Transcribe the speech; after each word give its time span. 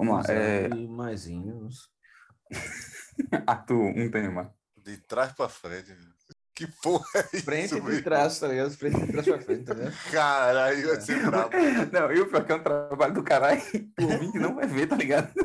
Vamos 0.00 0.26
lá. 0.26 0.34
É... 0.34 0.66
Arthur, 3.46 3.92
um 3.94 4.10
tema. 4.10 4.54
De 4.78 4.96
trás 4.96 5.30
pra 5.32 5.46
frente. 5.46 5.94
Que 6.54 6.66
porra 6.82 7.04
é 7.16 7.36
isso? 7.36 7.44
Frente 7.44 7.74
e 7.74 7.80
velho? 7.80 8.02
trás, 8.02 8.40
tá 8.40 8.48
ligado? 8.48 8.70
Frente 8.70 8.96
e 8.98 9.12
trás 9.12 9.28
pra 9.28 9.40
frente, 9.40 9.64
tá 9.64 9.74
ligado? 9.74 9.94
Caralho, 10.10 10.88
vai 10.88 11.00
ser 11.02 11.26
brabo. 11.26 11.50
Não, 11.92 12.10
eu 12.12 12.26
pior 12.28 12.46
que 12.46 12.52
é 12.52 12.54
um 12.54 12.62
trabalho 12.62 13.12
do 13.12 13.22
caralho. 13.22 13.60
O 14.00 14.04
ouvinte 14.04 14.38
não 14.38 14.54
vai 14.54 14.66
ver, 14.66 14.86
tá 14.86 14.96
ligado? 14.96 15.30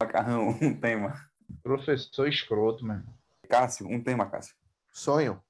Macarrão, 0.00 0.48
um 0.60 0.74
tema. 0.74 1.14
Professor 1.62 2.26
escroto, 2.28 2.84
mano. 2.84 3.04
Cássio, 3.48 3.86
um 3.88 4.02
tema, 4.02 4.28
Cássio. 4.28 4.56
Sonho. 4.92 5.40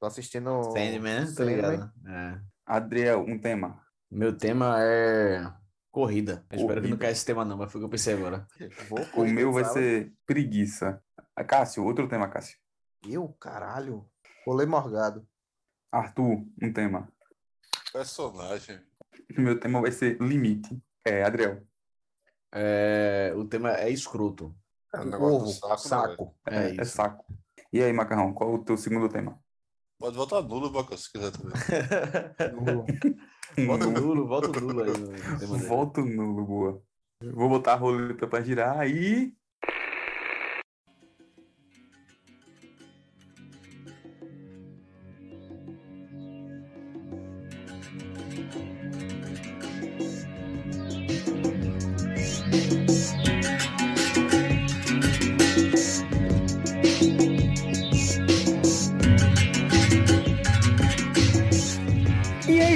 Tô 0.00 0.06
assistindo. 0.06 0.64
Sandman, 0.64 1.20
tá 1.20 1.26
Sandman. 1.26 1.54
ligado? 1.56 1.92
É. 2.06 2.40
Adriel, 2.66 3.20
um 3.20 3.38
tema. 3.38 3.80
Meu 4.14 4.36
tema 4.36 4.76
é 4.78 5.50
corrida. 5.90 6.44
Eu 6.50 6.58
espero 6.58 6.82
que 6.82 6.88
não 6.88 6.98
caia 6.98 7.12
esse 7.12 7.24
tema 7.24 7.46
não, 7.46 7.56
mas 7.56 7.72
foi 7.72 7.78
o 7.78 7.82
que 7.82 7.86
eu 7.86 7.90
pensei 7.90 8.12
agora. 8.12 8.46
Vou 8.86 9.24
O 9.24 9.26
meu 9.26 9.50
vai 9.50 9.64
ser 9.64 10.12
preguiça. 10.26 11.02
Ah, 11.34 11.42
Cássio, 11.42 11.82
outro 11.82 12.06
tema, 12.06 12.28
Cássio. 12.28 12.58
Eu, 13.08 13.26
caralho. 13.40 14.06
Rolê 14.46 14.66
morgado. 14.66 15.26
Arthur, 15.90 16.44
um 16.60 16.72
tema. 16.74 17.08
Personagem. 17.90 18.80
O 19.34 19.40
meu 19.40 19.58
tema 19.58 19.80
vai 19.80 19.90
ser 19.90 20.20
limite. 20.20 20.78
É, 21.06 21.24
Adriel. 21.24 21.66
É, 22.52 23.32
o 23.34 23.46
tema 23.46 23.72
é 23.78 23.88
escroto. 23.88 24.54
É 24.94 25.00
o 25.00 25.04
negócio 25.06 25.38
do 25.38 25.44
Ovo, 25.44 25.52
saco. 25.52 25.70
né, 25.70 25.78
saco. 25.78 26.34
É, 26.46 26.56
É, 26.56 26.68
é 26.68 26.82
isso. 26.82 26.96
saco. 26.96 27.24
E 27.72 27.82
aí, 27.82 27.90
Macarrão, 27.94 28.34
qual 28.34 28.52
o 28.52 28.62
teu 28.62 28.76
segundo 28.76 29.08
tema? 29.08 29.42
Pode 29.98 30.18
votar 30.18 30.42
nulo, 30.42 30.70
Bacos, 30.70 31.04
se 31.04 31.12
quiser 31.12 31.30
também. 31.30 31.52
volta 32.62 32.92
o 33.58 33.90
nulo, 33.90 34.26
volta 34.26 34.48
o 34.48 34.60
nulo 34.60 34.82
aí. 34.82 34.92
Volto 35.68 36.04
nulo, 36.04 36.44
boa. 36.44 36.82
Vou 37.32 37.48
botar 37.48 37.74
a 37.74 37.76
roleta 37.76 38.26
pra 38.26 38.42
girar 38.42 38.88
e. 38.88 39.34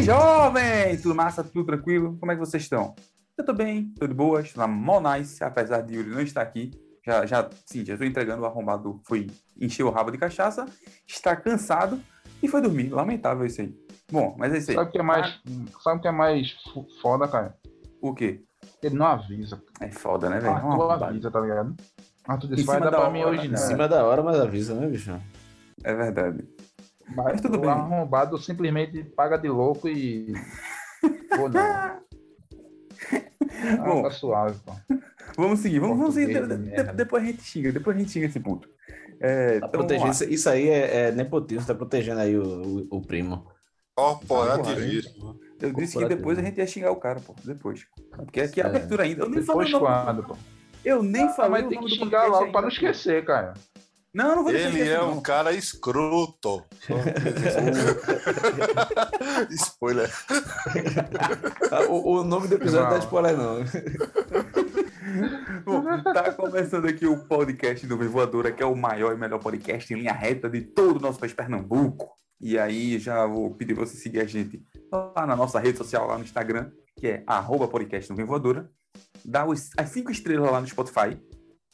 Jovens? 0.07 1.03
Tudo 1.03 1.17
massa? 1.17 1.43
Tudo 1.43 1.65
tranquilo? 1.67 2.17
Como 2.21 2.31
é 2.31 2.37
que 2.37 2.39
vocês 2.41 2.63
estão? 2.63 2.95
Eu 3.37 3.45
tô 3.45 3.53
bem, 3.53 3.93
tô 3.99 4.07
de 4.07 4.15
boa, 4.15 4.41
estou 4.41 4.61
na 4.65 4.69
mó 4.73 5.01
nice, 5.01 5.43
apesar 5.43 5.81
de 5.81 5.97
Yuri 5.97 6.11
não 6.11 6.21
estar 6.21 6.43
aqui. 6.43 6.71
Já, 7.05 7.27
já, 7.27 7.51
sim, 7.67 7.85
já 7.85 7.97
tô 7.99 8.05
entregando 8.05 8.43
o 8.43 8.47
arrombado, 8.47 9.01
foi 9.05 9.27
encher 9.61 9.83
o 9.83 9.91
rabo 9.91 10.13
de 10.13 10.17
cachaça, 10.19 10.65
está 11.09 11.35
cansado 11.35 12.01
e 12.41 12.47
foi 12.47 12.63
dormir. 12.63 12.91
Lamentável 12.91 13.45
isso 13.45 13.61
aí. 13.61 13.77
Bom, 14.11 14.37
mas 14.39 14.55
é 14.55 14.59
isso 14.59 14.71
aí. 14.71 14.77
Sabe 14.77 14.89
o 14.91 14.93
que 14.93 14.99
é 14.99 15.03
mais, 15.03 15.41
sabe 15.83 15.99
o 15.99 16.01
que 16.01 16.09
é 16.09 16.13
mais 16.13 16.53
fo- 16.73 16.87
foda, 17.03 17.27
cara? 17.27 17.57
O 18.01 18.15
quê? 18.15 18.45
Ele 18.81 18.95
não 18.95 19.07
avisa. 19.07 19.61
É 19.81 19.91
foda, 19.91 20.31
né, 20.31 20.39
velho? 20.39 20.55
Arthur 20.55 20.69
arrombado. 20.69 21.05
avisa, 21.05 21.31
tá 21.33 21.41
ligado? 21.41 21.75
Arthur 22.29 22.49
disse, 22.55 22.63
vai 22.65 22.79
dar 22.81 22.91
da 22.91 23.01
pra 23.01 23.11
mim 23.11 23.23
hora, 23.23 23.31
hoje 23.33 23.43
em 23.43 23.49
Em 23.49 23.51
não. 23.51 23.59
cima 23.59 23.89
da 23.89 24.05
hora, 24.05 24.23
mas 24.23 24.39
avisa, 24.39 24.73
né, 24.73 24.87
bicho? 24.87 25.21
É 25.83 25.95
verdade. 25.95 26.45
Mas 27.15 27.41
tudo 27.41 27.59
o 27.59 27.61
bem. 27.61 27.71
arrombado 27.71 28.37
simplesmente 28.39 29.03
paga 29.05 29.37
de 29.37 29.49
louco 29.49 29.89
e. 29.89 30.33
Pô, 31.37 31.49
não. 31.49 31.61
Ah, 31.61 32.01
Bom. 33.85 34.03
tá 34.03 34.11
suave, 34.11 34.59
pô. 34.65 34.73
Vamos 35.37 35.61
seguir, 35.61 35.79
vamos, 35.79 35.99
vamos 35.99 36.15
seguir. 36.15 36.47
De- 36.47 36.57
de 36.57 36.93
depois 36.95 37.23
a 37.23 37.27
gente 37.27 37.43
xinga, 37.43 37.73
depois 37.73 37.97
a 37.97 38.01
gente 38.01 38.11
xinga 38.11 38.27
esse 38.27 38.41
puto. 38.41 38.69
É, 39.21 39.53
Tá 39.61 39.67
então, 39.67 39.71
protegendo, 39.71 40.11
isso, 40.11 40.25
isso 40.25 40.49
aí 40.49 40.69
é, 40.69 41.09
é 41.09 41.13
nepotismo, 41.13 41.67
tá 41.67 41.75
protegendo 41.75 42.21
aí 42.21 42.37
o, 42.37 42.43
o, 42.91 42.97
o 42.97 43.01
primo. 43.03 43.47
Corporativismo. 43.95 45.39
Eu 45.61 45.73
disse 45.73 45.97
que 45.99 46.05
depois 46.07 46.39
a 46.39 46.43
gente 46.43 46.59
ia 46.59 46.67
xingar 46.67 46.91
o 46.91 46.97
cara, 46.97 47.21
pô. 47.21 47.35
Depois. 47.45 47.87
Porque 48.15 48.41
aqui 48.41 48.61
é 48.61 48.65
É. 48.65 48.67
abertura 48.67 49.05
ainda. 49.05 49.23
Eu 49.25 49.29
nem 49.31 49.43
falei 49.43 49.67
Depois 49.67 49.83
o 49.83 49.89
nome. 49.91 50.05
quando, 50.05 50.23
pô? 50.25 50.37
Eu 50.85 51.03
nem 51.03 51.25
Ah, 51.25 51.29
falei 51.31 51.51
mas 51.51 51.67
o 51.67 51.69
tem 51.69 51.81
que 51.81 51.89
xingar 51.89 52.27
logo 52.27 52.53
pra 52.53 52.61
não 52.63 52.69
esquecer, 52.69 53.25
cara. 53.25 53.55
Não, 54.17 54.37
não 54.37 54.43
vou 54.45 54.53
deixar 54.53 54.69
Ele 54.71 54.89
é 54.89 54.97
não. 54.97 55.19
um 55.19 55.21
cara 55.21 55.53
escroto. 55.53 56.65
Spoiler. 59.51 60.11
Ah, 61.71 61.83
O, 61.91 62.21
o 62.21 62.25
nome 62.25 62.49
do 62.49 62.55
episódio 62.55 62.85
não 62.87 62.91
Não. 62.93 62.99
spoiler, 62.99 63.37
não. 63.37 63.65
Bom, 65.65 65.85
tá 66.15 66.33
começando 66.33 66.87
aqui 66.87 67.07
o 67.07 67.19
podcast 67.27 67.87
do 67.87 67.97
Voadora, 68.09 68.51
que 68.53 68.63
é 68.63 68.67
o 68.67 68.75
maior 68.75 69.15
e 69.15 69.19
melhor 69.19 69.39
podcast 69.39 69.93
em 69.93 69.99
linha 69.99 70.13
reta 70.13 70.49
de 70.49 70.63
todo 70.63 70.97
o 70.97 71.01
nosso 71.01 71.19
país, 71.19 71.33
Pernambuco. 71.35 72.11
E 72.41 72.59
aí 72.59 72.99
já 72.99 73.27
vou 73.27 73.55
pedir 73.55 73.75
pra 73.75 73.85
você 73.87 73.97
seguir 73.97 74.21
a 74.21 74.25
gente 74.27 74.63
lá 74.91 75.27
na 75.27 75.37
nossa 75.37 75.59
rede 75.61 75.79
social, 75.79 76.07
lá 76.07 76.17
no 76.19 76.25
Instagram, 76.25 76.71
que 76.97 77.07
é 77.07 77.23
arroba 77.27 77.69
podcast 77.69 78.13
do 78.13 78.27
Voadora. 78.27 78.71
Dá 79.25 79.47
os- 79.47 79.71
as 79.77 79.89
cinco 79.91 80.11
estrelas 80.11 80.51
lá 80.51 80.61
no 80.61 80.67
Spotify, 80.67 81.19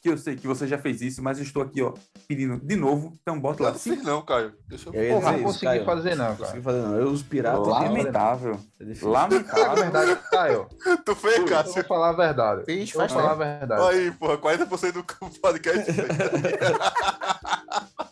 que 0.03 0.09
eu 0.09 0.17
sei 0.17 0.35
que 0.35 0.45
você 0.45 0.67
já 0.67 0.77
fez 0.77 1.01
isso, 1.01 1.23
mas 1.23 1.37
eu 1.37 1.45
estou 1.45 1.63
aqui, 1.63 1.81
ó, 1.81 1.93
pedindo 2.27 2.57
de 2.57 2.75
novo. 2.75 3.13
Então 3.21 3.39
bota 3.39 3.63
Não 3.63 3.69
lá 3.71 3.77
cinco 3.77 3.95
assim 3.95 4.05
não, 4.05 4.21
Caio. 4.21 4.53
Deixa 4.67 4.89
eu 4.89 4.93
Eu 4.93 5.15
Porra, 5.15 5.31
não 5.31 5.43
consegui 5.43 5.65
Caio. 5.65 5.85
fazer, 5.85 6.09
não, 6.15 6.17
Não 6.17 6.25
cara. 6.35 6.37
consegui 6.45 6.61
fazer, 6.61 6.81
não. 6.81 6.95
Eu, 6.99 7.07
os 7.07 7.23
piratas. 7.23 7.67
Lamentável. 7.67 8.59
É 8.79 8.83
difícil. 8.83 9.11
Na 9.11 9.21
Lamentável. 9.21 9.75
verdade, 9.75 10.19
Caio, 10.29 10.67
Tu 11.05 11.15
fez, 11.15 11.33
eu 11.35 11.39
vou 11.41 11.49
Cássio? 11.49 11.83
falar 11.85 12.09
a 12.09 12.13
verdade. 12.13 12.65
Fiz, 12.65 12.91
faz 12.91 13.13
falar 13.13 13.31
a 13.31 13.35
verdade. 13.35 13.81
Aí, 13.81 14.11
porra, 14.11 14.37
40% 14.37 14.91
do 14.91 15.03
podcast. 15.39 15.91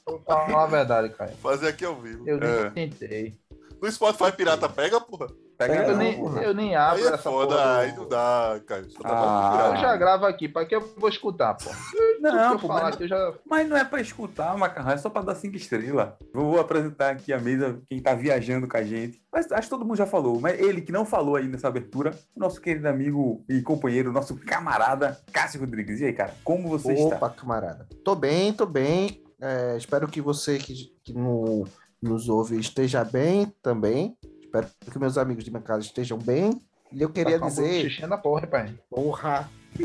Vou 0.06 0.20
falar 0.26 0.64
a 0.64 0.68
verdade, 0.68 1.10
Caio. 1.10 1.36
Fazer 1.42 1.68
aqui 1.68 1.84
ao 1.86 1.96
vivo. 2.00 2.24
Eu 2.28 2.40
nem 2.40 2.50
É. 2.50 2.70
tentei. 2.70 3.36
No 3.82 3.92
Spotify 3.92 4.32
pirata 4.32 4.70
pega, 4.70 5.02
porra. 5.02 5.28
Pega 5.68 5.84
Eu 5.84 5.92
não, 5.92 5.98
nem, 5.98 6.18
porra. 6.18 6.42
eu 6.42 6.54
nem 6.54 6.70
Aí 6.70 6.76
abro 6.76 7.04
é 7.04 7.08
essa 7.08 7.18
foda, 7.18 7.56
porra. 7.56 7.78
aí 7.80 7.96
não 7.96 8.08
dá, 8.08 8.60
tá 8.68 8.76
Ah. 9.04 9.72
Eu 9.74 9.78
já 9.82 9.96
gravo 9.96 10.26
aqui, 10.26 10.48
pra 10.50 10.66
que 10.66 10.76
eu 10.76 10.82
vou 10.98 11.10
escutar, 11.10 11.54
pô? 11.56 11.70
Não, 12.22 12.58
pô, 12.60 12.68
falar 12.68 12.84
mas, 12.84 13.02
eu 13.02 13.08
já. 13.08 13.34
mas 13.50 13.68
não 13.68 13.76
é 13.76 13.84
pra 13.84 14.00
escutar, 14.00 14.56
Macarrão, 14.56 14.92
é 14.92 14.98
só 14.98 15.10
pra 15.10 15.24
dar 15.24 15.34
cinco 15.34 15.56
estrelas. 15.58 16.10
Vou 16.32 16.60
apresentar 16.60 17.10
aqui 17.10 17.34
a 17.34 17.40
mesa, 17.40 17.82
quem 17.90 18.00
tá 18.00 18.14
viajando 18.14 18.68
com 18.68 18.78
a 18.78 18.84
gente. 18.84 19.20
Mas 19.34 19.52
acho 19.52 19.64
que 19.64 19.70
todo 19.72 19.84
mundo 19.84 19.98
já 19.98 20.06
falou, 20.06 20.40
mas 20.40 20.60
ele 20.60 20.82
que 20.82 20.92
não 20.92 21.04
falou 21.04 21.36
aí 21.36 21.48
nessa 21.48 21.68
abertura, 21.68 22.12
nosso 22.38 22.62
querido 22.62 22.88
amigo 22.88 23.44
e 23.50 23.62
companheiro, 23.64 24.12
nosso 24.12 24.36
camarada, 24.38 25.20
Cássio 25.34 25.60
Rodrigues. 25.62 26.00
E 26.00 26.06
aí, 26.06 26.14
cara, 26.14 26.36
como 26.44 26.70
você 26.70 26.94
está? 26.94 27.16
Opa, 27.16 27.30
camarada. 27.32 27.88
Tô 28.06 28.14
bem, 28.14 28.54
tô 28.54 28.68
bem. 28.68 29.24
É, 29.42 29.76
espero 29.76 30.08
que 30.08 30.22
você 30.22 30.60
que, 30.60 30.94
que 31.04 31.14
no- 31.14 31.66
nos 32.00 32.30
ouve 32.30 32.60
esteja 32.60 33.04
bem 33.04 33.52
também. 33.64 34.16
Espero 34.52 34.68
que 34.92 35.00
meus 35.00 35.18
amigos 35.18 35.46
de 35.46 35.50
minha 35.50 35.64
casa 35.64 35.86
estejam 35.86 36.18
bem. 36.18 36.62
E 36.92 37.02
eu 37.02 37.10
queria 37.10 37.40
Tá 37.40 37.48
dizer, 37.48 37.84
bochichinha 37.84 38.08
da 38.10 38.18
porra, 38.18 38.46
pai. 38.46 38.78
porra. 38.90 39.50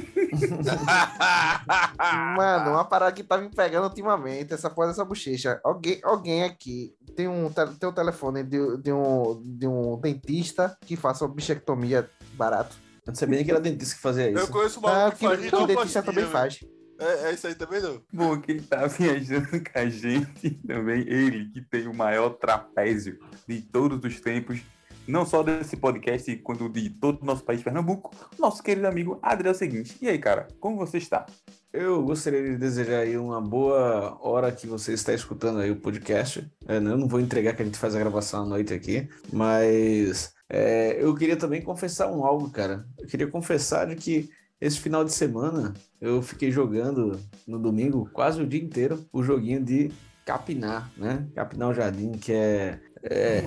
Mano, 2.37 2.71
uma 2.73 2.85
parada 2.85 3.13
que 3.13 3.23
tá 3.23 3.39
me 3.39 3.49
pegando 3.49 3.85
ultimamente, 3.85 4.53
essa 4.53 4.69
porra 4.69 4.89
dessa 4.89 5.05
bochecha. 5.05 5.61
Alguém, 5.63 6.01
alguém 6.03 6.43
aqui 6.43 6.93
tem 7.15 7.29
um, 7.29 7.49
te- 7.49 7.79
tem 7.79 7.89
um 7.89 7.93
telefone 7.93 8.43
de, 8.43 8.77
de, 8.79 8.93
um, 8.93 9.41
de 9.45 9.69
um 9.69 9.97
dentista 10.01 10.77
que 10.85 10.97
faça 10.97 11.25
uma 11.25 11.33
bichectomia 11.33 12.11
barato. 12.35 12.75
Eu 13.07 13.13
não 13.13 13.15
sabia 13.15 13.37
nem 13.37 13.45
que 13.45 13.53
era 13.53 13.61
dentista 13.61 13.95
que 13.95 14.01
fazia 14.03 14.29
Eu 14.33 14.39
isso. 14.39 14.51
conheço 14.51 14.81
uma 14.81 15.07
Ah, 15.07 15.13
que 15.13 15.29
que, 15.29 15.49
que 15.49 15.55
o 15.55 15.65
dentista 15.67 16.03
também 16.03 16.27
faz. 16.27 16.59
É, 16.99 17.29
é 17.29 17.35
isso 17.35 17.47
aí 17.47 17.55
também, 17.55 17.81
não? 17.81 18.03
Bom, 18.13 18.41
quem 18.41 18.61
tá 18.61 18.87
viajando 18.87 19.49
com 19.49 19.79
a 19.79 19.89
gente 19.89 20.51
também, 20.67 21.01
ele 21.09 21.51
que 21.51 21.61
tem 21.61 21.87
o 21.87 21.95
maior 21.95 22.31
trapézio 22.31 23.19
de 23.47 23.61
todos 23.61 24.03
os 24.03 24.21
tempos, 24.21 24.61
não 25.07 25.25
só 25.25 25.43
desse 25.43 25.77
podcast, 25.77 26.35
quanto 26.39 26.69
de 26.69 26.91
todo 26.91 27.23
o 27.23 27.25
nosso 27.25 27.45
país, 27.45 27.63
Pernambuco, 27.63 28.15
nosso 28.39 28.63
querido 28.63 28.87
amigo 28.87 29.19
Adriel 29.23 29.55
Seguinte. 29.55 29.97
E 30.01 30.09
aí, 30.09 30.19
cara, 30.19 30.49
como 30.59 30.77
você 30.77 30.99
está? 30.99 31.27
Eu 31.73 32.03
gostaria 32.03 32.43
de 32.43 32.57
desejar 32.57 33.01
aí 33.01 33.17
uma 33.17 33.41
boa 33.41 34.19
hora 34.21 34.51
que 34.51 34.67
você 34.67 34.95
está 34.95 35.13
escutando 35.13 35.61
aí 35.61 35.71
o 35.71 35.77
podcast. 35.77 36.51
É, 36.67 36.81
né, 36.81 36.91
eu 36.91 36.97
não 36.97 37.07
vou 37.07 37.21
entregar 37.21 37.55
que 37.55 37.63
a 37.63 37.65
gente 37.65 37.79
faz 37.79 37.95
a 37.95 37.99
gravação 37.99 38.43
à 38.43 38.47
noite 38.47 38.73
aqui, 38.73 39.09
mas 39.33 40.33
é, 40.49 40.97
eu 41.03 41.15
queria 41.15 41.37
também 41.37 41.63
confessar 41.63 42.11
um 42.11 42.25
algo, 42.25 42.51
cara. 42.51 42.87
Eu 42.99 43.07
queria 43.07 43.27
confessar 43.27 43.87
de 43.87 43.95
que 43.95 44.31
esse 44.61 44.79
final 44.81 45.05
de 45.05 45.13
semana 45.13 45.75
eu 46.01 46.23
fiquei 46.23 46.51
jogando 46.51 47.19
no 47.47 47.59
domingo 47.59 48.09
quase 48.13 48.41
o 48.41 48.47
dia 48.47 48.63
inteiro 48.63 49.05
o 49.13 49.23
joguinho 49.23 49.63
de 49.63 49.91
capinar, 50.25 50.91
né? 50.97 51.27
Capinar 51.35 51.69
o 51.69 51.75
jardim, 51.75 52.13
que 52.13 52.33
é, 52.33 52.81
é 53.03 53.43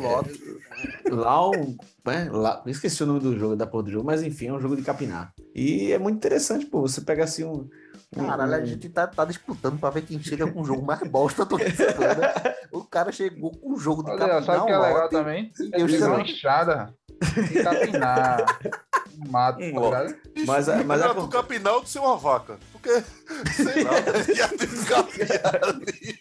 Lau, 1.09 1.51
né? 2.05 2.29
La- 2.31 2.63
Esqueci 2.67 3.03
o 3.03 3.05
nome 3.05 3.19
do 3.19 3.37
jogo, 3.37 3.55
da 3.55 3.67
porra 3.67 3.83
do 3.83 3.91
jogo, 3.91 4.05
mas 4.05 4.23
enfim, 4.23 4.47
é 4.47 4.53
um 4.53 4.61
jogo 4.61 4.75
de 4.75 4.81
capinar. 4.83 5.33
E 5.53 5.91
é 5.91 5.97
muito 5.99 6.15
interessante, 6.17 6.65
pô. 6.65 6.81
Você 6.81 7.01
pega 7.01 7.23
assim 7.25 7.43
um. 7.43 7.67
um- 8.15 8.25
Caralho, 8.25 8.55
a 8.55 8.59
um- 8.59 8.65
gente 8.65 8.87
tá, 8.89 9.05
tá 9.07 9.25
disputando 9.25 9.77
pra 9.79 9.89
ver 9.89 10.03
quem 10.03 10.21
chega 10.23 10.49
com 10.49 10.61
o 10.61 10.65
jogo 10.65 10.85
mais 10.85 11.01
bosta 11.09 11.43
do 11.43 11.57
semana. 11.57 12.33
O 12.71 12.83
cara 12.85 13.11
chegou 13.11 13.51
com 13.51 13.73
o 13.73 13.77
jogo 13.77 14.03
de 14.03 14.11
Olha, 14.11 14.19
capinar 14.19 14.43
sabe 14.43 14.59
o 14.59 14.65
que 14.65 14.71
é 14.71 14.77
um 14.77 14.81
legal 14.81 15.01
lote. 15.01 15.11
também? 15.11 15.51
e 15.59 15.63
Eu 15.65 15.69
Deus 15.71 15.91
chego 15.91 16.03
sabe. 16.03 16.15
uma 16.15 16.21
enxada 16.23 16.93
e 17.51 17.63
capinar. 17.63 18.59
Mato, 19.27 19.59
Um 19.63 19.73
tá 19.73 19.79
ligado? 20.01 20.15
Mas 20.45 20.45
mas 20.45 20.69
a- 20.69 20.83
melhor 20.83 21.15
tu 21.15 21.27
capinar 21.27 21.73
do 21.75 21.81
que 21.81 21.89
ser 21.89 21.99
uma 21.99 22.17
vaca. 22.17 22.57
Porque, 22.71 22.89
sei 23.55 23.83
lá, 23.83 23.91
ia 24.35 24.47
capinar 24.85 25.59
ali. 25.63 26.19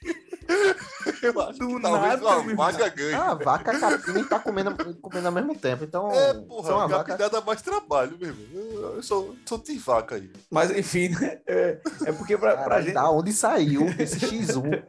Eu 1.22 1.40
acho 1.42 1.58
Do 1.58 1.76
que 1.76 1.82
talvez 1.82 2.20
nada, 2.22 2.38
uma 2.38 2.54
vaca 2.54 2.88
ganhe. 2.90 3.14
Ah, 3.14 3.30
a 3.30 3.34
vaca 3.34 3.78
capina 3.78 4.20
e 4.20 4.24
tá 4.24 4.38
comendo, 4.38 4.94
comendo 5.00 5.26
ao 5.26 5.32
mesmo 5.32 5.54
tempo. 5.56 5.84
Então, 5.84 6.10
é, 6.12 6.34
porra, 6.34 6.74
uma 6.74 6.88
vaca. 6.88 7.16
dá 7.28 7.40
mais 7.40 7.62
trabalho 7.62 8.16
mesmo. 8.18 8.36
Eu, 8.54 8.96
eu 8.96 9.02
sou, 9.02 9.36
sou 9.46 9.58
de 9.58 9.78
vaca 9.78 10.14
aí. 10.16 10.30
Mas 10.50 10.70
enfim, 10.70 11.08
né? 11.10 11.38
É, 11.46 11.78
é 12.06 12.12
porque 12.12 12.36
pra, 12.36 12.52
pra 12.54 12.62
Caralho, 12.64 12.84
gente. 12.84 12.94
Da 12.94 13.10
onde 13.10 13.32
saiu 13.32 13.86
esse 13.98 14.18
X1? 14.20 14.82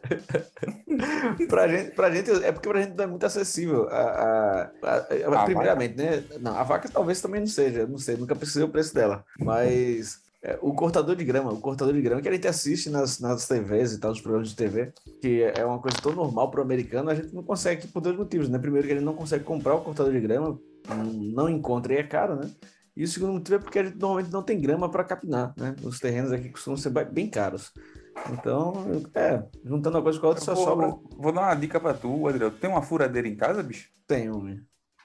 pra 1.47 1.67
gente, 1.67 1.91
pra 1.91 2.11
gente, 2.11 2.31
é 2.43 2.51
porque 2.51 2.69
pra 2.69 2.81
gente 2.81 2.95
não 2.95 3.03
é 3.03 3.07
muito 3.07 3.25
acessível. 3.25 3.87
A, 3.89 3.99
a- 4.01 4.69
a- 4.83 5.41
a- 5.41 5.45
primeiramente, 5.45 5.95
né? 5.95 6.23
Não, 6.39 6.57
a 6.57 6.63
vaca 6.63 6.89
talvez 6.89 7.21
também 7.21 7.39
não 7.41 7.47
seja, 7.47 7.85
não 7.87 7.97
sei, 7.97 8.15
nunca 8.17 8.35
precisei 8.35 8.63
o 8.63 8.69
preço 8.69 8.93
dela. 8.93 9.23
Mas 9.39 10.19
é, 10.41 10.57
o 10.61 10.73
cortador 10.73 11.15
de 11.15 11.23
grama, 11.25 11.51
o 11.51 11.59
cortador 11.59 11.93
de 11.93 12.01
grama 12.01 12.21
que 12.21 12.29
a 12.29 12.31
gente 12.31 12.47
assiste 12.47 12.89
nas, 12.89 13.19
nas 13.19 13.47
TVs 13.47 13.93
e 13.93 13.99
tal, 13.99 14.11
nos 14.11 14.21
programas 14.21 14.49
de 14.49 14.55
TV, 14.55 14.93
que 15.21 15.43
é 15.43 15.65
uma 15.65 15.79
coisa 15.79 15.97
tão 16.01 16.13
normal 16.13 16.49
pro 16.49 16.61
americano, 16.61 17.09
a 17.09 17.15
gente 17.15 17.33
não 17.33 17.43
consegue 17.43 17.87
por 17.87 18.01
dois 18.01 18.17
motivos, 18.17 18.47
né? 18.49 18.57
Primeiro 18.57 18.87
que 18.87 18.93
ele 18.93 19.01
não 19.01 19.13
consegue 19.15 19.43
comprar 19.43 19.75
o 19.75 19.81
cortador 19.81 20.13
de 20.13 20.19
grama, 20.21 20.57
não 21.33 21.49
encontra 21.49 21.93
e 21.93 21.97
é 21.97 22.03
caro, 22.03 22.35
né? 22.35 22.49
E 22.95 23.03
o 23.03 23.07
segundo 23.07 23.33
motivo 23.33 23.55
é 23.55 23.59
porque 23.59 23.79
a 23.79 23.83
gente 23.83 23.97
normalmente 23.97 24.31
não 24.31 24.43
tem 24.43 24.59
grama 24.59 24.89
para 24.89 25.03
capinar, 25.03 25.53
né? 25.57 25.75
Os 25.83 25.99
terrenos 25.99 26.31
aqui 26.31 26.49
costumam 26.49 26.75
ser 26.77 26.89
bem 26.89 27.29
caros. 27.29 27.71
Então, 28.33 28.73
é, 29.13 29.41
juntando 29.63 29.97
uma 29.97 30.03
coisa 30.03 30.19
com 30.19 30.25
a 30.25 30.29
outra, 30.29 30.41
Eu 30.41 30.45
só 30.45 30.53
vou, 30.55 30.65
sobra. 30.65 30.87
vou- 31.17 31.31
dar 31.31 31.41
uma 31.41 31.55
dica 31.55 31.79
pra 31.79 31.93
tu, 31.93 32.27
Adriel. 32.27 32.51
Tem 32.51 32.69
uma 32.69 32.81
furadeira 32.81 33.27
em 33.27 33.35
casa, 33.35 33.63
bicho? 33.63 33.89
Tem, 34.05 34.29
homem. 34.29 34.59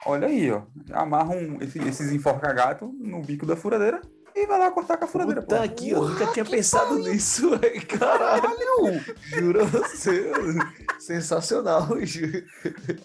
Olha 0.05 0.27
aí, 0.27 0.51
ó. 0.51 0.63
Amarra 0.91 1.35
um, 1.35 1.61
esse- 1.61 1.79
esses 1.79 2.11
enforca-gato 2.11 2.93
no 2.99 3.21
bico 3.21 3.45
da 3.45 3.55
furadeira 3.55 4.01
e 4.35 4.45
vai 4.45 4.59
lá 4.59 4.69
cortar 4.71 4.97
com 4.97 5.05
a 5.05 5.07
furadeira. 5.07 5.41
Pô. 5.41 5.55
aqui, 5.55 5.91
eu 5.91 6.07
nunca 6.07 6.27
tinha 6.27 6.43
pensado 6.45 6.99
nisso, 6.99 7.57
velho. 7.57 7.87
Caralho! 7.87 9.01
Juro 9.29 9.61
a 9.61 9.65
você. 9.65 10.31
Sensacional, 10.99 11.87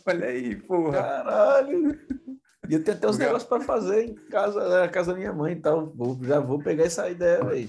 Olha 0.06 0.26
aí, 0.26 0.56
porra. 0.56 1.00
caralho. 1.02 1.98
E 2.68 2.74
eu 2.74 2.84
tenho 2.84 2.96
até 2.96 3.08
os 3.08 3.16
Legal. 3.18 3.32
negócios 3.34 3.48
pra 3.48 3.60
fazer 3.60 4.04
em 4.04 4.14
casa, 4.30 4.68
na 4.68 4.88
casa 4.88 5.12
da 5.12 5.18
minha 5.18 5.32
mãe 5.32 5.54
e 5.54 5.56
tal. 5.60 5.92
Vou- 5.94 6.18
já 6.22 6.38
vou 6.38 6.58
pegar 6.62 6.84
essa 6.84 7.08
ideia, 7.10 7.42
velho. 7.44 7.68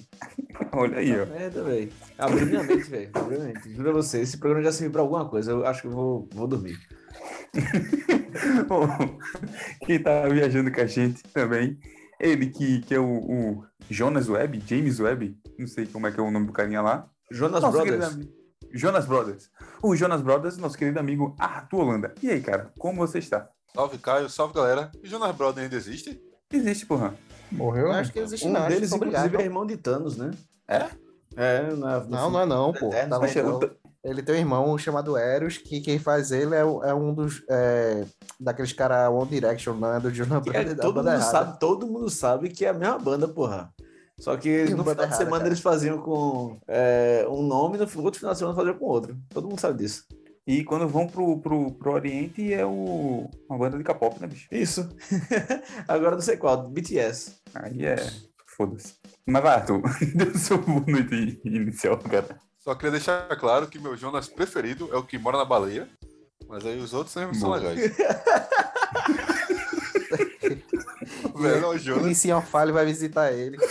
Olha 0.73 0.97
aí, 0.99 1.11
ó. 1.19 1.25
Merda, 1.25 1.63
velho. 1.63 1.91
Abriu 2.19 2.45
minha 2.45 2.63
mente, 2.63 2.83
velho. 2.89 3.09
Abriu 3.13 3.39
minha 3.41 3.53
mente. 3.53 3.73
Juro 3.73 3.89
a 3.89 3.93
você, 3.93 4.21
esse 4.21 4.37
programa 4.37 4.63
já 4.65 4.71
serviu 4.71 4.91
pra 4.91 5.01
alguma 5.01 5.27
coisa. 5.27 5.51
Eu 5.51 5.65
acho 5.65 5.81
que 5.81 5.87
eu 5.87 5.91
vou, 5.91 6.29
vou 6.33 6.47
dormir. 6.47 6.77
Bom, 8.67 8.87
quem 9.85 10.01
tá 10.01 10.27
viajando 10.27 10.71
com 10.71 10.81
a 10.81 10.85
gente 10.85 11.21
também, 11.33 11.77
ele 12.21 12.47
que, 12.47 12.81
que 12.81 12.93
é 12.95 12.99
o, 12.99 13.05
o 13.05 13.65
Jonas 13.89 14.29
Webb, 14.29 14.63
James 14.65 14.99
Webb, 14.99 15.37
não 15.57 15.67
sei 15.67 15.85
como 15.85 16.07
é 16.07 16.11
que 16.11 16.19
é 16.19 16.23
o 16.23 16.31
nome 16.31 16.47
do 16.47 16.53
carinha 16.53 16.81
lá. 16.81 17.07
Jonas 17.29 17.61
Nosso 17.61 17.77
Brothers. 17.77 18.19
Jonas 18.73 19.05
Brothers. 19.05 19.49
O 19.81 19.95
Jonas 19.95 20.21
Brothers, 20.21 20.57
nosso 20.57 20.77
querido 20.77 20.99
amigo 20.99 21.35
Arthur 21.39 21.81
Holanda. 21.81 22.13
E 22.21 22.29
aí, 22.29 22.41
cara, 22.41 22.71
como 22.77 22.97
você 22.97 23.19
está? 23.19 23.49
Salve, 23.73 23.97
Caio. 23.97 24.29
Salve, 24.29 24.53
galera. 24.53 24.91
E 25.01 25.07
Jonas 25.07 25.35
Brothers 25.35 25.63
ainda 25.65 25.75
existe? 25.75 26.21
Existe, 26.51 26.85
porra. 26.85 27.15
Morreu? 27.51 27.87
Eu 27.87 27.91
acho 27.93 28.11
que 28.11 28.19
existe 28.19 28.47
Um 28.47 28.51
não. 28.51 28.67
deles, 28.67 28.91
inclusive, 28.91 29.37
é 29.37 29.41
irmão 29.41 29.65
de 29.65 29.77
Thanos, 29.77 30.17
né? 30.17 30.31
É? 30.67 30.87
É, 31.35 31.73
na, 31.75 31.99
no 32.01 32.09
Não, 32.09 32.29
não 32.31 32.41
é 32.41 32.45
não, 32.45 32.73
pô. 32.73 32.87
Eternos, 32.87 33.09
Tá 33.09 33.19
Poxa, 33.19 33.43
não. 33.43 33.59
Ele 34.03 34.23
tem 34.23 34.35
um 34.35 34.39
irmão 34.39 34.77
chamado 34.77 35.15
Eros, 35.15 35.57
que 35.57 35.79
quem 35.79 35.99
faz 35.99 36.31
ele 36.31 36.55
é, 36.55 36.61
é 36.61 36.93
um 36.93 37.13
dos. 37.13 37.43
é, 37.49 38.03
daqueles 38.39 38.73
caras 38.73 39.11
One 39.11 39.29
Direction, 39.29 39.75
né? 39.75 39.99
Do 39.99 40.11
Jonas 40.11 40.43
é- 40.47 40.75
todo 40.75 40.97
mundo 40.97 41.07
errada. 41.09 41.23
sabe, 41.23 41.59
todo 41.59 41.87
mundo 41.87 42.09
sabe 42.09 42.49
que 42.49 42.65
é 42.65 42.69
a 42.69 42.73
mesma 42.73 42.97
banda, 42.97 43.27
porra. 43.27 43.71
Só 44.19 44.37
que 44.37 44.65
no 44.65 44.83
final 44.83 44.95
de 44.95 45.01
errada, 45.01 45.15
semana 45.15 45.37
cara. 45.37 45.49
eles 45.49 45.59
faziam 45.59 45.97
com 45.99 46.59
é, 46.67 47.25
um 47.29 47.41
nome, 47.43 47.77
no 47.77 47.83
outro 48.03 48.19
final 48.19 48.33
de 48.33 48.39
semana 48.39 48.55
faziam 48.55 48.75
com 48.75 48.85
outro. 48.85 49.17
Todo 49.29 49.47
mundo 49.47 49.59
sabe 49.59 49.79
disso. 49.79 50.05
E 50.45 50.63
quando 50.63 50.87
vão 50.87 51.07
pro, 51.07 51.39
pro, 51.39 51.71
pro 51.71 51.93
Oriente 51.93 52.51
é 52.53 52.65
o, 52.65 53.29
uma 53.47 53.59
banda 53.59 53.77
de 53.77 53.83
K-pop, 53.83 54.19
né, 54.19 54.27
bicho? 54.27 54.47
Isso. 54.51 54.89
Agora 55.87 56.15
não 56.15 56.21
sei 56.21 56.37
qual, 56.37 56.67
BTS. 56.69 57.37
Aí 57.53 57.85
é. 57.85 57.95
Foda-se. 58.45 58.95
Mas 59.25 59.43
vai, 59.43 59.55
Arthur. 59.55 59.81
Deu 60.15 60.35
seu 60.35 60.57
boa 60.57 60.83
noite 60.87 61.39
inicial, 61.45 61.97
cara. 61.99 62.39
Só 62.61 62.73
queria 62.75 62.91
deixar 62.91 63.27
claro 63.37 63.67
que 63.67 63.79
meu 63.79 63.97
Jonas 63.97 64.27
preferido 64.27 64.89
é 64.93 64.95
o 64.95 65.03
que 65.03 65.17
mora 65.17 65.37
na 65.37 65.45
baleia. 65.45 65.89
Mas 66.47 66.65
aí 66.65 66.79
os 66.79 66.93
outros 66.93 67.11
sempre 67.13 67.35
são 67.37 67.49
legais. 67.51 67.91
o 71.33 71.39
melhor 71.39 71.75
O 71.75 71.79
Jonas. 71.79 72.05
Nissin 72.05 72.39
Fale 72.41 72.71
vai 72.71 72.85
visitar 72.85 73.31
ele. 73.31 73.57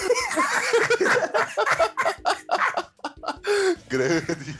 grande. 3.90 4.58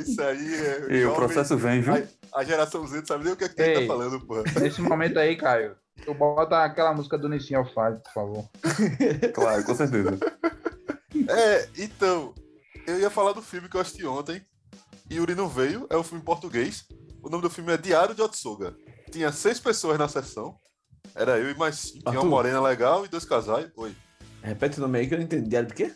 Isso 0.00 0.20
aí 0.22 0.54
é. 0.54 0.86
E 0.90 1.04
o 1.04 1.14
processo 1.14 1.56
vem, 1.56 1.80
viu? 1.80 1.94
Ai. 1.94 2.08
A 2.34 2.42
geração 2.44 2.86
Z 2.86 2.98
não 2.98 3.06
sabe 3.06 3.24
nem 3.24 3.32
o 3.32 3.36
que, 3.36 3.44
é 3.44 3.48
que 3.48 3.62
ele 3.62 3.70
Ei. 3.70 3.80
tá 3.80 3.86
falando, 3.86 4.20
porra. 4.20 4.42
Nesse 4.60 4.82
momento 4.82 5.18
aí, 5.18 5.36
Caio, 5.36 5.76
tu 6.04 6.12
bota 6.12 6.64
aquela 6.64 6.92
música 6.92 7.16
do 7.16 7.28
Nissin 7.28 7.54
Alfaz, 7.54 7.98
por 8.00 8.12
favor. 8.12 8.44
Claro, 9.32 9.64
com 9.64 9.74
certeza. 9.74 10.18
É, 11.28 11.68
então, 11.78 12.34
eu 12.86 12.98
ia 13.00 13.10
falar 13.10 13.32
do 13.32 13.42
filme 13.42 13.68
que 13.68 13.76
eu 13.76 13.80
assisti 13.80 14.04
ontem. 14.06 14.44
Yuri 15.10 15.34
não 15.34 15.48
veio, 15.48 15.86
é 15.90 15.96
um 15.96 16.02
filme 16.02 16.20
em 16.20 16.24
português. 16.24 16.84
O 17.22 17.28
nome 17.28 17.42
do 17.42 17.50
filme 17.50 17.72
é 17.72 17.76
Diário 17.76 18.14
de 18.14 18.22
Otsuga. 18.22 18.76
Tinha 19.10 19.30
seis 19.32 19.58
pessoas 19.60 19.98
na 19.98 20.08
sessão. 20.08 20.56
Era 21.14 21.38
eu 21.38 21.50
e 21.50 21.54
mais 21.56 21.76
cinco. 21.76 22.10
Tinha 22.10 22.20
uma 22.20 22.28
morena 22.30 22.60
legal 22.60 23.04
e 23.04 23.08
dois 23.08 23.24
casais. 23.24 23.70
Oi. 23.76 23.94
Repete 24.42 24.78
o 24.78 24.82
nome 24.82 24.98
aí 24.98 25.06
que 25.08 25.14
eu 25.14 25.18
não 25.18 25.24
entendi. 25.24 25.48
Diário 25.48 25.68
de 25.68 25.74
quê? 25.74 25.94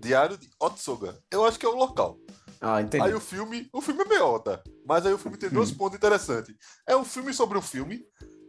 Diário 0.00 0.36
de 0.36 0.50
Otsuga. 0.60 1.18
Eu 1.30 1.44
acho 1.44 1.58
que 1.58 1.66
é 1.66 1.68
o 1.68 1.76
local. 1.76 2.18
Ah, 2.60 2.80
entendi. 2.80 3.04
Aí 3.04 3.14
o 3.14 3.20
filme, 3.20 3.68
o 3.72 3.80
filme 3.80 4.02
é 4.02 4.08
meiota, 4.08 4.62
mas 4.86 5.04
aí 5.04 5.12
o 5.12 5.18
filme 5.18 5.36
tem 5.36 5.50
dois 5.50 5.70
Hum. 5.70 5.74
pontos 5.74 5.96
interessantes. 5.96 6.54
É 6.86 6.96
um 6.96 7.04
filme 7.04 7.32
sobre 7.32 7.58
um 7.58 7.62
filme, 7.62 8.02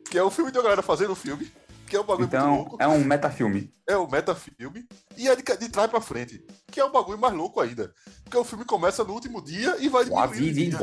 que 0.09 0.17
é 0.17 0.23
o 0.23 0.29
filme 0.31 0.51
de 0.51 0.57
uma 0.57 0.63
galera 0.63 0.81
fazendo 0.81 1.11
um 1.11 1.15
filme, 1.15 1.51
que 1.87 1.95
é 1.95 1.99
um 1.99 2.03
bagulho 2.03 2.27
muito 2.27 2.35
Então, 2.35 2.55
louco, 2.57 2.77
é 2.79 2.87
um 2.87 3.03
metafilme. 3.03 3.73
é 3.87 3.97
o 3.97 4.09
metafilme, 4.09 4.87
e 5.17 5.27
é 5.27 5.35
de, 5.35 5.43
de 5.43 5.69
trás 5.69 5.89
pra 5.89 6.01
frente, 6.01 6.43
que 6.71 6.79
é 6.79 6.85
um 6.85 6.91
bagulho 6.91 7.17
mais 7.17 7.33
louco 7.33 7.59
ainda. 7.59 7.93
Porque 8.23 8.37
o 8.37 8.43
filme 8.43 8.65
começa 8.65 9.03
no 9.03 9.13
último 9.13 9.41
dia 9.41 9.75
e 9.79 9.87
vai 9.89 10.05
diminuindo. 10.05 10.77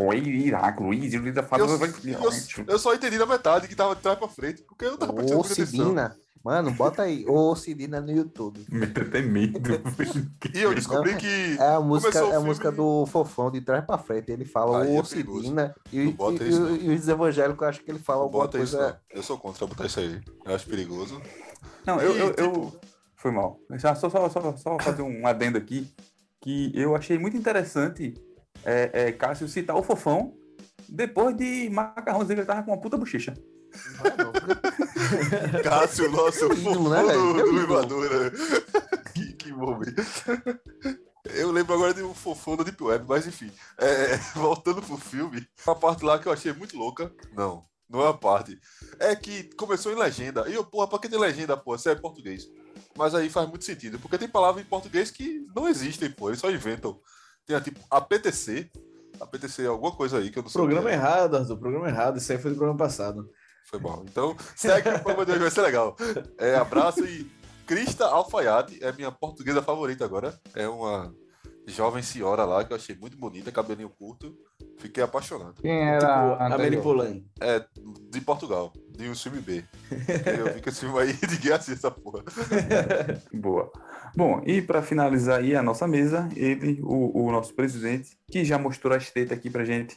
Eu, 1.59 1.67
eu, 2.15 2.65
eu 2.69 2.79
só 2.79 2.95
entendi 2.95 3.19
na 3.19 3.27
metade 3.27 3.69
que 3.69 3.75
tava 3.75 3.95
de 3.97 4.03
trás 4.03 4.19
pra 4.19 4.29
frente, 4.29 4.63
porque 4.63 4.85
eu 4.85 4.97
tava 4.97 5.13
prestando 5.13 5.41
atenção. 5.41 5.67
Cidina. 5.67 6.17
Mano, 6.45 6.73
bota 6.73 7.03
aí. 7.03 7.25
Ô, 7.29 7.55
Cidina 7.55 8.01
no 8.01 8.11
YouTube. 8.11 8.67
Mete 8.69 9.01
até 9.01 9.23
medo. 9.23 9.61
E 10.53 10.61
eu 10.61 10.75
descobri 10.75 11.13
Não, 11.13 11.19
que 11.19 11.57
É 11.59 11.75
a 11.77 11.81
música, 11.81 12.19
é 12.19 12.21
a 12.23 12.25
filme- 12.31 12.47
música 12.47 12.73
do 12.73 13.07
Fofão, 13.07 13.49
de 13.49 13.61
trás 13.61 13.85
pra 13.85 13.97
frente. 13.97 14.33
Ele 14.33 14.45
fala 14.45 14.85
é 14.85 14.99
ô. 15.01 15.05
Cidina. 15.05 15.73
E, 15.93 16.13
Não 16.19 16.33
e- 16.33 16.49
isso, 16.49 16.61
não. 16.61 16.95
os 16.95 17.09
evangélicos 17.09 17.69
acham 17.69 17.85
que 17.85 17.91
ele 17.93 18.01
fala 18.01 18.23
alguma 18.23 18.43
bota 18.45 18.59
isso, 18.59 18.77
coisa. 18.77 18.91
não. 18.93 19.17
Eu 19.19 19.23
sou 19.23 19.39
contra 19.39 19.67
botar 19.69 19.87
isso 19.87 20.01
aí. 20.01 20.21
Eu 20.45 20.55
acho 20.55 20.67
perigoso. 20.67 21.23
Não, 21.87 22.01
eu, 22.01 22.17
E, 22.17 22.19
eu, 22.19 22.27
eu- 22.27 22.35
tipo- 22.35 22.77
Foi 23.23 23.31
mal. 23.31 23.61
Só, 23.79 23.95
só, 23.95 24.29
só, 24.29 24.57
só 24.57 24.79
fazer 24.81 25.03
um 25.03 25.25
adendo 25.25 25.57
aqui, 25.57 25.89
que 26.41 26.73
eu 26.75 26.97
achei 26.97 27.17
muito 27.17 27.37
interessante 27.37 28.15
é, 28.65 28.91
é, 28.93 29.13
Cássio 29.13 29.47
citar 29.47 29.77
o 29.77 29.83
Fofão 29.83 30.35
depois 30.89 31.37
de 31.37 31.71
Macarrão 31.71 32.23
dizer 32.23 32.35
que 32.35 32.41
ele 32.41 32.47
tava 32.49 32.65
com 32.65 32.73
uma 32.73 32.81
puta 32.81 32.97
bochecha. 32.97 33.33
Cássio, 35.63 36.11
nosso 36.11 36.53
ídolo, 36.53 36.75
fofão 36.75 36.91
né, 36.91 37.03
velho? 37.05 37.35
do, 37.87 38.33
que, 39.15 39.33
que 39.35 39.53
momento. 39.53 40.03
Eu 41.25 41.53
lembro 41.53 41.75
agora 41.75 41.95
de 41.95 42.03
um 42.03 42.13
fofão 42.13 42.57
da 42.57 42.65
Deep 42.65 42.83
Web, 42.83 43.05
mas 43.09 43.25
enfim. 43.25 43.53
É, 43.79 44.17
voltando 44.35 44.83
pro 44.83 44.97
filme, 44.97 45.47
uma 45.65 45.77
parte 45.77 46.05
lá 46.05 46.19
que 46.19 46.27
eu 46.27 46.33
achei 46.33 46.53
muito 46.53 46.77
louca. 46.77 47.13
Não, 47.37 47.65
não 47.89 48.01
é 48.01 48.05
uma 48.07 48.19
parte. 48.19 48.59
É 48.99 49.15
que 49.15 49.45
começou 49.55 49.93
em 49.93 49.97
legenda. 49.97 50.49
E 50.49 50.55
eu, 50.55 50.65
porra, 50.65 50.89
pra 50.89 50.99
que 50.99 51.09
tem 51.09 51.21
legenda, 51.21 51.57
pô? 51.57 51.77
Isso 51.77 51.89
é 51.89 51.95
português. 51.95 52.51
Mas 52.97 53.15
aí 53.15 53.31
faz 53.31 53.49
muito 53.49 53.65
sentido, 53.65 53.99
porque 53.99 54.19
tem 54.19 54.29
palavras 54.29 54.65
em 54.65 54.69
português 54.69 55.11
que 55.11 55.47
não 55.55 55.69
existem, 55.69 56.11
pô. 56.11 56.29
Eles 56.29 56.41
só 56.41 56.51
inventam. 56.51 56.99
Tem 57.47 57.57
a 57.57 57.61
tipo 57.61 57.81
APTC. 57.91 58.71
APTC 59.21 59.63
é 59.65 59.67
alguma 59.67 59.93
coisa 59.93 60.19
aí 60.19 60.31
que 60.31 60.39
eu 60.39 60.43
não 60.43 60.51
sei. 60.51 60.61
o 60.61 60.65
que 60.65 60.71
Programa 60.73 60.91
é. 60.91 60.95
errado, 60.95 61.37
Arthur. 61.37 61.57
Programa 61.59 61.89
errado. 61.89 62.19
Isso 62.19 62.33
aí 62.33 62.39
foi 62.39 62.51
do 62.51 62.57
programa 62.57 62.79
passado. 62.79 63.29
Foi 63.71 63.79
bom. 63.79 64.05
Então, 64.09 64.37
segue 64.57 64.89
o 64.89 64.93
programa 65.01 65.25
de 65.25 65.33
hoje, 65.33 65.41
vai 65.41 65.51
ser 65.51 65.63
legal. 65.63 65.97
É, 66.39 66.57
abraço 66.57 67.05
e 67.05 67.31
Crista 67.67 68.07
Alfaiate 68.07 68.83
é 68.83 68.93
minha 68.93 69.11
portuguesa 69.13 69.63
favorita 69.63 70.05
agora. 70.05 70.39
É 70.55 70.69
uma 70.69 71.15
jovem 71.67 72.03
senhora 72.03 72.45
lá 72.45 72.65
que 72.65 72.73
eu 72.73 72.77
achei 72.77 72.95
muito 72.97 73.17
bonita, 73.17 73.53
cabelinho 73.53 73.89
curto. 73.89 74.37
Fiquei 74.79 75.03
apaixonado. 75.03 75.55
Quem 75.63 75.79
Tipo, 75.79 76.05
era 76.05 76.09
a 76.13 76.47
anterior? 76.47 76.59
Mary 76.59 76.83
Poulain. 76.83 77.27
É, 77.41 77.65
de 78.11 78.21
Portugal, 78.21 78.73
de 78.97 79.09
um 79.09 79.15
filme 79.15 79.41
B. 79.41 79.65
Eu 80.39 80.53
vi 80.55 80.61
que 80.61 80.69
esse 80.69 80.81
filme 80.81 80.99
aí 80.99 81.15
ninguém 81.31 81.53
assiste 81.53 81.73
essa 81.79 81.91
porra. 81.91 82.23
Boa. 83.33 83.71
Bom, 84.17 84.43
e 84.47 84.61
para 84.61 84.83
finalizar 84.83 85.41
aí 85.41 85.55
a 85.57 85.63
nossa 85.63 85.87
mesa, 85.89 86.29
ele, 86.37 86.81
o, 86.83 87.27
o 87.27 87.33
nosso 87.33 87.55
presidente, 87.55 88.11
que 88.31 88.45
já 88.45 88.59
mostrou 88.59 88.95
as 88.97 89.11
tetas 89.11 89.37
aqui 89.39 89.49
pra 89.51 89.65
gente, 89.65 89.97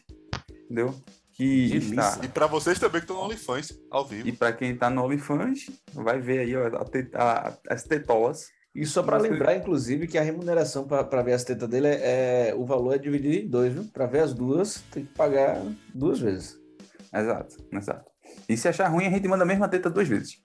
entendeu? 0.66 0.94
que 1.38 1.76
está. 1.76 2.18
E 2.24 2.30
pra 2.30 2.48
vocês 2.48 2.80
também 2.80 3.02
que 3.02 3.06
estão 3.12 3.18
no 3.18 3.24
OnlyFans, 3.24 3.78
ao 3.92 4.06
vivo. 4.08 4.26
E 4.26 4.32
para 4.32 4.54
quem 4.54 4.74
tá 4.74 4.90
no 4.90 5.04
OnlyFans, 5.04 5.70
vai 5.94 6.18
ver 6.22 6.40
aí 6.40 6.56
ó, 6.56 6.68
a 6.68 6.86
te- 6.86 7.10
a- 7.14 7.58
as 7.70 7.84
tetolas. 7.84 8.46
E 8.74 8.86
só 8.86 9.04
pra 9.04 9.20
Você- 9.20 9.28
lembrar, 9.28 9.54
inclusive, 9.58 10.08
que 10.08 10.18
a 10.18 10.22
remuneração 10.22 10.88
pra 10.88 11.04
pra 11.04 11.22
ver 11.22 11.34
as 11.34 11.44
tetas 11.44 11.68
dele 11.68 11.88
é, 11.88 12.48
é- 12.52 12.56
o 12.56 12.66
valor 12.66 12.96
é 12.96 12.98
dividido 12.98 13.36
em 13.36 13.50
dois, 13.50 13.74
viu? 13.74 13.84
Pra 13.92 14.06
ver 14.06 14.20
as 14.20 14.34
duas, 14.34 14.82
tem 14.92 15.04
que 15.04 15.14
pagar 15.14 15.62
duas 15.94 16.22
vezes. 16.22 16.58
Exato, 17.14 17.58
exato. 17.70 18.12
E 18.48 18.56
se 18.58 18.68
achar 18.68 18.88
ruim, 18.88 19.06
a 19.06 19.10
gente 19.10 19.28
manda 19.28 19.44
a 19.44 19.48
mesma 19.48 19.68
teta 19.68 19.90
duas 19.90 20.08
vezes. 20.08 20.40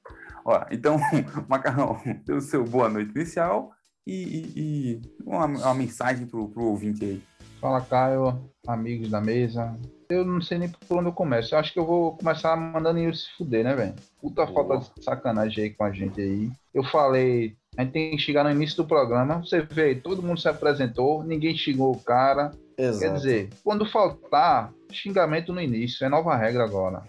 Ó, 0.44 0.64
então, 0.70 0.98
Macarrão, 1.48 2.00
dê 2.24 2.32
o 2.32 2.40
seu 2.40 2.64
boa 2.64 2.88
noite 2.88 3.12
inicial 3.14 3.70
e, 4.06 4.14
e- 4.14 4.52
e 4.56 5.00
uma, 5.24 5.44
uma 5.46 5.74
mensagem 5.74 6.26
pro, 6.26 6.48
pro 6.48 6.64
ouvinte 6.64 7.04
aí. 7.04 7.22
Fala, 7.60 7.80
Caio, 7.82 8.40
amigos 8.66 9.10
da 9.10 9.20
mesa. 9.20 9.76
Eu 10.08 10.24
não 10.24 10.40
sei 10.40 10.58
nem 10.58 10.68
por 10.88 10.98
onde 10.98 11.08
eu 11.08 11.12
começo. 11.12 11.54
Eu 11.54 11.58
acho 11.58 11.72
que 11.72 11.78
eu 11.78 11.84
vou 11.86 12.16
começar 12.16 12.56
mandando 12.56 12.98
ele 12.98 13.14
se 13.14 13.26
fuder, 13.36 13.62
né, 13.62 13.74
velho? 13.74 13.94
Puta 14.20 14.46
Boa. 14.46 14.66
falta 14.78 14.90
de 14.98 15.04
sacanagem 15.04 15.64
aí 15.64 15.70
com 15.70 15.84
a 15.84 15.92
gente 15.92 16.20
aí. 16.20 16.50
Eu 16.72 16.82
falei, 16.84 17.54
a 17.76 17.82
gente 17.82 17.92
tem 17.92 18.10
que 18.12 18.18
chegar 18.22 18.42
no 18.44 18.50
início 18.50 18.78
do 18.78 18.86
programa. 18.86 19.38
Você 19.44 19.60
vê, 19.60 19.82
aí, 19.82 19.94
todo 19.94 20.22
mundo 20.22 20.40
se 20.40 20.48
apresentou, 20.48 21.22
ninguém 21.22 21.54
xingou 21.54 21.92
o 21.92 22.00
cara. 22.00 22.50
Exato. 22.78 22.98
Quer 23.00 23.14
dizer, 23.14 23.50
quando 23.62 23.84
faltar, 23.84 24.72
xingamento 24.90 25.52
no 25.52 25.60
início. 25.60 26.04
É 26.04 26.08
nova 26.08 26.34
regra 26.34 26.64
agora. 26.64 27.02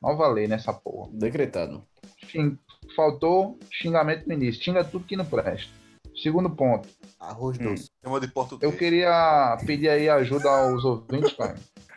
Nova 0.00 0.28
lei 0.28 0.46
nessa 0.48 0.72
porra. 0.72 1.10
Decretado. 1.12 1.82
Xing- 2.26 2.58
Faltou 2.96 3.58
xingamento 3.70 4.26
no 4.26 4.32
início. 4.34 4.62
Xinga 4.62 4.82
tudo 4.84 5.04
que 5.04 5.16
não 5.16 5.24
presta. 5.24 5.70
Segundo 6.22 6.50
ponto. 6.50 6.88
Arroz 7.20 7.58
Hum. 7.60 7.74
doce. 7.74 7.88
De 8.20 8.28
português. 8.32 8.70
Eu 8.72 8.76
queria 8.76 9.56
pedir 9.66 9.88
aí 9.88 10.08
ajuda 10.08 10.48
aos 10.50 10.84
ouvintes, 10.84 11.32
pai. 11.32 11.54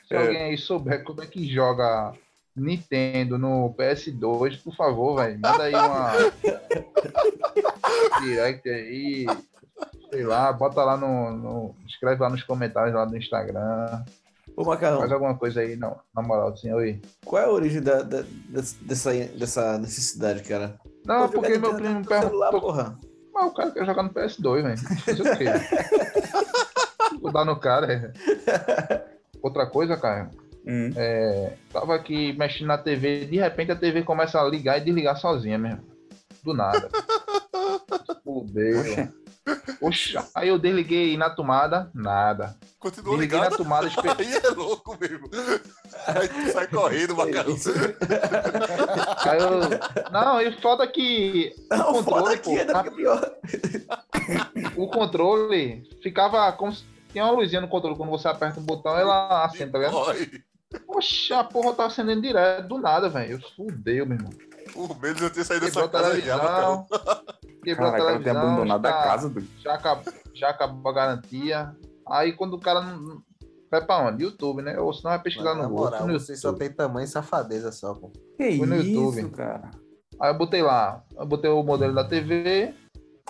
Se 0.08 0.14
É. 0.14 0.18
alguém 0.18 0.42
aí 0.44 0.58
souber 0.58 1.04
como 1.04 1.24
é 1.24 1.26
que 1.26 1.52
joga 1.52 2.14
Nintendo 2.56 3.40
no 3.40 3.74
PS2, 3.74 4.58
por 4.62 4.76
favor, 4.76 5.16
velho, 5.16 5.40
manda 5.42 5.64
aí 5.64 5.74
uma 5.74 6.12
direct 8.22 8.70
aí, 8.70 9.26
sei 10.12 10.24
lá, 10.24 10.52
bota 10.54 10.84
lá 10.84 10.96
no, 10.98 11.32
no- 11.32 11.76
escreve 11.88 12.22
lá 12.22 12.30
nos 12.30 12.44
comentários 12.44 12.94
lá 12.94 13.06
do 13.06 13.18
Instagram, 13.18 14.04
Ô, 14.56 14.64
Macarrão, 14.64 15.00
faz 15.00 15.12
alguma 15.12 15.36
coisa 15.38 15.62
aí, 15.62 15.76
não, 15.76 16.00
na 16.16 16.22
moral, 16.22 16.50
assim, 16.50 16.72
oi. 16.74 17.02
qual 17.26 17.42
é 17.42 17.46
a 17.46 17.52
origem 17.52 17.82
da, 17.82 18.02
da- 18.04 18.24
des- 18.50 18.74
dessa, 18.82 19.12
dessa 19.14 19.78
necessidade, 19.80 20.44
cara? 20.44 20.80
Não, 21.06 21.28
Pô, 21.28 21.42
porque 21.42 21.58
meu 21.58 21.74
primo 21.76 22.00
no 22.00 22.06
celular, 22.06 22.52
perguntou, 22.52 22.62
porra. 22.62 23.00
mas 23.34 23.46
o 23.48 23.54
cara 23.54 23.72
quer 23.72 23.86
jogar 23.86 24.04
no 24.04 24.10
PS2, 24.14 24.62
velho, 24.64 24.78
fazer 25.00 25.22
o 25.22 25.38
quê? 25.38 25.46
Vou 27.22 27.32
dar 27.32 27.46
no 27.46 27.60
cara, 27.60 27.92
é. 27.94 29.06
Outra 29.42 29.66
coisa, 29.66 29.98
Caio, 29.98 30.30
Hum. 30.66 30.92
Tava 31.74 31.96
aqui 31.96 32.32
mexendo 32.38 32.68
na 32.68 32.78
TV, 32.78 33.26
de 33.26 33.38
repente 33.38 33.72
a 33.74 33.76
TV 33.76 34.04
começa 34.04 34.40
a 34.40 34.48
ligar 34.48 34.78
e 34.78 34.86
desligar 34.86 35.18
sozinha 35.18 35.58
mesmo. 35.58 35.82
Do 36.42 36.54
nada. 36.54 36.88
Fudeu. 38.24 38.82
Oxa. 39.82 40.26
Aí 40.34 40.48
eu 40.50 40.58
desliguei 40.58 41.18
na 41.18 41.30
tomada, 41.30 41.90
nada. 41.94 42.56
Continua 42.80 43.12
Desliguei 43.18 43.38
na 43.40 43.44
ligado. 43.46 43.58
tomada, 43.58 43.88
espe- 43.92 44.10
Aí 44.10 44.34
é 44.34 44.50
louco 44.50 44.98
mesmo. 45.00 45.30
Aí 46.08 46.28
tu 46.30 46.52
sai 46.54 46.68
correndo, 46.68 47.16
macarrão. 47.16 47.56
aí 49.30 49.40
eu... 49.40 50.12
Não, 50.12 50.42
e 50.42 50.52
foda 50.62 50.88
que 50.88 51.54
Não, 51.70 51.92
o 52.00 52.04
controle, 52.04 52.38
pô, 52.38 52.52
na- 52.56 52.84
fica 52.84 52.92
pior. 52.96 53.32
o 54.78 54.88
controle 54.88 55.84
ficava 56.02 56.52
como 56.54 56.72
se... 56.74 56.84
Tinha 57.12 57.26
uma 57.26 57.34
luzinha 57.34 57.62
no 57.62 57.68
controle, 57.68 57.96
quando 57.96 58.10
você 58.10 58.28
aperta 58.28 58.60
o 58.60 58.64
botão, 58.64 58.98
ela 58.98 59.46
acende, 59.46 59.72
tá 59.72 59.78
ligado? 59.78 59.96
Poxa, 60.88 61.40
a 61.40 61.44
porra 61.44 61.74
tá 61.74 61.86
acendendo 61.86 62.22
direto, 62.24 62.68
do 62.68 62.80
nada, 62.80 63.08
velho. 63.08 63.34
Eu 63.34 63.40
fudeu, 63.56 64.06
meu 64.08 64.18
irmão. 64.18 64.32
Por 64.74 65.00
menos 65.02 65.22
eu 65.22 65.30
ter 65.30 65.44
saído 65.44 65.66
Quebrou 65.66 65.88
dessa 65.88 65.98
a 66.00 66.02
casa 66.02 66.22
já. 66.22 66.38
Quebrou 67.64 67.88
a 67.88 67.92
Caraca, 67.92 67.98
ela 67.98 68.12
tem 68.14 68.24
televisão. 68.24 68.42
abandonado 68.42 68.86
a 68.86 68.92
tá- 68.92 69.04
casa, 69.04 69.30
doido. 69.30 69.48
já 69.64 69.74
acabou, 69.76 70.14
já 70.34 70.50
acabou 70.50 70.92
a 70.92 70.96
garantia. 70.96 71.76
Aí 72.08 72.34
quando 72.34 72.56
o 72.56 72.60
cara 72.60 72.82
não. 72.82 73.22
Vai 73.72 73.84
pra 73.84 73.98
onde? 74.08 74.24
YouTube, 74.24 74.62
né? 74.62 74.80
Ou 74.80 74.94
senão 74.94 75.12
vai 75.12 75.20
pesquisar 75.22 75.56
na 75.56 75.64
no 75.64 75.70
Google. 75.70 75.86
moral, 75.86 76.08
no 76.08 76.20
só 76.20 76.54
tem 76.54 76.72
tamanho 76.72 77.06
e 77.06 77.08
safadeza 77.08 77.72
só, 77.72 77.94
pô. 77.96 78.12
Que 78.38 78.58
Foi 78.58 78.68
no 78.68 78.76
isso, 78.76 78.88
YouTube. 78.90 79.32
cara? 79.32 79.72
Aí 80.22 80.30
eu 80.32 80.38
botei 80.38 80.62
lá, 80.62 81.04
eu 81.18 81.26
botei 81.26 81.50
o 81.50 81.64
modelo 81.64 81.94
da 81.96 82.04
TV 82.04 82.72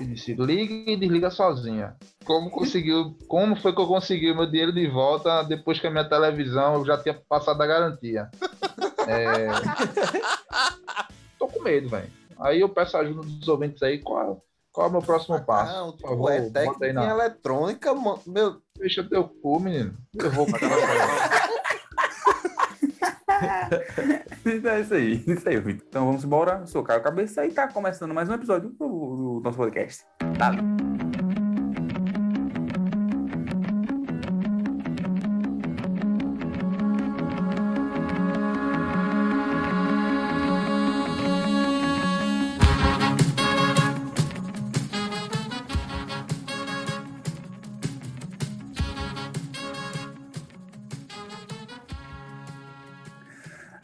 e 0.01 0.05
disse, 0.05 0.33
liga 0.33 0.91
e 0.91 0.97
desliga 0.97 1.29
sozinha. 1.31 1.95
Como 2.25 2.49
conseguiu, 2.51 3.15
como 3.27 3.55
foi 3.55 3.73
que 3.73 3.79
eu 3.79 3.87
consegui 3.87 4.31
o 4.31 4.35
meu 4.35 4.45
dinheiro 4.45 4.73
de 4.73 4.85
volta 4.89 5.43
depois 5.43 5.79
que 5.79 5.87
a 5.87 5.91
minha 5.91 6.07
televisão 6.07 6.73
eu 6.75 6.85
já 6.85 6.97
tinha 7.01 7.13
passado 7.29 7.61
a 7.61 7.65
garantia? 7.67 8.29
É... 9.07 9.47
Medo, 11.63 11.89
velho. 11.89 12.09
Aí 12.39 12.59
eu 12.59 12.69
peço 12.69 12.97
ajuda 12.97 13.21
dos 13.21 13.47
ouvintes 13.47 13.81
aí, 13.83 13.99
qual, 13.99 14.43
qual 14.71 14.87
é 14.87 14.89
o 14.89 14.91
meu 14.93 15.01
próximo 15.01 15.39
passo? 15.43 15.71
Não, 15.73 15.91
Por 15.91 15.97
tu 15.97 16.07
favor, 16.07 16.31
é 16.31 16.37
aí 16.39 16.89
em 16.89 16.93
na- 16.93 17.09
eletrônica, 17.09 17.93
mano. 17.93 18.19
Meu, 18.27 18.61
Deixa 18.77 19.03
teu 19.03 19.23
cu, 19.25 19.59
menino. 19.59 19.95
Eu 20.15 20.31
vou 20.31 20.45
pra 20.45 20.59
casa. 20.59 21.53
É 24.65 24.79
isso 24.79 24.93
aí, 24.93 25.23
isso 25.27 25.49
aí, 25.49 25.59
Vitor. 25.59 25.85
Então 25.87 26.05
vamos 26.05 26.23
embora. 26.23 26.59
Eu 26.61 26.67
sou 26.67 26.81
o 26.81 26.85
Caio 26.85 27.01
Cabeça 27.01 27.45
e 27.45 27.51
tá 27.51 27.67
começando 27.67 28.13
mais 28.13 28.29
um 28.29 28.33
episódio 28.33 28.69
do, 28.69 28.75
do 28.87 29.41
nosso 29.43 29.57
podcast. 29.57 30.03
Tá? 30.37 30.51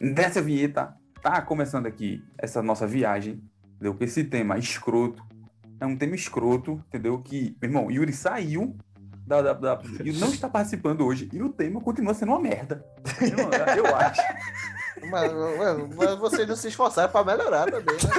Dessa 0.00 0.40
vinheta, 0.40 0.94
tá 1.22 1.42
começando 1.42 1.86
aqui 1.86 2.24
essa 2.38 2.62
nossa 2.62 2.86
viagem, 2.86 3.42
entendeu? 3.74 3.94
Com 3.94 4.04
esse 4.04 4.24
tema 4.24 4.56
escroto. 4.58 5.22
É 5.78 5.84
um 5.86 5.96
tema 5.96 6.14
escroto, 6.14 6.82
entendeu? 6.88 7.18
Que, 7.20 7.56
meu 7.60 7.70
irmão, 7.70 7.90
Yuri 7.90 8.12
saiu 8.12 8.76
da, 9.26 9.40
da, 9.42 9.52
da- 9.54 9.80
Yuri 10.04 10.18
não 10.18 10.28
está 10.28 10.48
participando 10.48 11.04
hoje 11.06 11.28
e 11.32 11.42
o 11.42 11.48
tema 11.50 11.80
continua 11.80 12.14
sendo 12.14 12.32
uma 12.32 12.40
merda. 12.40 12.84
Eu 13.76 13.86
acho. 13.96 14.20
mas, 15.10 15.32
mas 15.96 16.18
vocês 16.18 16.48
não 16.48 16.56
se 16.56 16.68
esforçaram 16.68 17.10
pra 17.12 17.24
melhorar 17.24 17.70
também, 17.70 17.96
né? 17.96 18.10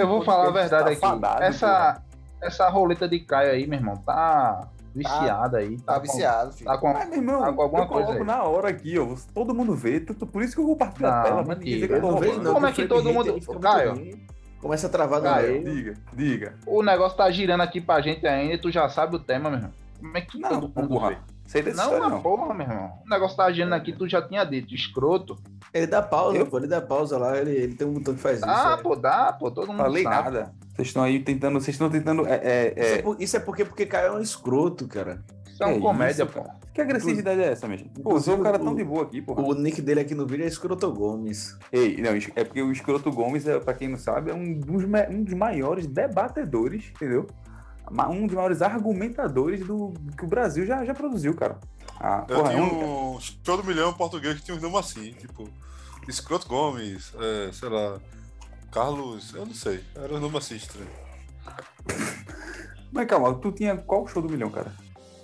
Eu 0.00 0.06
vou 0.06 0.24
falar 0.24 0.48
a 0.48 0.52
verdade 0.52 0.90
aqui. 0.90 1.00
Tá 1.00 1.08
fadado, 1.08 1.42
essa, 1.42 2.02
essa 2.40 2.68
roleta 2.68 3.08
de 3.08 3.20
Caio 3.20 3.52
aí, 3.52 3.66
meu 3.66 3.78
irmão, 3.78 3.96
tá 3.96 4.68
viciada 4.94 5.58
aí. 5.58 5.78
Tá 5.80 5.94
com- 5.94 6.00
viciado, 6.02 6.52
filho. 6.52 6.66
Tá 6.66 6.78
com, 6.78 6.92
Mas, 6.92 7.08
meu 7.08 7.18
irmão, 7.18 7.40
Tá 7.40 7.52
com 7.52 7.62
alguma 7.62 7.82
eu 7.82 7.86
coloco 7.88 8.06
coisa 8.06 8.20
aí. 8.20 8.26
na 8.26 8.42
hora 8.44 8.68
aqui, 8.68 8.98
ó. 8.98 9.08
Todo 9.34 9.54
mundo 9.54 9.74
vê, 9.74 10.00
tu- 10.00 10.14
tu- 10.14 10.26
por 10.26 10.42
isso 10.42 10.54
que 10.54 10.60
eu 10.60 10.66
compartilho 10.66 11.08
a 11.08 11.16
Não, 11.16 11.22
tela, 11.22 11.42
ninguém 11.56 11.86
que 11.86 11.92
eu 11.92 12.00
tô 12.00 12.10
não. 12.42 12.52
Como 12.54 12.66
é 12.66 12.72
que 12.72 12.86
todo 12.86 13.12
mundo- 13.12 13.60
Caio. 13.60 14.18
Começa 14.60 14.86
a 14.86 14.90
travar 14.90 15.20
no 15.20 15.24
Caio. 15.28 15.64
Diga, 15.64 15.94
diga. 16.12 16.54
O 16.66 16.82
negócio 16.82 17.16
tá 17.16 17.28
girando 17.30 17.62
aqui 17.62 17.80
pra 17.80 18.00
gente 18.00 18.24
ainda 18.26 18.54
e 18.54 18.58
tu 18.58 18.70
já 18.70 18.88
sabe 18.88 19.16
o 19.16 19.18
tema, 19.18 19.50
meu 19.50 19.58
irmão. 19.58 19.72
Como 20.00 20.16
é 20.18 20.20
que 20.20 20.38
Não, 20.38 20.48
todo 20.60 20.72
mundo 20.82 20.88
porra. 20.88 21.08
vê? 21.10 21.16
Sei 21.46 21.60
dessa 21.62 21.76
Não, 21.76 21.84
história, 21.84 22.06
uma 22.06 22.10
não. 22.16 22.22
porra, 22.22 22.54
meu 22.54 22.66
irmão. 22.66 22.92
O 23.04 23.08
negócio 23.10 23.36
tá 23.36 23.50
girando 23.52 23.74
aqui, 23.74 23.92
tu 23.92 24.08
já 24.08 24.22
tinha 24.22 24.42
dito. 24.44 24.74
Escroto. 24.74 25.36
Ele 25.74 25.86
dá 25.86 26.00
pausa, 26.00 26.38
Eu? 26.38 26.46
pô. 26.46 26.58
Ele 26.58 26.66
dá 26.66 26.80
pausa 26.80 27.18
lá. 27.18 27.36
Ele, 27.38 27.50
ele 27.50 27.74
tem 27.74 27.86
um 27.86 27.94
botão 27.94 28.14
que 28.14 28.20
faz 28.20 28.38
isso. 28.38 28.48
Ah, 28.48 28.76
é. 28.78 28.82
pô, 28.82 28.96
dá, 28.96 29.32
pô. 29.32 29.50
Todo 29.50 29.66
mundo 29.68 29.78
Falei 29.78 30.02
sabe. 30.02 30.16
nada. 30.16 30.54
Vocês 30.74 30.88
estão 30.88 31.02
aí 31.02 31.18
tentando, 31.20 31.60
vocês 31.60 31.74
estão 31.74 31.90
tentando. 31.90 32.26
É, 32.26 32.40
é, 32.42 32.74
Isso, 32.76 32.94
é 32.94 32.98
é, 32.98 33.02
por- 33.02 33.16
isso 33.20 33.36
é 33.36 33.40
porque, 33.40 33.64
porque 33.64 33.84
Caio 33.86 34.06
é 34.08 34.12
um 34.12 34.20
escroto, 34.20 34.88
cara. 34.88 35.22
Isso 35.46 35.62
é 35.62 35.66
um 35.66 35.74
que 35.74 35.80
comédia, 35.80 36.22
isso, 36.24 36.32
pô. 36.32 36.40
cara? 36.42 36.62
Que 36.72 36.80
agressividade 36.80 37.38
é 37.42 37.48
essa, 37.52 37.68
mesmo? 37.68 37.90
Pô, 38.02 38.12
você 38.12 38.30
é 38.30 38.34
um 38.34 38.42
cara 38.42 38.58
tão 38.58 38.74
de 38.74 38.82
boa 38.82 39.02
aqui, 39.02 39.20
porra. 39.20 39.42
O 39.42 39.52
nick 39.52 39.82
dele 39.82 40.00
aqui 40.00 40.14
no 40.14 40.26
vídeo 40.26 40.44
é 40.44 40.48
Escroto 40.48 40.90
Gomes. 40.90 41.58
Ei, 41.70 42.00
não, 42.00 42.12
é 42.34 42.44
porque 42.44 42.62
o 42.62 42.72
Escroto 42.72 43.12
Gomes, 43.12 43.46
é, 43.46 43.60
pra 43.60 43.74
quem 43.74 43.88
não 43.88 43.98
sabe, 43.98 44.30
é 44.30 44.34
um 44.34 44.54
dos, 44.58 44.84
um 45.10 45.22
dos 45.22 45.34
maiores 45.34 45.86
debatedores, 45.86 46.90
entendeu? 46.96 47.26
Um 47.90 48.26
dos 48.26 48.34
maiores 48.36 48.62
argumentadores 48.62 49.66
do 49.66 49.92
que 50.16 50.24
o 50.24 50.28
Brasil 50.28 50.64
já, 50.66 50.84
já 50.84 50.94
produziu, 50.94 51.34
cara. 51.34 51.58
Ah, 52.00 52.24
Eu 52.28 52.36
porra, 52.36 52.50
tinha 52.50 52.60
é 52.62 52.64
um- 52.64 53.14
um 53.16 53.20
show 53.20 53.56
do 53.56 53.64
milhão 53.64 53.90
em 53.90 53.94
português 53.94 54.34
que 54.36 54.42
tinha 54.42 54.56
uns 54.56 54.62
nomes 54.62 54.78
assim, 54.78 55.12
tipo, 55.12 55.48
Escroto 56.08 56.48
Gomes, 56.48 57.12
é, 57.20 57.52
sei 57.52 57.68
lá, 57.68 57.98
Carlos, 58.72 59.34
eu 59.34 59.44
não 59.46 59.54
sei, 59.54 59.84
era 59.94 60.12
um 60.14 60.18
nome 60.20 60.38
assim 60.38 60.56
estranho. 60.56 60.88
Mas 62.90 63.06
calma, 63.06 63.34
tu 63.34 63.52
tinha 63.52 63.76
qual 63.76 64.06
show 64.06 64.22
do 64.22 64.28
milhão, 64.28 64.50
cara? 64.50 64.72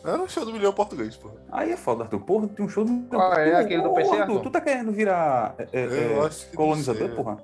Era 0.05 0.23
um 0.23 0.29
show 0.29 0.45
do 0.45 0.53
milhão 0.53 0.71
em 0.71 0.75
português, 0.75 1.17
pô. 1.17 1.31
Aí 1.51 1.73
é 1.73 1.77
foda, 1.77 2.05
Arthur. 2.05 2.21
Porra, 2.21 2.49
tem 2.49 2.65
um 2.65 2.69
show 2.69 2.85
do 2.85 2.93
milhão. 2.93 3.09
Qual 3.09 3.33
é? 3.35 3.51
Tu- 3.51 3.57
Aquele 3.57 3.83
do 3.83 3.93
PC, 3.93 4.17
Arthur, 4.17 4.41
tu 4.41 4.51
tá 4.51 4.61
querendo 4.61 4.93
virar 4.93 5.55
é, 5.59 5.69
é, 5.73 6.31
colonizador, 6.55 7.11
porra? 7.11 7.37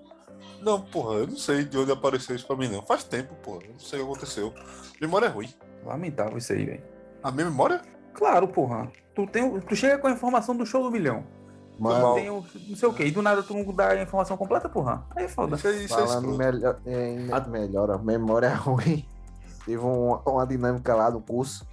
Não, 0.65 0.81
porra, 0.81 1.19
eu 1.19 1.27
não 1.27 1.37
sei 1.37 1.65
de 1.65 1.77
onde 1.77 1.93
apareceu 1.93 2.35
isso 2.35 2.47
pra 2.47 2.57
mim, 2.57 2.69
não. 2.69 2.83
Faz 2.83 3.05
tempo, 3.05 3.35
porra, 3.37 3.65
eu 3.65 3.73
não 3.73 3.79
sei 3.79 4.01
o 4.01 4.07
que 4.07 4.11
aconteceu. 4.13 4.55
Memória 5.01 5.27
é 5.27 5.29
ruim. 5.29 5.53
Lamentável 5.85 6.39
isso 6.39 6.53
aí, 6.53 6.65
velho. 6.65 6.83
A 7.23 7.31
minha 7.31 7.45
memória? 7.47 7.83
Claro, 8.15 8.49
porra. 8.49 8.91
Tu, 9.15 9.27
tem, 9.27 9.61
tu 9.61 9.77
chega 9.77 9.99
com 9.99 10.07
a 10.07 10.11
informação 10.13 10.57
do 10.57 10.65
show 10.65 10.83
do 10.83 10.91
milhão. 10.91 11.25
Mano, 11.79 12.15
Tem 12.15 12.31
o, 12.31 12.45
não 12.69 12.77
sei 12.77 12.89
o 12.89 12.93
quê. 12.95 13.05
E 13.07 13.11
do 13.11 13.21
nada 13.21 13.43
tu 13.43 13.53
não 13.53 13.65
dá 13.75 13.89
a 13.89 14.01
informação 14.03 14.37
completa, 14.37 14.69
porra. 14.69 15.05
Aí 15.17 15.25
é 15.25 15.29
foda. 15.29 15.57
Isso 15.57 15.67
aí, 15.67 15.85
isso 15.85 15.95
é 15.95 16.07
falando 16.07 16.31
escroto. 16.31 16.39
melhor, 16.39 16.81
em 16.87 17.51
melhor, 17.51 17.91
ó, 17.91 17.99
memória 17.99 18.55
ruim. 18.59 19.05
Teve 19.67 19.83
um- 19.85 20.15
uma 20.25 20.47
dinâmica 20.47 20.95
lá 20.95 21.11
no 21.11 21.21
curso. 21.21 21.67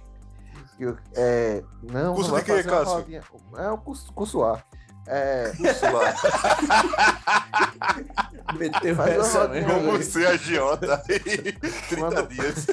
Que, 0.76 0.92
é, 1.14 1.62
não, 1.82 2.14
Curso 2.14 2.32
não 2.32 2.40
de 2.42 2.50
uma 2.52 2.62
Cássio? 2.62 2.94
rodinha. 2.94 3.22
É 3.56 3.68
o 3.70 3.78
curso, 3.78 4.12
curso 4.12 4.42
A. 4.42 4.60
É, 5.06 5.52
Isso 5.60 5.84
lá. 5.84 6.14
Meteu 8.58 8.96
Faz 8.96 9.14
uma 9.16 9.24
essa, 9.24 9.40
rodinha 9.46 9.66
né? 9.66 9.74
Como 9.74 9.92
aí. 9.96 10.02
ser 10.02 10.26
agiota 10.26 11.02
em 11.08 11.18
30 11.52 11.96
Quando- 11.96 12.28
dias. 12.28 12.66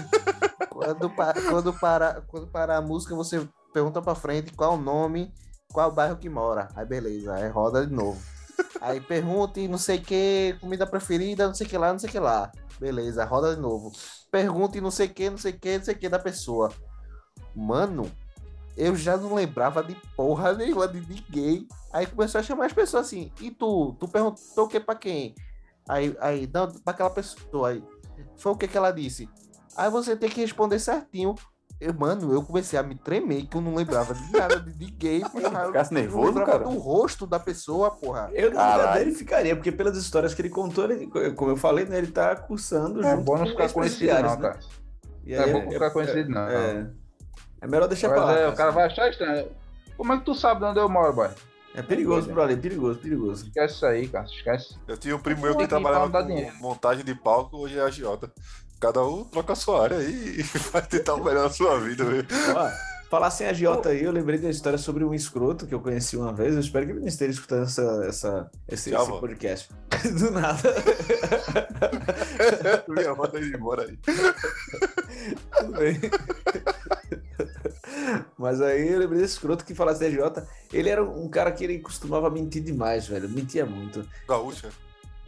Quando, 0.69 1.09
quando, 1.49 1.73
para, 1.73 2.21
quando 2.21 2.47
parar 2.47 2.77
a 2.77 2.81
música, 2.81 3.13
você 3.15 3.47
pergunta 3.73 4.01
pra 4.01 4.15
frente 4.15 4.53
qual 4.53 4.73
o 4.75 4.81
nome, 4.81 5.33
qual 5.71 5.89
o 5.89 5.93
bairro 5.93 6.17
que 6.17 6.29
mora. 6.29 6.69
Aí 6.75 6.85
beleza, 6.85 7.33
aí 7.33 7.49
roda 7.49 7.85
de 7.85 7.93
novo. 7.93 8.19
Aí 8.81 8.99
pergunte 9.01 9.67
não 9.67 9.77
sei 9.77 9.97
o 9.97 10.01
que, 10.01 10.55
comida 10.61 10.85
preferida, 10.87 11.47
não 11.47 11.53
sei 11.53 11.67
o 11.67 11.69
que 11.69 11.77
lá, 11.77 11.91
não 11.91 11.99
sei 11.99 12.09
o 12.09 12.11
que 12.11 12.19
lá. 12.19 12.51
Beleza, 12.79 13.25
roda 13.25 13.55
de 13.55 13.61
novo. 13.61 13.91
Pergunte 14.31 14.79
não 14.79 14.91
sei 14.91 15.07
o 15.07 15.09
que, 15.13 15.29
não 15.29 15.37
sei 15.37 15.51
o 15.51 15.59
que, 15.59 15.77
não 15.77 15.85
sei 15.85 15.93
o 15.95 15.97
que 15.97 16.07
da 16.09 16.19
pessoa. 16.19 16.71
Mano, 17.55 18.09
eu 18.77 18.95
já 18.95 19.17
não 19.17 19.33
lembrava 19.35 19.83
de 19.83 19.95
porra 20.15 20.53
nenhuma 20.53 20.87
de 20.87 21.01
ninguém. 21.01 21.67
Aí 21.91 22.05
começou 22.05 22.39
a 22.39 22.43
chamar 22.43 22.65
as 22.67 22.73
pessoas 22.73 23.07
assim. 23.07 23.31
E 23.41 23.51
tu? 23.51 23.95
Tu 23.99 24.07
perguntou 24.07 24.65
o 24.65 24.67
que 24.67 24.79
pra 24.79 24.95
quem? 24.95 25.35
Aí, 25.89 26.15
aí, 26.21 26.49
não, 26.53 26.71
pra 26.71 26.93
aquela 26.93 27.09
pessoa 27.09 27.69
aí. 27.69 27.83
Foi 28.37 28.51
o 28.51 28.55
que 28.55 28.67
que 28.67 28.77
ela 28.77 28.91
disse? 28.91 29.27
Aí 29.75 29.89
você 29.89 30.15
tem 30.15 30.29
que 30.29 30.39
responder 30.41 30.77
certinho. 30.79 31.33
Eu, 31.81 31.93
mano, 31.93 32.33
eu 32.33 32.43
comecei 32.43 32.77
a 32.77 32.83
me 32.83 32.93
tremer, 32.93 33.47
que 33.47 33.55
eu 33.55 33.61
não 33.61 33.73
lembrava 33.73 34.13
de 34.13 34.31
nada 34.33 34.59
de 34.59 34.91
porra. 35.31 35.59
Eu 35.63 35.67
Ficasse 35.67 35.93
não 35.93 36.01
nervoso, 36.01 36.27
lembrava 36.27 36.51
cara? 36.51 36.63
do 36.65 36.77
rosto 36.77 37.25
da 37.25 37.39
pessoa, 37.39 37.89
porra. 37.89 38.29
Eu 38.33 38.51
Caralho. 38.51 38.99
dele 38.99 39.15
ficaria, 39.15 39.55
porque 39.55 39.71
pelas 39.71 39.97
histórias 39.97 40.33
que 40.33 40.41
ele 40.41 40.49
contou, 40.49 40.83
ele, 40.91 41.07
como 41.35 41.51
eu 41.51 41.55
falei, 41.57 41.85
né, 41.85 41.97
ele 41.97 42.11
tá 42.11 42.35
cursando 42.35 43.01
É 43.01 43.11
junto 43.11 43.23
bom 43.23 43.37
não 43.37 43.45
ficar 43.47 43.71
conhecido, 43.71 44.13
não, 44.13 44.35
né? 44.35 44.41
cara. 44.41 44.59
E 45.25 45.33
É 45.33 45.39
aí 45.43 45.53
bom 45.53 45.71
ficar 45.71 45.91
conhecido, 45.91 46.29
não. 46.29 46.41
É, 46.49 46.89
é 47.61 47.67
melhor 47.67 47.87
deixar 47.87 48.09
pra 48.09 48.25
Mas 48.25 48.27
lá. 48.27 48.33
é, 48.33 48.37
cara. 48.41 48.51
o 48.51 48.55
cara 48.57 48.71
vai 48.71 48.85
achar 48.85 49.09
estranho. 49.09 49.47
Como 49.95 50.11
é 50.13 50.17
que 50.19 50.25
tu 50.25 50.35
sabe 50.35 50.59
de 50.59 50.65
onde 50.67 50.79
eu 50.79 50.89
moro, 50.89 51.13
boy? 51.13 51.29
É 51.75 51.81
perigoso 51.81 52.29
pra 52.29 52.43
ali, 52.43 52.57
perigoso, 52.57 52.99
perigoso. 52.99 53.45
Esquece 53.45 53.75
isso 53.75 53.85
aí, 53.85 54.07
cara. 54.07 54.25
Esquece. 54.25 54.75
Eu 54.87 54.97
tinha 54.97 55.15
um 55.15 55.19
primo 55.19 55.41
meu 55.41 55.55
que 55.55 55.67
trabalhava 55.67 56.09
com 56.09 56.27
dinheiro. 56.27 56.55
montagem 56.59 57.05
de 57.05 57.13
palco, 57.15 57.57
hoje 57.57 57.77
é 57.77 57.81
agiota. 57.81 58.31
Cada 58.79 59.03
um 59.03 59.23
troca 59.25 59.53
a 59.53 59.55
sua 59.55 59.83
área 59.83 59.97
aí 59.97 60.39
e 60.39 60.43
vai 60.71 60.81
tentar 60.81 61.15
o 61.15 61.23
melhor 61.23 61.43
na 61.43 61.49
sua 61.49 61.79
vida, 61.79 62.05
velho. 62.05 62.25
Falar 63.09 63.31
sem 63.31 63.47
agiota 63.47 63.89
aí, 63.89 64.03
eu 64.03 64.11
lembrei 64.11 64.37
de 64.37 64.45
uma 64.45 64.51
história 64.51 64.77
sobre 64.77 65.03
um 65.03 65.15
escroto 65.15 65.65
que 65.65 65.73
eu 65.73 65.79
conheci 65.79 66.15
uma 66.15 66.31
vez. 66.31 66.53
Eu 66.53 66.59
espero 66.59 66.85
que 66.85 66.91
ele 66.91 66.99
não 66.99 67.07
esteja 67.07 67.31
escutando 67.31 67.63
essa, 67.63 68.05
essa, 68.07 68.51
esse, 68.67 68.91
Já 68.91 69.01
esse 69.01 69.11
podcast. 69.19 69.69
Do 70.19 70.31
nada. 70.31 70.75
Minha 72.87 73.15
manda 73.15 73.37
ele 73.39 73.55
embora 73.55 73.83
aí. 73.83 73.97
Tudo 75.57 75.71
bem. 75.71 75.99
Mas 78.37 78.61
aí 78.61 78.91
eu 78.91 78.99
lembrei 78.99 79.21
desse 79.21 79.33
escroto 79.33 79.65
que 79.65 79.75
falasse 79.75 79.99
de 79.99 80.05
agiota. 80.05 80.47
Ele 80.71 80.89
era 80.89 81.03
um 81.03 81.27
cara 81.27 81.51
que 81.51 81.63
ele 81.63 81.79
costumava 81.79 82.29
mentir 82.29 82.63
demais, 82.63 83.07
velho. 83.07 83.29
Mentia 83.29 83.65
muito. 83.65 84.07
Gaúcha. 84.27 84.69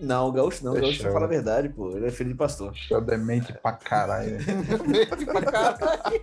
Não, 0.02 0.30
o 0.30 0.32
gaúcho 0.32 0.66
não. 0.66 0.74
O 0.74 0.82
gaúcho 0.82 1.04
fala 1.04 1.26
a 1.26 1.30
verdade, 1.30 1.70
pô. 1.70 1.92
Ele 1.92 2.08
é 2.08 2.12
filho 2.12 2.32
de 2.32 2.36
pastor. 2.36 2.76
Show 2.76 3.00
demente 3.00 3.54
pra 3.54 3.74
caralho. 3.74 4.38
Mente 4.88 5.26
pra 5.26 5.42
caralho. 5.44 6.22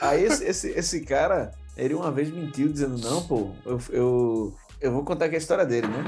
Aí 0.00 0.24
esse, 0.24 0.44
esse, 0.44 0.70
esse 0.70 1.00
cara, 1.04 1.52
ele 1.76 1.94
uma 1.94 2.10
vez 2.10 2.30
mentiu 2.30 2.68
dizendo, 2.68 2.96
não, 2.98 3.22
pô, 3.26 3.52
eu, 3.66 3.80
eu, 3.90 4.56
eu 4.80 4.92
vou 4.92 5.04
contar 5.04 5.26
aqui 5.26 5.34
a 5.34 5.38
história 5.38 5.66
dele, 5.66 5.88
né? 5.88 6.04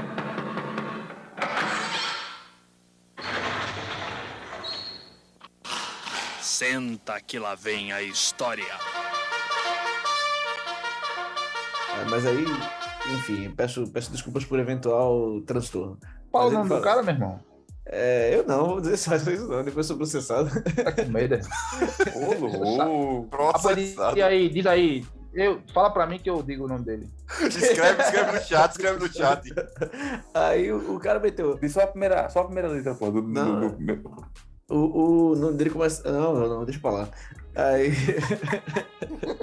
Senta 6.41 7.19
que 7.21 7.37
lá 7.37 7.53
vem 7.53 7.91
a 7.91 8.01
história. 8.01 8.65
É, 12.01 12.09
mas 12.09 12.25
aí, 12.25 12.45
enfim, 13.13 13.51
peço, 13.55 13.87
peço 13.91 14.11
desculpas 14.11 14.43
por 14.45 14.59
eventual 14.59 15.41
transtorno. 15.41 15.97
Qual 16.31 16.47
o 16.47 16.51
nome 16.51 16.63
do 16.63 16.69
fala- 16.69 16.81
cara, 16.81 17.03
meu 17.03 17.13
irmão? 17.13 17.39
É, 17.85 18.35
eu 18.35 18.45
não, 18.45 18.67
vou 18.67 18.81
dizer 18.81 18.95
só 18.97 19.15
isso 19.15 19.47
não, 19.47 19.63
depois 19.63 19.77
eu 19.77 19.83
sou 19.83 19.97
processado. 19.97 20.49
Tá 20.75 20.91
com 20.91 21.09
medo. 21.11 21.35
é? 21.35 21.41
Ô, 22.85 23.23
Processado. 23.25 24.17
e 24.17 24.21
aí, 24.21 24.49
diz 24.49 24.65
aí. 24.65 25.05
Eu, 25.33 25.61
fala 25.73 25.89
pra 25.91 26.05
mim 26.05 26.19
que 26.19 26.29
eu 26.29 26.43
digo 26.43 26.65
o 26.65 26.67
nome 26.67 26.83
dele. 26.85 27.09
Escreve, 27.39 28.01
escreve 28.03 28.31
no 28.33 28.41
chat, 28.41 28.71
escreve 28.71 28.99
no 28.99 29.11
chat. 29.13 29.49
Aí 30.33 30.71
o, 30.71 30.95
o 30.95 30.99
cara 30.99 31.19
meteu, 31.21 31.57
Diz 31.57 31.71
só 31.71 31.81
a 31.83 31.87
primeira, 31.87 32.29
só 32.29 32.41
a 32.41 32.45
primeira 32.45 32.67
letra, 32.67 32.93
pô. 32.95 33.09
Do, 33.09 33.21
do- 33.21 33.27
Não. 33.29 33.69
do- 33.69 33.77
do- 33.77 34.25
o, 34.69 35.31
o 35.31 35.35
nome 35.35 35.57
dele 35.57 35.69
começa. 35.69 36.09
Não, 36.11 36.33
não, 36.33 36.49
não, 36.49 36.65
deixa 36.65 36.79
pra 36.81 36.91
lá. 36.91 37.09
Aí. 37.55 37.91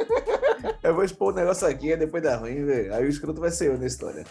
eu 0.89 0.95
vou 0.95 1.05
expor 1.05 1.33
o 1.33 1.37
negócio 1.37 1.67
aqui, 1.67 1.93
aí 1.93 1.99
depois 1.99 2.23
dá 2.23 2.37
ruim, 2.37 2.65
velho. 2.65 2.95
Aí 2.95 3.05
o 3.05 3.09
escroto 3.09 3.41
vai 3.41 3.51
ser 3.51 3.69
eu 3.69 3.79
na 3.79 3.87
história. 3.87 4.25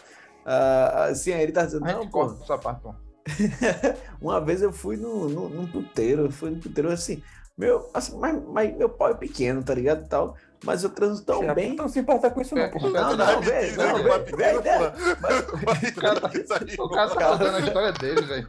Ah, 0.46 1.06
assim, 1.10 1.34
aí 1.34 1.44
ele 1.44 1.52
tá 1.52 1.66
dizendo, 1.66 1.86
não, 1.86 2.06
pô. 2.06 2.12
corta 2.26 2.44
essa 2.44 2.58
parte, 2.58 2.82
pô. 2.82 2.94
Uma 4.22 4.40
vez 4.40 4.62
eu 4.62 4.72
fui 4.72 4.96
no, 4.96 5.28
no, 5.28 5.50
num 5.50 5.68
puteiro, 5.68 6.26
eu 6.26 6.32
fui 6.32 6.50
no 6.50 6.62
puteiro 6.62 6.90
assim, 6.90 7.22
meu, 7.58 7.90
assim, 7.94 8.18
mas, 8.18 8.42
mas 8.48 8.78
meu 8.78 8.88
pau 8.88 9.10
é 9.10 9.14
pequeno, 9.16 9.62
tá 9.64 9.74
ligado? 9.74 10.06
e 10.06 10.08
Tal, 10.08 10.36
mas 10.64 10.84
eu 10.84 10.90
transo 10.90 11.26
tão 11.26 11.54
bem. 11.54 11.76
Não 11.76 11.90
se 11.90 12.00
importa 12.00 12.30
com 12.30 12.42
isso, 12.42 12.56
não, 12.56 12.62
É, 12.62 12.68
porra. 12.70 12.90
Não, 12.90 13.16
Não, 13.16 13.18
não, 13.18 13.42
velho, 13.42 13.78
não, 13.78 14.04
velho, 14.38 14.64
tá 14.64 14.72
aí, 14.72 16.78
O 16.80 16.90
cara 16.90 17.10
tá 17.10 17.28
contando 17.32 17.56
a 17.56 17.60
história 17.60 17.92
dele, 17.94 18.22
velho. 18.22 18.48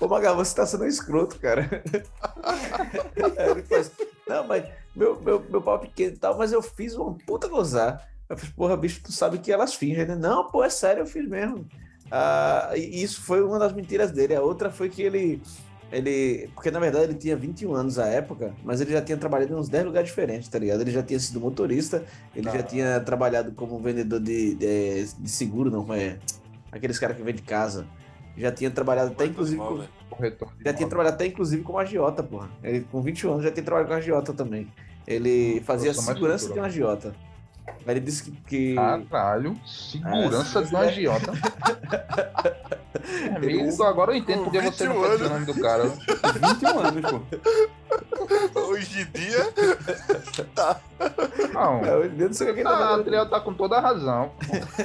Ô, 0.00 0.08
Magal, 0.08 0.36
você 0.36 0.54
tá 0.54 0.66
sendo 0.66 0.84
um 0.84 0.88
escroto, 0.88 1.38
cara. 1.38 1.82
Aí 3.38 3.50
ele 3.50 3.62
falou 3.62 3.80
assim, 3.80 3.92
não, 4.26 4.46
mas 4.46 4.64
meu, 4.94 5.20
meu, 5.20 5.44
meu 5.48 5.60
pau 5.60 5.76
é 5.76 5.78
pequeno 5.80 6.14
e 6.14 6.18
tal, 6.18 6.38
mas 6.38 6.52
eu 6.52 6.62
fiz 6.62 6.94
uma 6.94 7.14
puta 7.26 7.48
gozar. 7.48 8.08
Eu 8.28 8.36
falei, 8.36 8.54
porra, 8.56 8.76
bicho, 8.76 9.02
tu 9.02 9.12
sabe 9.12 9.38
que 9.38 9.52
elas 9.52 9.74
fingem, 9.74 10.06
né? 10.06 10.14
Não, 10.14 10.50
pô, 10.50 10.64
é 10.64 10.70
sério, 10.70 11.02
eu 11.02 11.06
fiz 11.06 11.28
mesmo. 11.28 11.66
Ah, 12.10 12.72
e 12.76 13.02
isso 13.02 13.22
foi 13.22 13.42
uma 13.42 13.58
das 13.58 13.72
mentiras 13.72 14.10
dele. 14.10 14.34
A 14.34 14.42
outra 14.42 14.70
foi 14.70 14.88
que 14.88 15.02
ele. 15.02 15.42
Ele. 15.92 16.48
Porque 16.54 16.70
na 16.70 16.80
verdade 16.80 17.04
ele 17.04 17.14
tinha 17.14 17.36
21 17.36 17.74
anos 17.74 17.98
à 17.98 18.06
época, 18.06 18.54
mas 18.64 18.80
ele 18.80 18.92
já 18.92 19.02
tinha 19.02 19.18
trabalhado 19.18 19.52
em 19.52 19.56
uns 19.56 19.68
10 19.68 19.84
lugares 19.84 20.08
diferentes, 20.08 20.48
tá 20.48 20.58
ligado? 20.58 20.80
Ele 20.80 20.90
já 20.90 21.02
tinha 21.02 21.20
sido 21.20 21.40
motorista, 21.40 22.04
ele 22.34 22.50
já 22.50 22.62
tinha 22.62 23.00
trabalhado 23.00 23.52
como 23.52 23.78
vendedor 23.78 24.20
de, 24.20 24.54
de, 24.54 25.04
de 25.04 25.30
seguro, 25.30 25.70
não, 25.70 25.92
é? 25.92 26.18
Aqueles 26.74 26.98
caras 26.98 27.16
que 27.16 27.22
vendem 27.22 27.44
casa. 27.44 27.86
Já 28.36 28.50
tinha 28.50 28.70
trabalhado 28.70 29.12
até 29.12 29.26
inclusive. 29.26 29.56
Mal, 29.56 29.76
com-. 29.76 29.86
Corretor. 30.10 30.48
de 30.58 30.64
já 30.64 30.72
tinha 30.74 30.88
trabalhado 30.88 31.14
até 31.14 31.26
inclusive 31.26 31.62
como 31.62 31.78
agiota, 31.78 32.22
porra. 32.22 32.50
Ele 32.62 32.80
com 32.90 33.00
21 33.00 33.30
anos 33.32 33.44
já 33.44 33.50
tinha 33.50 33.64
trabalhado 33.64 33.90
com 33.90 33.96
agiota 33.96 34.32
também. 34.32 34.70
Ele 35.06 35.60
fazia 35.60 35.94
sou 35.94 36.02
mais 36.02 36.16
segurança 36.16 36.52
de 36.52 36.58
um 36.58 36.64
agiota. 36.64 37.14
Aí 37.66 37.94
ele 37.94 38.00
disse 38.00 38.24
que. 38.24 38.32
que... 38.46 38.74
Caralho, 39.10 39.56
segurança 39.64 40.60
É, 40.60 40.62
de 40.62 40.74
um 40.74 40.78
agiota. 40.78 41.32
Amigo, 43.36 43.82
agora 43.82 44.12
eu 44.12 44.16
entendo 44.16 44.44
porque 44.44 44.60
você 44.60 44.84
não 44.84 44.94
21 44.94 45.08
fez 45.08 45.20
o 45.20 45.28
nome 45.28 45.46
do 45.46 45.54
cara. 45.60 45.84
21 45.84 46.78
anos, 46.78 47.10
pô. 47.10 47.20
Hoje 48.78 49.00
em 49.02 49.18
dia, 49.18 49.52
Não, 51.52 51.84
É, 51.84 51.94
eu 52.06 52.10
não 52.26 52.32
sei 52.32 52.50
o 52.50 52.54
que 52.54 52.62
tá 52.62 52.70
a 52.70 52.78
fazendo. 52.78 53.00
Adriel 53.00 53.30
tá 53.30 53.40
com 53.40 53.54
toda 53.54 53.76
a 53.76 53.80
razão. 53.80 54.32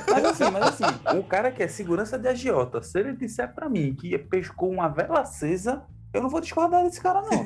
Mas 0.10 0.25
assim, 0.25 0.52
mas 0.52 0.63
assim, 0.67 1.17
o 1.17 1.23
cara 1.23 1.52
que 1.52 1.63
é 1.63 1.67
segurança 1.67 2.17
de 2.17 2.28
agiota, 2.28 2.82
se 2.82 2.99
ele 2.99 3.13
disser 3.13 3.54
pra 3.54 3.67
mim 3.69 3.93
que 3.95 4.17
pescou 4.17 4.69
uma 4.69 4.88
vela 4.88 5.21
acesa, 5.21 5.84
eu 6.13 6.21
não 6.21 6.30
vou 6.30 6.41
discordar 6.41 6.84
desse 6.84 7.02
cara, 7.02 7.21
não. 7.21 7.43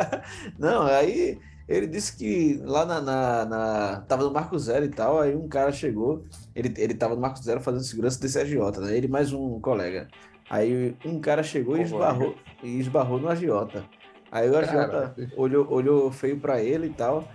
Não, 0.58 0.82
aí 0.86 1.38
ele 1.68 1.86
disse 1.86 2.16
que 2.16 2.60
lá 2.64 2.84
na, 2.86 3.00
na, 3.00 3.44
na- 3.44 4.00
Tava 4.08 4.24
no 4.24 4.30
Marco 4.32 4.58
Zero 4.58 4.84
e 4.84 4.88
tal, 4.88 5.20
aí 5.20 5.34
um 5.34 5.48
cara 5.48 5.72
chegou, 5.72 6.24
ele, 6.54 6.72
ele 6.78 6.94
tava 6.94 7.14
no 7.14 7.20
Marco 7.20 7.42
Zero 7.42 7.60
fazendo 7.60 7.82
segurança 7.84 8.20
desse 8.20 8.38
agiota, 8.38 8.80
né? 8.80 8.96
Ele 8.96 9.06
e 9.06 9.10
mais 9.10 9.32
um 9.32 9.60
colega. 9.60 10.08
Aí 10.48 10.96
um 11.04 11.20
cara 11.20 11.42
chegou 11.42 11.76
e 11.76 11.82
esbarrou, 11.82 12.36
e 12.62 12.78
esbarrou 12.78 13.18
no 13.18 13.28
agiota. 13.28 13.84
Aí 14.30 14.48
o 14.50 14.56
agiota 14.56 15.14
Caralho. 15.14 15.32
olhou, 15.36 15.70
olhou 15.70 16.12
feio 16.12 16.38
pra 16.38 16.62
ele 16.62 16.88
e 16.88 16.92
tal, 16.92 17.26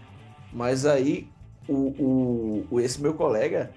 mas 0.51 0.85
aí 0.85 1.29
o, 1.67 2.65
o, 2.69 2.79
esse 2.79 3.01
meu 3.01 3.13
colega, 3.13 3.71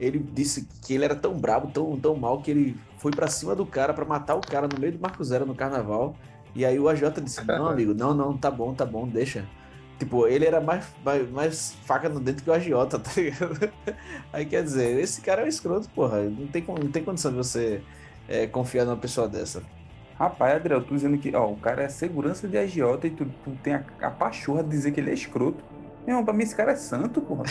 ele 0.00 0.18
disse 0.18 0.66
que 0.82 0.94
ele 0.94 1.04
era 1.04 1.14
tão 1.14 1.38
brabo, 1.38 1.70
tão, 1.70 1.98
tão 1.98 2.16
mal, 2.16 2.40
que 2.40 2.50
ele 2.50 2.76
foi 2.98 3.12
pra 3.12 3.28
cima 3.28 3.54
do 3.54 3.66
cara 3.66 3.92
pra 3.92 4.04
matar 4.04 4.34
o 4.34 4.40
cara 4.40 4.66
no 4.66 4.78
meio 4.78 4.92
do 4.92 4.98
Marco 4.98 5.22
Zero 5.22 5.44
no 5.44 5.54
carnaval. 5.54 6.16
E 6.54 6.64
aí 6.64 6.78
o 6.78 6.88
AJ 6.88 7.20
disse: 7.22 7.44
Não, 7.44 7.66
amigo, 7.68 7.94
não, 7.94 8.14
não, 8.14 8.36
tá 8.36 8.50
bom, 8.50 8.72
tá 8.74 8.86
bom, 8.86 9.06
deixa. 9.06 9.44
Tipo, 9.98 10.26
ele 10.26 10.44
era 10.44 10.60
mais, 10.60 10.86
mais, 11.04 11.30
mais 11.30 11.76
faca 11.84 12.08
no 12.08 12.18
dentro 12.18 12.42
que 12.42 12.50
o 12.50 12.52
agiota, 12.52 12.98
tá 12.98 13.10
ligado? 13.16 13.72
Aí 14.32 14.44
quer 14.44 14.62
dizer, 14.64 14.98
esse 14.98 15.20
cara 15.20 15.42
é 15.42 15.44
um 15.44 15.48
escroto, 15.48 15.88
porra. 15.90 16.22
Não 16.22 16.46
tem, 16.48 16.64
não 16.66 16.90
tem 16.90 17.04
condição 17.04 17.30
de 17.30 17.36
você 17.36 17.80
é, 18.28 18.46
confiar 18.46 18.84
numa 18.84 18.96
pessoa 18.96 19.28
dessa. 19.28 19.62
Rapaz, 20.18 20.54
Adriel, 20.54 20.82
tu 20.82 20.94
dizendo 20.94 21.18
que, 21.18 21.34
ó, 21.34 21.50
o 21.50 21.56
cara 21.56 21.82
é 21.82 21.88
segurança 21.88 22.46
de 22.46 22.56
agiota 22.56 23.06
e 23.06 23.10
tu, 23.10 23.26
tu 23.42 23.50
tem 23.62 23.74
a, 23.74 23.84
a 24.00 24.10
pachorra 24.10 24.62
de 24.62 24.70
dizer 24.70 24.92
que 24.92 25.00
ele 25.00 25.10
é 25.10 25.14
escroto. 25.14 25.64
Meu 26.06 26.22
pra 26.22 26.32
mim 26.32 26.44
esse 26.44 26.54
cara 26.54 26.72
é 26.72 26.76
santo, 26.76 27.20
porra. 27.20 27.44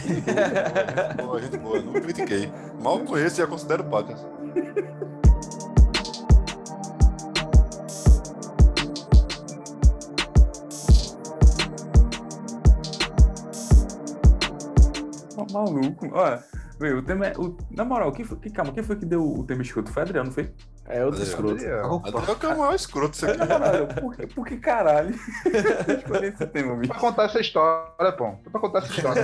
Boa, 1.22 1.42
gente 1.42 1.58
boa, 1.58 1.82
não 1.82 1.94
critiquei. 1.94 2.52
Mal 2.82 3.00
conheço 3.00 3.36
e 3.36 3.44
já 3.44 3.48
considero 3.48 3.84
pacas. 3.86 4.26
Tá 15.36 15.46
maluco. 15.52 16.10
Olha, 16.14 16.44
veio, 16.84 17.00
o 17.00 17.02
tema 17.02 17.28
é. 17.28 17.34
O, 17.38 17.58
na 17.72 17.84
moral, 17.84 18.12
quem 18.12 18.24
foi, 18.26 18.38
que, 18.38 18.50
calma, 18.50 18.72
quem 18.72 18.84
foi 18.84 18.96
que 18.96 19.06
deu 19.06 19.24
o 19.24 19.44
tema 19.44 19.62
escroto? 19.62 19.92
Foi 19.92 20.04
Adriano, 20.04 20.28
não 20.28 20.34
foi? 20.34 20.54
É 20.86 21.04
outro 21.06 21.22
Adriano. 21.22 21.24
escroto. 21.58 22.08
Adriano 22.18 22.36
que 22.40 22.46
é 22.46 22.50
o 22.50 22.58
maior 22.60 22.76
escroto 22.76 23.16
isso 23.16 23.26
aqui. 23.26 23.38
Na 23.38 23.60
moral, 23.60 23.88
por, 23.88 24.16
que- 24.16 24.28
por 24.28 24.46
que 24.46 24.58
caralho? 24.58 25.16
Escolhi 25.98 26.28
esse 26.28 26.46
tema, 26.48 26.76
bicho. 26.76 26.92
Pra 26.92 27.00
contar 27.02 27.24
essa 27.24 27.40
história, 27.40 28.12
pô. 28.12 28.34
Pra 28.52 28.60
contar 28.62 28.80
essa 28.80 28.92
história. 28.94 29.24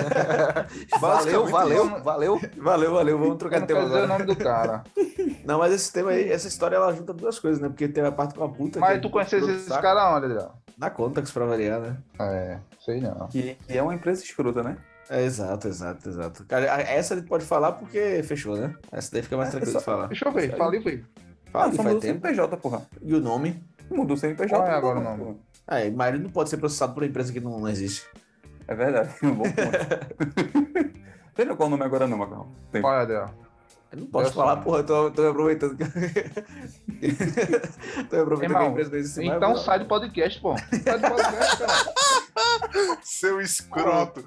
Valeu, 1.00 1.46
valeu, 1.48 2.02
valeu. 2.02 2.40
Valeu, 2.58 2.94
valeu, 2.94 3.20
vamos 3.20 3.38
trocar 3.38 3.62
de 3.62 3.68
tema 3.68 3.82
dizer 3.82 3.94
o 3.94 3.98
agora. 4.04 4.08
nome 4.08 4.26
do 4.26 4.36
cara. 4.36 4.84
Não, 5.46 5.58
mas 5.60 5.74
esse 5.74 5.92
tema 5.92 6.12
aí, 6.12 6.32
essa 6.32 6.48
história 6.48 6.76
ela 6.76 6.94
junta 6.94 7.14
duas 7.14 7.40
coisas, 7.40 7.60
né? 7.60 7.70
Porque 7.70 7.88
teve 7.88 8.08
a 8.08 8.12
parte 8.12 8.36
com 8.36 8.44
a 8.44 8.50
puta. 8.50 8.80
Mas 8.80 8.96
que 8.96 9.02
tu 9.02 9.08
é 9.08 9.12
conheces 9.12 9.48
esses 9.48 9.64
saco. 9.68 9.82
caras 9.82 10.04
onde, 10.16 10.26
Adriano? 10.28 10.52
Na 10.78 10.90
Contax 10.90 11.32
pra 11.32 11.46
variar, 11.46 11.80
né? 11.82 11.98
É, 12.20 12.58
sei 12.80 13.02
não. 13.02 13.28
Que, 13.28 13.56
que 13.68 13.78
é 13.78 13.82
uma 13.82 13.94
empresa 13.94 14.24
escrota, 14.24 14.62
né? 14.64 14.78
É, 15.10 15.24
exato, 15.24 15.68
exato, 15.68 16.08
exato. 16.10 16.46
Cara, 16.46 16.66
essa 16.84 17.16
gente 17.16 17.28
pode 17.28 17.44
falar 17.44 17.72
porque 17.74 18.22
fechou, 18.24 18.56
né? 18.56 18.76
Essa 18.92 19.12
daí 19.12 19.24
fica 19.24 19.36
mais 19.38 19.50
É, 19.50 19.52
tranquilo 19.54 19.74
só- 19.74 19.80
de 19.80 19.86
falar. 19.86 20.08
Deixa 20.08 20.28
eu 20.28 20.32
ver, 20.32 20.56
fala 20.56 20.76
e 20.76 20.80
vê. 20.80 21.04
Fala, 21.52 21.66
ah, 21.66 21.72
faz 21.72 21.88
tempo. 22.00 22.02
CNPJ, 22.02 22.58
porra. 22.58 22.82
E 23.02 23.14
o 23.16 23.20
nome? 23.20 23.64
Mudou 23.90 24.16
o 24.16 24.20
CNPJ. 24.20 24.56
Qual 24.56 24.68
é 24.68 24.72
agora 24.72 25.00
o 25.00 25.04
nome? 25.04 25.24
porra. 25.24 25.36
É, 25.80 25.90
mas 25.90 26.14
ele 26.14 26.24
não 26.24 26.30
pode 26.30 26.50
ser 26.50 26.58
processado 26.58 26.94
por 26.94 27.02
uma 27.04 27.10
empresa 27.10 27.34
que 27.34 27.40
não, 27.40 27.60
não 27.60 27.68
existe. 27.68 28.06
É 28.68 28.76
verdade, 28.76 29.10
um 29.24 29.34
bom 29.34 29.44
ponto. 29.46 29.54
Tem 31.36 31.48
qual 31.56 31.68
o 31.68 31.72
nome 31.72 31.84
agora 31.84 32.06
não, 32.06 32.18
Macarrão? 32.18 32.52
Tem. 32.72 32.82
Qual 32.82 32.94
é, 32.94 33.02
Adriano? 33.02 33.34
Eu 33.92 34.00
não 34.00 34.08
posso 34.08 34.30
Eu 34.30 34.34
falar, 34.34 34.58
porra, 34.58 34.84
tô, 34.84 35.10
tô 35.10 35.24
me 35.24 35.30
aproveitando 35.30 35.76
tô 35.78 35.84
me 38.16 38.22
aproveitando 38.22 38.40
que 38.40 38.46
a 38.46 38.46
Irmão, 38.46 38.70
empresa 38.70 38.92
mais. 38.92 39.18
Então 39.38 39.58
sai 39.58 39.80
do 39.80 39.86
podcast, 39.86 40.40
pô. 40.40 40.56
Sai 40.58 41.00
do 41.00 41.10
podcast, 41.10 41.58
cara. 41.58 41.74
Seu 43.02 43.42
escroto. 43.42 44.24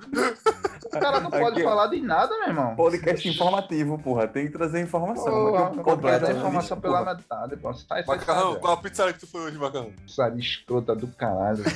O 0.84 0.90
cara 0.90 1.20
não 1.20 1.30
pode 1.30 1.56
Aqui, 1.56 1.62
falar 1.62 1.86
de 1.86 2.00
nada, 2.00 2.36
meu 2.38 2.48
irmão. 2.48 2.74
Podcast 2.74 3.28
informativo, 3.28 3.98
porra. 3.98 4.26
Tem 4.26 4.46
que 4.46 4.52
trazer 4.52 4.80
informação. 4.80 5.32
Porra, 5.32 5.70
não 5.70 5.84
dar 5.84 6.20
né? 6.20 6.32
informação 6.32 6.80
porra. 6.80 6.98
pela 6.98 7.14
metade, 7.14 7.56
pô. 7.56 7.72
Sai, 7.72 8.02
sai, 8.04 8.16
Macarrão, 8.16 8.52
sai. 8.52 8.60
qual 8.60 8.72
a 8.72 8.76
pizzaria 8.78 9.12
que 9.12 9.20
tu 9.20 9.28
foi 9.28 9.42
hoje, 9.42 9.58
Macarrão? 9.58 9.92
De 10.34 10.40
escrota 10.40 10.96
do 10.96 11.06
caralho. 11.06 11.62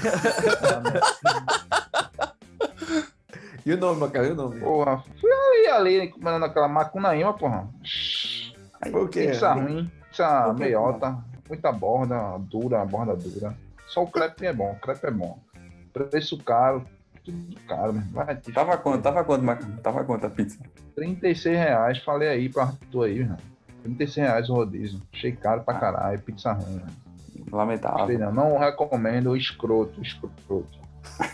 E 3.67 3.73
o 3.73 3.77
nome, 3.77 3.99
Macarrão, 3.99 4.29
e 4.29 4.31
o 4.31 4.35
nome? 4.37 4.61
Porra, 4.61 5.03
fui 5.21 5.29
ali, 5.29 5.97
ali, 5.97 6.09
comendo 6.09 6.45
aquela 6.45 6.69
macunaíma, 6.69 7.35
porra. 7.35 7.69
Foi 8.93 9.03
o 9.03 9.09
quê? 9.09 9.27
Pizza 9.27 9.55
ruim, 9.55 9.91
pizza 10.09 10.45
Por 10.45 10.55
quê, 10.55 10.63
meiota, 10.63 11.19
muita 11.49 11.73
borda 11.73 12.39
dura, 12.39 12.85
borda 12.85 13.17
dura. 13.17 13.57
Só 13.89 14.05
o 14.05 14.07
crepe 14.07 14.47
é 14.47 14.53
bom, 14.53 14.71
o 14.71 14.81
crepe 14.81 15.09
é 15.09 15.11
bom. 15.11 15.41
Preço 15.93 16.39
caro, 16.39 16.87
tudo 17.25 17.57
caro, 17.67 17.93
meu. 17.93 18.05
Vai 18.13 18.37
Tava 18.37 18.77
quanto? 18.79 19.03
Tava 19.03 19.25
quanto, 19.25 19.45
Macarrão? 19.45 19.77
Tava 19.79 20.05
quanto 20.05 20.27
a 20.27 20.31
pizza? 20.31 20.61
36 20.95 21.59
reais, 21.59 21.99
falei 22.05 22.29
aí 22.29 22.49
pra 22.49 22.63
Arthur 22.65 23.07
aí, 23.07 23.25
meu. 23.25 23.37
36 23.83 24.29
reais 24.29 24.49
o 24.49 24.55
rodízio. 24.55 25.03
Achei 25.13 25.33
caro 25.33 25.65
pra 25.65 25.75
caralho, 25.75 26.21
pizza 26.21 26.53
ruim, 26.53 26.79
velho. 26.79 27.07
Lamentável. 27.51 28.17
Não, 28.17 28.33
não 28.33 28.59
recomendo, 28.59 29.37
escroto, 29.37 30.01
escroto. 30.01 30.79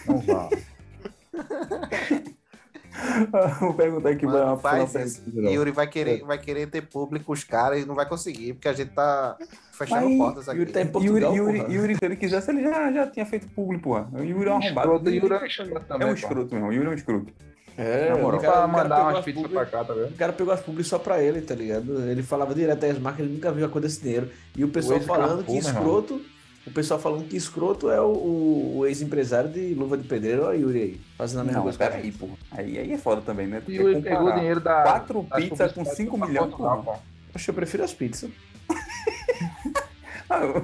Não 0.06 0.18
vá. 0.20 0.48
Vou 3.60 3.74
perguntar 3.74 4.10
aqui 4.10 4.26
Mano, 4.26 4.44
uma 4.44 4.56
faz 4.56 4.90
pra 4.92 5.00
uma 5.00 5.06
isso. 5.06 5.22
pergunta. 5.22 5.50
Yuri 5.50 5.70
vai 5.70 5.86
querer, 5.88 6.22
vai 6.24 6.38
querer 6.38 6.66
ter 6.68 6.82
público 6.82 7.32
os 7.32 7.44
caras 7.44 7.82
e 7.82 7.86
não 7.86 7.94
vai 7.94 8.06
conseguir, 8.08 8.54
porque 8.54 8.68
a 8.68 8.72
gente 8.72 8.90
tá 8.90 9.36
fechando 9.72 10.08
Mas 10.08 10.18
portas 10.18 10.48
aqui. 10.48 10.58
Yuri 10.58 10.72
tá 10.72 10.80
em 10.80 10.84
Yuri, 10.84 10.92
Portugal, 10.92 11.36
Yuri, 11.36 11.58
porra. 11.60 11.72
Yuri, 11.72 11.94
se 11.96 12.04
ele 12.04 12.16
quisesse, 12.16 12.50
ele 12.50 12.62
já, 12.62 12.92
já 12.92 13.06
tinha 13.08 13.26
feito 13.26 13.48
público, 13.48 13.84
porra. 13.84 14.08
O 14.12 14.22
Yuri 14.22 14.48
é 14.48 14.52
um 14.52 14.56
arrombado. 14.56 14.88
Escroto, 14.88 15.10
Yuri 15.10 15.34
é 15.34 16.02
É 16.02 16.06
um 16.06 16.14
escroto, 16.14 16.48
meu 16.54 16.58
irmão. 16.58 16.72
Yuri 16.72 16.86
é 16.86 16.90
um 16.90 16.94
escroto. 16.94 17.32
É, 17.76 18.10
Na 18.10 18.18
moral. 18.18 18.38
o 18.38 18.42
cara, 18.42 18.52
Pra 18.52 18.64
o 18.66 18.68
mandar 18.68 18.96
pegou 18.96 19.04
umas 19.08 19.18
as 19.18 19.24
pizzas 19.24 19.46
pra 19.50 19.64
cá, 19.66 19.82
tá 19.84 19.94
vendo? 19.94 20.08
O 20.10 20.16
cara 20.16 20.32
pegou 20.34 20.52
as 20.52 20.60
publi 20.60 20.84
só 20.84 20.98
pra 20.98 21.22
ele, 21.22 21.40
tá 21.40 21.54
ligado? 21.54 22.02
Ele 22.02 22.22
falava 22.22 22.54
direto 22.54 22.84
as 22.84 22.98
marcas, 22.98 23.24
ele 23.24 23.34
nunca 23.34 23.50
viu 23.50 23.64
a 23.64 23.68
cor 23.70 23.80
desse 23.80 24.02
dinheiro. 24.02 24.28
E 24.54 24.62
o 24.62 24.68
pessoal 24.68 24.98
ex 24.98 25.06
falando 25.06 25.42
que 25.42 25.56
irmão. 25.56 25.72
escroto. 25.72 26.20
O 26.64 26.70
pessoal 26.70 27.01
falando 27.01 27.27
que 27.29 27.37
escroto 27.37 27.90
é 27.90 28.01
o, 28.01 28.05
o- 28.12 28.79
o 28.79 28.87
ex-empresário 28.87 29.51
de 29.51 29.75
Luva 29.75 29.96
de 29.98 30.07
Pedreiro, 30.07 30.44
olha 30.44 30.57
Yuri 30.59 30.81
aí, 30.81 31.01
fazendo 31.18 31.40
a 31.40 31.44
mesma 31.44 31.57
Não, 31.59 31.62
coisa. 31.64 31.79
mas 31.79 31.88
peraí, 31.88 32.12
porra. 32.12 32.37
Aí, 32.53 32.79
aí 32.79 32.92
é 32.92 32.98
foda 32.98 33.20
também, 33.20 33.46
né? 33.48 33.61
Tu 33.64 33.72
E 33.72 33.77
quer 33.77 33.83
Yuri 33.83 34.03
pegou 34.03 34.29
o 34.29 34.33
dinheiro 34.33 34.61
da. 34.61 34.83
Quatro 34.83 35.25
pizzas 35.25 35.72
com 35.72 35.83
publicidades 35.83 35.96
5 35.96 36.18
pra 36.18 36.27
milhões, 36.29 36.48
Portugal, 36.48 36.83
porra. 36.85 36.96
pô. 36.98 37.03
Poxa, 37.33 37.51
eu 37.51 37.55
prefiro 37.55 37.83
as 37.85 37.92
pizzas. 37.92 38.31
Ah, 40.31 40.62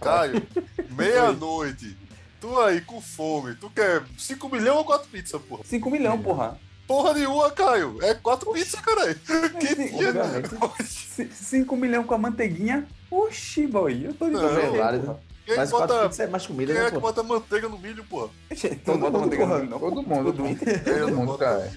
Caio, 0.00 0.42
meia-noite. 0.90 1.96
Tu 2.40 2.60
aí 2.60 2.80
com 2.80 3.00
fome, 3.00 3.54
tu 3.54 3.70
quer 3.70 4.02
5 4.18 4.48
milhões 4.48 4.76
ou 4.78 4.84
4 4.84 5.08
pizzas, 5.08 5.40
porra? 5.42 5.62
5 5.64 5.90
milhões, 5.90 6.20
porra. 6.22 6.58
Porra 6.86 7.14
nenhuma, 7.14 7.50
Caio. 7.50 7.98
É 8.02 8.14
4 8.14 8.52
pizzas, 8.52 8.80
caralho. 8.80 9.14
Que 9.58 9.74
dia. 9.74 10.08
obviamente. 10.08 11.28
5 11.34 11.76
milhões 11.76 12.06
com 12.06 12.14
a 12.14 12.18
manteiguinha. 12.18 12.86
Oxi, 13.10 13.66
boy. 13.66 14.06
Eu 14.06 14.14
tô 14.14 14.26
de 14.26 14.32
Não, 14.32 15.18
é. 15.52 15.54
Quem 15.54 15.56
Mas 15.56 15.70
bota, 15.70 16.08
pizzas 16.08 16.20
é 16.20 16.26
mais 16.26 16.46
comida, 16.46 16.72
quem 16.72 16.82
né, 16.82 16.88
é 16.88 16.90
que 16.90 16.94
pô? 16.96 17.00
bota 17.00 17.22
manteiga 17.22 17.68
no 17.68 17.78
milho, 17.78 18.04
Todo 18.04 18.30
não 18.86 18.98
bota 18.98 19.10
mundo, 19.10 19.20
manteiga 19.20 19.46
no 19.46 19.64
não. 19.64 19.78
Todo 19.78 20.02
mundo. 20.02 20.24
Todo 20.24 20.44
mundo. 20.44 20.58
Eu 20.86 21.06
Todo 21.06 21.16
mundo, 21.16 21.38
cara. 21.38 21.72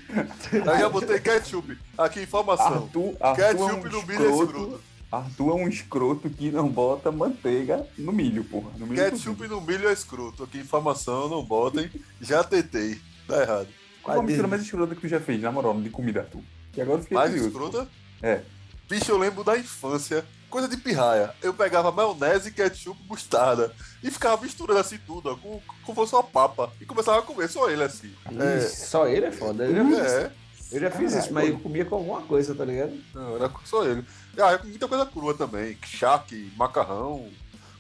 Aí 0.74 0.80
já 0.80 0.90
botei 0.90 1.20
ketchup. 1.20 1.78
Aqui, 1.98 2.22
informação. 2.22 2.74
Arthur, 2.84 3.16
Arthur 3.20 3.42
é 3.44 3.48
Ketchup 3.54 3.64
um 3.88 3.92
no 3.92 4.08
milho 4.08 4.26
é 4.26 4.30
escroto. 4.30 4.44
escroto. 4.44 4.82
Arthur 5.12 5.50
é 5.50 5.54
um 5.54 5.68
escroto 5.68 6.30
que 6.30 6.52
não 6.52 6.70
bota 6.70 7.12
manteiga 7.12 7.86
no 7.98 8.12
milho, 8.12 8.44
porra. 8.44 8.72
No 8.78 8.88
milho 8.88 9.04
Ketchup 9.04 9.48
no 9.48 9.62
milho 9.62 9.90
é 9.90 9.94
escroto. 9.94 10.44
Aqui, 10.44 10.60
informação, 10.60 11.28
não 11.28 11.44
botem. 11.44 11.90
Já 12.20 12.44
tentei. 12.44 13.00
Tá 13.28 13.42
errado. 13.42 13.68
Qual 14.04 14.20
a 14.20 14.24
mistura 14.24 14.48
mais 14.48 14.62
escrota 14.64 14.96
que 14.96 15.02
tu 15.02 15.08
já 15.08 15.20
fez, 15.20 15.42
na 15.42 15.52
moral, 15.52 15.80
de 15.80 15.90
comida, 15.90 16.22
Arthur? 16.22 16.42
E 16.76 16.82
agora 16.82 16.98
eu 17.00 17.04
fiquei 17.04 17.16
Mais 17.18 17.30
curioso. 17.30 17.50
escrota? 17.50 17.88
É. 18.22 18.42
Bicho, 18.90 19.12
eu 19.12 19.18
lembro 19.18 19.44
da 19.44 19.58
infância. 19.58 20.26
Coisa 20.52 20.68
de 20.68 20.76
pirraia. 20.76 21.34
Eu 21.42 21.54
pegava 21.54 21.92
maionese, 21.94 22.52
ketchup, 22.52 23.02
mostarda. 23.08 23.74
E 24.04 24.12
ficava 24.12 24.42
misturando 24.42 24.80
assim 24.82 25.00
tudo, 25.08 25.30
ó, 25.32 25.36
com, 25.38 25.62
como 25.86 25.96
fosse 25.96 26.14
uma 26.14 26.22
papa. 26.24 26.70
E 26.80 26.86
começava 26.86 27.20
a 27.20 27.22
comer 27.22 27.48
só 27.50 27.70
ele 27.70 27.82
assim. 27.84 28.14
Ih, 28.30 28.68
Só 28.68 29.08
ele 29.08 29.28
é 29.28 29.32
foda. 29.32 29.64
Eu 29.64 29.74
já 29.74 29.86
fiz, 29.86 30.12
É, 30.12 30.32
eu 30.74 30.80
já 30.82 30.92
fiz 30.92 31.14
isso, 31.14 31.34
mas 31.34 31.50
eu 31.50 31.58
comia 31.58 31.86
com 31.86 31.96
alguma 31.96 32.22
coisa, 32.24 32.54
tá 32.54 32.66
ligado? 32.66 32.92
não, 33.16 33.38
era 33.38 33.50
só 33.64 33.86
ele. 33.86 34.04
Ah, 34.38 34.52
eu 34.52 34.60
comi 34.60 34.72
muita 34.72 34.88
coisa 34.90 35.06
crua 35.06 35.34
também. 35.34 35.78
Charque, 35.86 36.52
macarrão. 36.58 37.30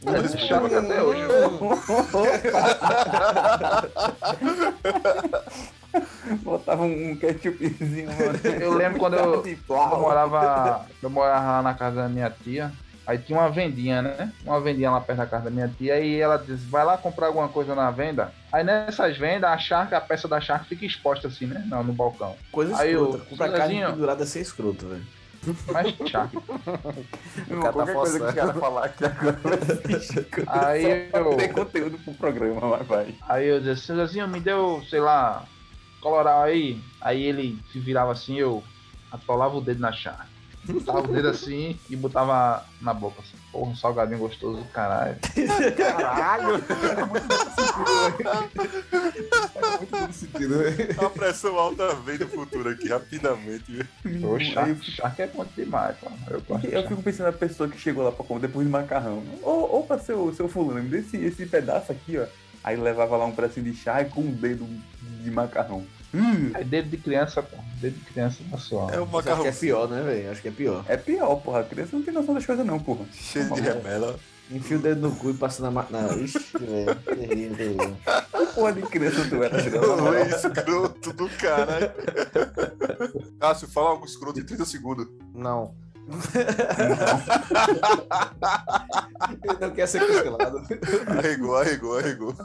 Mas 0.03 0.33
isso 0.33 0.53
até 0.53 1.03
hoje. 1.03 1.21
Botava 6.43 6.83
um 6.83 7.15
ketchupzinho, 7.17 8.07
mano. 8.07 8.39
Eu 8.61 8.73
lembro 8.73 8.99
quando 8.99 9.15
eu- 9.15 9.43
Eu 9.67 9.99
morava, 9.99 10.85
eu 11.01 11.09
morava 11.09 11.51
lá 11.51 11.61
na 11.61 11.73
casa 11.73 12.03
da 12.03 12.09
minha 12.09 12.29
tia. 12.29 12.71
Aí 13.05 13.17
tinha 13.17 13.37
uma 13.37 13.49
vendinha, 13.49 14.01
né? 14.01 14.31
Uma 14.45 14.61
vendinha 14.61 14.91
lá 14.91 15.01
perto 15.01 15.17
da 15.17 15.25
casa 15.25 15.45
da 15.45 15.49
minha 15.51 15.67
tia. 15.67 15.99
E 15.99 16.19
ela 16.19 16.37
disse: 16.37 16.63
vai 16.69 16.85
lá 16.85 16.97
comprar 16.97 17.27
alguma 17.27 17.49
coisa 17.49 17.75
na 17.75 17.91
venda. 17.91 18.31
Aí 18.51 18.63
nessas 18.63 19.17
vendas, 19.17 19.49
a 19.49 19.57
charque, 19.57 19.95
a 19.95 20.01
peça 20.01 20.27
da 20.27 20.39
charque 20.39 20.69
fica 20.69 20.85
exposta 20.85 21.27
assim, 21.27 21.47
né? 21.47 21.63
Não, 21.67 21.83
no 21.83 21.93
balcão. 21.93 22.35
Coisa 22.51 22.77
Aí 22.79 22.91
escrota. 22.91 23.17
eu- 23.17 23.25
Comprar 23.25 23.51
carne 23.51 23.83
pendurada 23.85 24.25
sem 24.25 24.41
escroto, 24.41 24.87
velho. 24.87 25.03
Mas 25.71 25.95
charque. 26.09 26.35
Não, 27.47 27.59
O 27.59 27.61
cara 27.61 27.63
tá 27.63 27.71
qualquer 27.73 27.93
coisa 27.95 28.19
que 28.19 28.25
os 28.25 28.33
caras 28.33 28.59
falar 28.59 28.85
aqui 28.85 29.05
agora 29.05 29.39
Aí 30.47 31.09
eu- 31.13 31.35
ter 31.37 31.47
conteúdo 31.53 31.97
pro 31.99 32.13
programa, 32.13 32.67
mas 32.77 32.87
vai. 32.87 33.15
Aí 33.27 33.47
eu 33.47 33.59
disse: 33.59 33.81
seu 33.87 33.95
Zezinho, 33.95 34.27
me 34.27 34.39
deu, 34.39 34.83
sei 34.89 34.99
lá, 34.99 35.45
coloral 35.99 36.43
aí. 36.43 36.81
Aí 37.01 37.23
ele 37.23 37.59
se 37.71 37.79
virava 37.79 38.11
assim, 38.11 38.37
eu 38.37 38.63
atolava 39.11 39.55
o 39.57 39.61
dedo 39.61 39.79
na 39.79 39.91
charque. 39.91 40.30
Botava 40.63 40.99
o 40.99 41.07
dedo 41.07 41.27
assim 41.27 41.79
e 41.89 41.95
botava 41.95 42.63
na 42.81 42.93
boca 42.93 43.21
assim. 43.21 43.35
Porra, 43.51 43.71
um 43.71 43.75
salgadinho 43.75 44.19
gostoso 44.19 44.59
do 44.59 44.65
caralho. 44.65 45.17
Caralho! 45.75 46.63
A 51.03 51.09
pressão 51.09 51.57
alta 51.57 51.95
vem 51.95 52.17
do 52.17 52.27
futuro 52.27 52.69
aqui, 52.69 52.87
rapidamente. 52.89 53.85
Eu 54.05 54.39
charque, 54.39 54.91
charque 54.91 55.21
é 55.23 55.27
bom 55.27 55.45
demais, 55.55 55.95
pô. 55.97 56.09
Eu 56.29 56.57
de 56.59 56.73
Eu 56.73 56.87
fico 56.87 57.01
pensando 57.01 57.27
na 57.27 57.33
pessoa 57.33 57.69
que 57.69 57.79
chegou 57.79 58.03
lá 58.03 58.11
pra 58.11 58.23
comer 58.25 58.41
depois 58.41 58.65
do 58.65 58.71
macarrão. 58.71 59.23
Ô, 59.41 59.79
opa, 59.79 59.97
seu, 59.99 60.33
seu 60.33 60.47
fulano, 60.47 60.81
me 60.83 60.89
dê 60.89 60.99
esse, 60.99 61.17
esse 61.17 61.45
pedaço 61.45 61.91
aqui, 61.91 62.17
ó. 62.17 62.25
Aí 62.63 62.75
levava 62.77 63.17
lá 63.17 63.25
um 63.25 63.31
pedacinho 63.31 63.65
de 63.71 63.73
chá 63.75 64.01
e 64.01 64.05
com 64.05 64.21
um 64.21 64.31
dedo 64.31 64.67
de 65.23 65.31
macarrão. 65.31 65.83
Hum, 66.13 66.51
É 66.53 66.63
dedo 66.63 66.89
de 66.89 66.97
criança, 66.97 67.41
pô. 67.41 67.57
Dedo 67.81 67.95
de 67.97 68.05
criança 68.05 68.37
suave. 68.57 68.95
É 68.95 68.99
o 68.99 69.03
Acho 69.03 69.11
macarrão 69.11 69.41
que 69.41 69.47
é 69.47 69.51
pior, 69.51 69.87
né, 69.89 70.01
velho? 70.03 70.31
Acho 70.31 70.41
que 70.41 70.47
é 70.47 70.51
pior. 70.51 70.85
é 70.87 70.95
pior, 70.97 71.35
porra. 71.37 71.61
A 71.61 71.63
criança 71.63 71.95
não 71.97 72.03
tem 72.03 72.13
noção 72.13 72.33
das 72.35 72.45
coisas 72.45 72.65
não, 72.65 72.79
porra. 72.79 73.05
cheio 73.11 73.51
de 73.53 73.61
remela. 73.61 74.19
Enfia 74.51 74.77
o 74.77 74.81
dedo 74.81 75.09
no 75.09 75.15
cu 75.15 75.29
e 75.29 75.33
passa 75.33 75.63
na. 75.63 75.71
Não, 75.89 76.19
ixi, 76.19 76.37
velho. 76.59 76.95
Terrível, 76.95 77.55
terrível. 77.57 77.97
Porra 78.53 78.73
de 78.73 78.81
criança 78.83 79.25
tu 79.29 79.41
era, 79.41 79.57
Ô, 79.81 79.95
moral. 80.01 80.25
escroto 80.27 81.13
do 81.13 81.29
caralho. 81.29 81.89
Cássio, 83.39 83.67
fala 83.69 83.89
algo 83.91 84.05
escroto 84.05 84.39
em 84.39 84.43
30 84.43 84.65
segundos. 84.65 85.07
Não. 85.33 85.73
Ele 89.43 89.57
não 89.59 89.71
quer 89.71 89.87
ser 89.87 90.05
cancelado. 90.05 90.61
Arregou, 91.07 91.55
arregou, 91.55 91.97
arregou. 91.97 92.35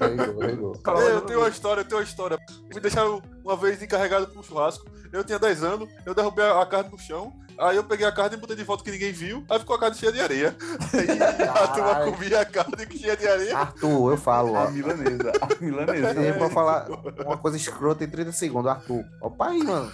Regou, 0.00 0.40
regou. 0.40 0.80
É, 1.00 1.12
eu 1.12 1.20
tenho 1.22 1.40
uma 1.40 1.48
história, 1.48 1.80
eu 1.80 1.84
tenho 1.84 2.00
uma 2.00 2.04
história. 2.04 2.38
Me 2.72 2.80
deixaram 2.80 3.22
uma 3.44 3.56
vez 3.56 3.82
encarregado 3.82 4.28
pra 4.28 4.40
um 4.40 4.42
churrasco. 4.42 4.86
Eu 5.12 5.24
tinha 5.24 5.38
10 5.38 5.62
anos, 5.62 5.88
eu 6.04 6.14
derrubei 6.14 6.44
a 6.44 6.66
carne 6.66 6.90
no 6.90 6.98
chão. 6.98 7.32
Aí 7.58 7.76
eu 7.76 7.84
peguei 7.84 8.06
a 8.06 8.12
carne 8.12 8.36
e 8.36 8.38
botei 8.38 8.54
de 8.56 8.64
volta 8.64 8.84
que 8.84 8.90
ninguém 8.90 9.12
viu. 9.12 9.44
Aí 9.48 9.58
ficou 9.58 9.76
a 9.76 9.78
carne 9.80 9.96
cheia 9.96 10.12
de 10.12 10.20
areia. 10.20 10.54
Aí 10.92 11.48
a 11.48 11.68
turma 11.68 11.94
comia 12.12 12.40
a 12.40 12.44
carne 12.44 12.86
cheia 12.98 13.16
de 13.16 13.26
areia. 13.26 13.56
Arthur, 13.56 14.10
eu 14.12 14.16
falo, 14.16 14.52
ó. 14.54 14.64
A 14.66 14.70
milanesa, 14.70 15.32
a 15.40 15.62
milanesa. 15.64 16.14
Tem 16.14 16.32
pra 16.34 16.50
falar 16.50 16.86
uma 17.24 17.36
coisa 17.36 17.56
escrota 17.56 18.04
em 18.04 18.08
30 18.08 18.32
segundos, 18.32 18.70
Arthur. 18.70 19.04
Opa 19.20 19.48
aí, 19.48 19.62
mano. 19.62 19.90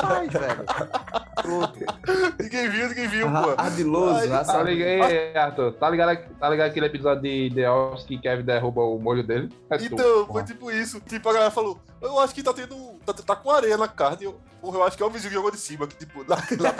Faz, 0.00 0.32
velho. 0.32 0.64
Escroto. 1.38 1.78
Ninguém 2.42 2.68
viu, 2.70 2.88
ninguém 2.88 3.08
viu, 3.08 3.28
Ah, 3.28 3.42
pô. 3.42 3.54
Ardiloso, 3.56 4.18
Ai, 4.20 4.26
raça- 4.28 4.52
Tá 4.52 4.62
ligado, 4.62 5.36
Arthur? 5.36 5.72
Tá 5.74 5.90
ligado, 5.90 6.18
tá 6.40 6.48
ligado 6.50 6.66
aquele 6.68 6.86
episódio 6.86 7.22
de 7.22 7.52
The 7.54 7.70
Office 7.70 8.04
que 8.06 8.18
Kevin 8.18 8.42
derruba 8.44 8.80
o 8.82 8.98
molho 8.98 9.22
dele? 9.26 9.48
É 9.70 9.78
tu, 9.78 9.84
Então, 9.84 10.26
porra. 10.26 10.32
foi 10.32 10.42
tipo 10.44 10.70
isso. 10.70 11.00
Tipo, 11.00 11.28
a 11.28 11.32
galera 11.32 11.50
falou, 11.50 11.78
eu 12.02 12.18
acho 12.20 12.34
que 12.34 12.42
tá 12.42 12.52
tendo. 12.52 12.76
Tá, 13.06 13.12
tá 13.12 13.36
com 13.36 13.50
areia 13.50 13.76
na 13.76 13.86
carne. 13.88 14.24
Eu, 14.24 14.38
porra, 14.60 14.78
eu 14.78 14.84
acho 14.84 14.96
que 14.96 15.02
é 15.02 15.06
o 15.06 15.10
vizinho 15.10 15.30
que 15.30 15.36
jogou 15.36 15.50
de 15.50 15.58
cima, 15.58 15.86
que 15.86 15.96
tipo, 15.96 16.24
lá, 16.60 16.74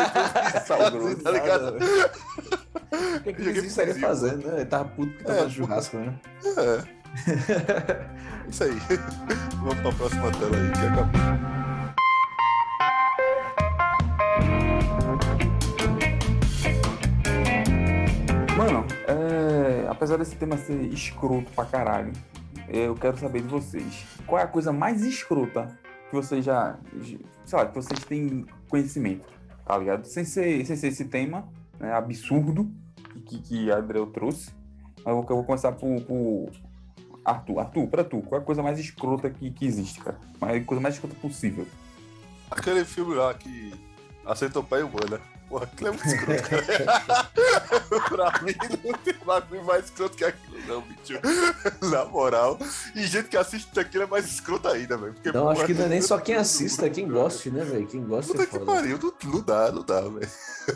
lá 0.55 0.61
Sal 0.61 0.91
grosso. 0.91 1.17
tá 1.17 1.31
ligado? 1.31 1.77
O 1.77 3.21
que, 3.23 3.33
que 3.33 3.43
Joguei 3.45 3.59
ele 3.59 3.67
estaria 3.67 3.95
pro 3.95 4.09
vizinho. 4.09 4.31
fazendo, 4.31 4.47
né? 4.49 4.55
Ele 4.57 4.65
tava 4.67 4.85
puto 4.87 5.13
que 5.13 5.23
É, 5.23 5.27
tava 5.27 5.43
pô. 5.45 5.51
churrasco, 5.51 5.97
né? 5.99 6.15
É. 6.57 6.99
Isso 8.49 8.65
aí. 8.65 8.71
Vamos 9.61 9.81
pra 9.81 9.93
próxima 9.93 10.31
tela 10.33 10.57
aí, 10.57 10.71
que 10.73 10.87
acabou. 10.87 11.39
Mano, 18.57 18.85
é, 19.07 19.87
apesar 19.89 20.17
desse 20.17 20.37
tema 20.37 20.57
ser 20.57 20.81
escroto 20.93 21.51
pra 21.53 21.65
caralho, 21.65 22.13
eu 22.69 22.95
quero 22.95 23.17
saber 23.17 23.43
de 23.43 23.49
vocês. 23.49 24.05
Qual 24.27 24.41
é 24.41 24.45
a 24.45 24.49
coisa 24.49 24.73
mais 24.73 25.03
escrota 25.05 25.69
que 26.11 26.15
vocês 26.17 26.45
já. 26.45 26.77
Sei 27.45 27.59
lá, 27.59 27.67
que 27.67 27.75
vocês 27.75 28.01
têm 28.05 28.45
conhecimento, 28.69 29.27
tá 29.69 29.77
ligado? 29.77 30.07
Sem 30.07 30.25
ser, 30.25 30.65
sem 30.65 30.75
ser 30.77 30.89
esse 30.89 31.05
tema 31.05 31.47
né, 31.79 31.93
absurdo 31.93 32.71
que, 33.27 33.39
que 33.39 33.71
a 33.71 33.77
Adriel 33.77 34.07
trouxe. 34.07 34.51
Mas 35.05 35.15
eu 35.15 35.21
eu 35.29 35.37
vou 35.37 35.45
começar 35.45 35.73
por, 35.73 36.01
por 36.05 36.51
Arthur. 37.23 37.59
Arthur, 37.59 37.87
pra 37.87 38.03
tu, 38.03 38.23
qual 38.23 38.41
é 38.41 38.43
a 38.43 38.47
coisa 38.47 38.63
mais 38.63 38.79
escrota 38.79 39.29
que, 39.29 39.51
que 39.51 39.67
existe, 39.67 40.01
cara? 40.01 40.19
A 40.41 40.59
coisa 40.65 40.81
mais 40.81 40.95
escrota 40.95 41.15
possível. 41.21 41.67
Aquele 42.51 42.83
filme 42.83 43.15
lá 43.15 43.35
que 43.35 43.75
aceitou 44.25 44.65
pai 44.65 44.83
humano, 44.83 45.11
né? 45.11 45.21
Porra, 45.49 45.65
aquilo 45.65 45.89
é 45.89 45.93
muito 45.93 46.07
escroto, 46.07 46.43
cara. 46.43 47.31
pra 48.09 48.43
mim, 48.43 48.55
não 48.85 48.99
tem 48.99 49.15
bagulho 49.25 49.65
mais 49.65 49.85
escroto 49.87 50.17
que 50.17 50.25
aquilo, 50.25 50.59
não, 50.67 50.83
bicho. 50.83 51.19
Na 51.91 52.05
moral. 52.05 52.59
E 52.95 53.07
gente 53.07 53.29
que 53.29 53.37
assiste 53.37 53.79
aquilo 53.81 54.05
é 54.05 54.07
mais 54.07 54.27
escroto 54.27 54.69
ainda, 54.69 54.99
velho. 54.99 55.15
Não, 55.33 55.49
acho 55.49 55.61
porra, 55.61 55.67
que 55.67 55.75
não 55.75 55.87
é 55.87 55.89
nem 55.89 56.03
só 56.03 56.19
quem 56.19 56.35
assista, 56.35 56.87
é 56.87 56.91
quem 56.91 57.09
goste, 57.09 57.51
né, 57.51 57.65
velho? 57.65 57.87
Quem 57.87 58.05
gosta 58.05 58.33
Puta 58.33 58.43
é 58.43 58.47
que 58.47 58.59
foda. 58.59 58.67
pariu, 58.67 58.99
não, 59.03 59.33
não 59.33 59.41
dá, 59.43 59.73
não 59.73 59.83
dá, 59.83 60.01
velho. 60.03 60.31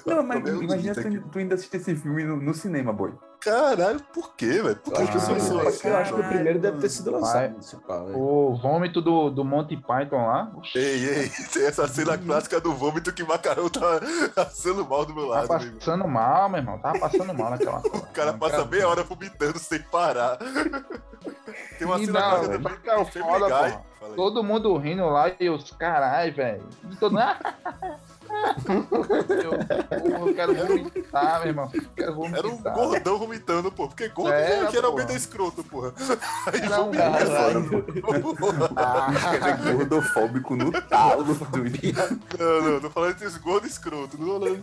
Não, 0.06 0.22
mas 0.22 0.48
imagina 0.48 0.94
tu, 0.94 1.28
tu 1.30 1.38
ainda 1.38 1.54
assistir 1.54 1.76
esse 1.76 1.94
filme 1.94 2.24
no, 2.24 2.36
no 2.36 2.54
cinema, 2.54 2.92
boy. 2.92 3.12
Caralho, 3.44 4.00
por 4.14 4.34
quê, 4.36 4.62
velho? 4.62 4.76
Por 4.76 4.92
Eu 4.92 4.96
que 4.96 5.02
acho, 5.02 5.16
as 5.18 5.24
que, 5.26 5.32
o 5.32 5.34
pessoas 5.34 5.40
primeiro- 5.40 5.62
eu 5.62 5.68
acho 5.68 5.80
que 5.80 5.88
o 5.88 5.92
Caralho, 5.92 6.28
primeiro 6.28 6.58
deve 6.60 6.78
ter 6.78 6.88
sido 6.88 7.10
lançado. 7.10 7.56
O 8.14 8.54
vômito 8.56 9.00
do, 9.02 9.30
do 9.30 9.44
Monty 9.44 9.76
Python 9.76 10.26
lá. 10.26 10.52
Ei, 10.74 11.08
ei, 11.08 11.28
tem 11.52 11.66
essa 11.66 11.88
cena 11.88 12.16
clássica 12.16 12.60
do 12.60 12.72
vômito 12.72 13.12
que 13.12 13.22
o 13.22 13.26
macarrão 13.28 13.68
tá 13.68 14.00
passando 14.34 14.86
mal 14.86 15.04
do 15.04 15.14
meu 15.14 15.24
Tá 15.28 15.40
lado, 15.40 15.52
amigo. 15.54 15.78
passando 15.78 16.06
mal, 16.08 16.48
meu 16.48 16.58
irmão. 16.60 16.78
Tava 16.78 16.98
passando 17.00 17.34
mal 17.34 17.50
naquela 17.50 17.78
O 17.92 18.06
cara 18.12 18.32
passa 18.32 18.64
meia 18.64 18.88
hora 18.88 19.02
vomitando 19.02 19.58
sem 19.58 19.80
parar. 19.82 20.38
Tem 21.78 21.86
uma 21.86 21.98
E 22.00 22.06
cena 22.06 22.20
não, 22.20 22.30
clássica 22.30 22.58
também 22.58 22.72
é 22.84 23.04
foda, 23.04 23.82
Aí. 24.02 24.14
Todo 24.14 24.42
mundo 24.42 24.76
rindo 24.76 25.08
lá 25.08 25.30
e 25.38 25.48
os 25.48 25.70
caralho, 25.72 26.34
velho. 26.34 26.62
Todo 26.98 27.16
eu, 29.28 30.26
eu 30.26 30.34
quero 30.34 30.54
vomitar, 30.54 31.40
meu 31.40 31.48
irmão. 31.48 31.70
Quero 31.94 32.14
vomitar. 32.14 32.38
Era 32.38 32.48
um 32.48 32.56
gordão 32.58 33.18
vomitando, 33.18 33.70
pô. 33.70 33.88
Porque 33.88 34.08
gordo 34.08 34.32
Era, 34.32 34.70
geralmente 34.70 35.12
é 35.12 35.16
escroto, 35.16 35.62
porra. 35.64 35.92
Aí 36.46 36.68
Não, 36.68 36.84
vomita, 36.86 37.02
caralho. 37.02 37.68
porra. 38.00 38.70
Ele 39.36 39.50
é 39.50 39.72
gordofóbico 39.74 40.56
no 40.56 40.72
talo, 40.82 41.24
doido. 41.24 41.78
Não, 42.38 42.62
não, 42.62 42.80
tô 42.80 42.90
falando 42.90 43.14
desses 43.14 43.36
gordos 43.36 43.70
escroto. 43.70 44.16
Não 44.18 44.40
tô 44.40 44.40
falando 44.40 44.60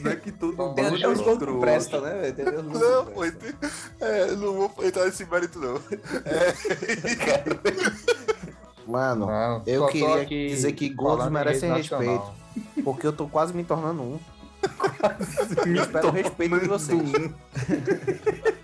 Não 0.00 0.10
é 0.10 0.16
que 0.16 0.32
todo 0.32 0.56
Tem 0.74 0.84
mundo 0.84 0.96
até 0.96 1.08
uns 1.08 1.20
é 1.20 1.22
gordos 1.22 1.60
presta, 1.60 2.00
né, 2.00 2.14
velho? 2.14 2.34
Tem 2.34 2.48
até 2.48 2.62
Não, 2.62 3.06
pô, 3.06 3.24
é, 4.00 4.26
não 4.36 4.54
vou 4.54 4.74
entrar 4.82 5.04
nesse 5.04 5.24
mérito, 5.26 5.58
não. 5.58 5.76
É, 6.24 6.47
Mano, 8.86 9.26
Não, 9.26 9.62
eu 9.66 9.80
só 9.82 9.88
queria 9.88 10.22
aqui 10.22 10.48
dizer 10.48 10.72
que 10.72 10.88
gordos 10.88 11.30
merecem 11.30 11.68
nacional. 11.68 12.34
porque 12.82 13.06
eu 13.06 13.12
tô 13.12 13.28
quase 13.28 13.52
me 13.54 13.62
tornando 13.64 14.02
um. 14.02 14.18
Me 15.68 15.78
espero 15.78 16.08
o 16.08 16.10
respeito 16.10 16.58
de 16.58 16.66
vocês. 16.66 16.98
tornando 17.12 17.28
um. 17.28 18.48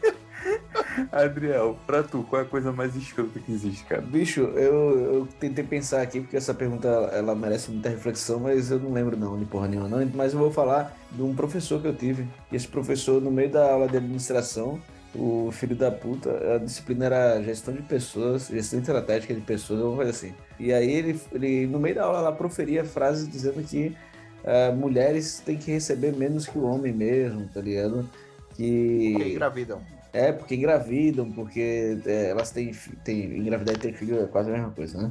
Adriel, 1.13 1.77
pra 1.87 2.03
tu, 2.03 2.25
qual 2.29 2.43
é 2.43 2.45
a 2.45 2.49
coisa 2.49 2.73
mais 2.73 2.95
escrota 2.97 3.39
que 3.39 3.53
existe, 3.53 3.85
cara? 3.85 4.03
Bicho, 4.03 4.41
eu, 4.41 5.15
eu 5.15 5.29
tentei 5.39 5.65
pensar 5.65 6.03
aqui, 6.03 6.21
porque 6.21 6.37
essa 6.37 6.55
pergunta 6.55 6.89
ela 6.89 7.35
merece 7.35 7.71
muita 7.71 7.89
reflexão, 7.89 8.41
mas 8.41 8.71
eu 8.71 8.79
não 8.79 8.93
lembro 8.93 9.17
não 9.17 9.39
de 9.39 9.45
porra 9.45 9.69
nenhuma. 9.69 9.89
Não. 9.89 10.11
Mas 10.15 10.33
eu 10.33 10.39
vou 10.39 10.51
falar 10.51 10.97
de 11.13 11.23
um 11.23 11.35
professor 11.35 11.81
que 11.81 11.89
eu 11.89 11.95
tive. 11.95 12.27
E 12.51 12.57
esse 12.57 12.67
professor, 12.67 13.21
no 13.21 13.31
meio 13.31 13.51
da 13.51 13.73
aula 13.73 13.89
de 13.89 13.97
administração, 13.97 14.81
o 15.15 15.51
filho 15.53 15.77
da 15.77 15.91
puta, 15.91 16.55
a 16.55 16.59
disciplina 16.59 17.07
era 17.07 17.43
gestão 17.43 17.73
de 17.73 17.83
pessoas, 17.83 18.49
gestão 18.49 18.81
estratégica 18.81 19.33
de 19.33 19.41
pessoas, 19.41 19.81
alguma 19.81 19.97
coisa 19.97 20.11
assim. 20.11 20.35
E 20.59 20.73
aí 20.73 20.91
ele, 20.91 21.21
ele 21.33 21.67
no 21.67 21.79
meio 21.79 21.95
da 21.95 22.05
aula, 22.05 22.21
lá 22.21 22.33
proferia 22.33 22.85
frases 22.85 23.29
dizendo 23.29 23.63
que 23.63 23.97
ah, 24.45 24.73
mulheres 24.73 25.41
têm 25.45 25.57
que 25.57 25.71
receber 25.71 26.13
menos 26.13 26.47
que 26.47 26.59
o 26.59 26.65
homem 26.65 26.93
mesmo, 26.93 27.49
tá 27.49 27.61
ligado? 27.61 28.09
Que... 28.55 29.15
Que 29.17 29.33
engravidam. 29.33 29.81
É, 30.13 30.31
porque 30.31 30.55
engravidam, 30.55 31.33
porque 31.33 31.99
é, 32.07 32.31
elas 32.31 32.51
têm, 32.51 32.73
têm. 33.03 33.37
Engravidar 33.37 33.75
e 33.75 33.79
ter 33.79 33.93
filho 33.95 34.23
é 34.23 34.27
quase 34.27 34.49
a 34.51 34.53
mesma 34.53 34.71
coisa, 34.71 35.03
né? 35.03 35.11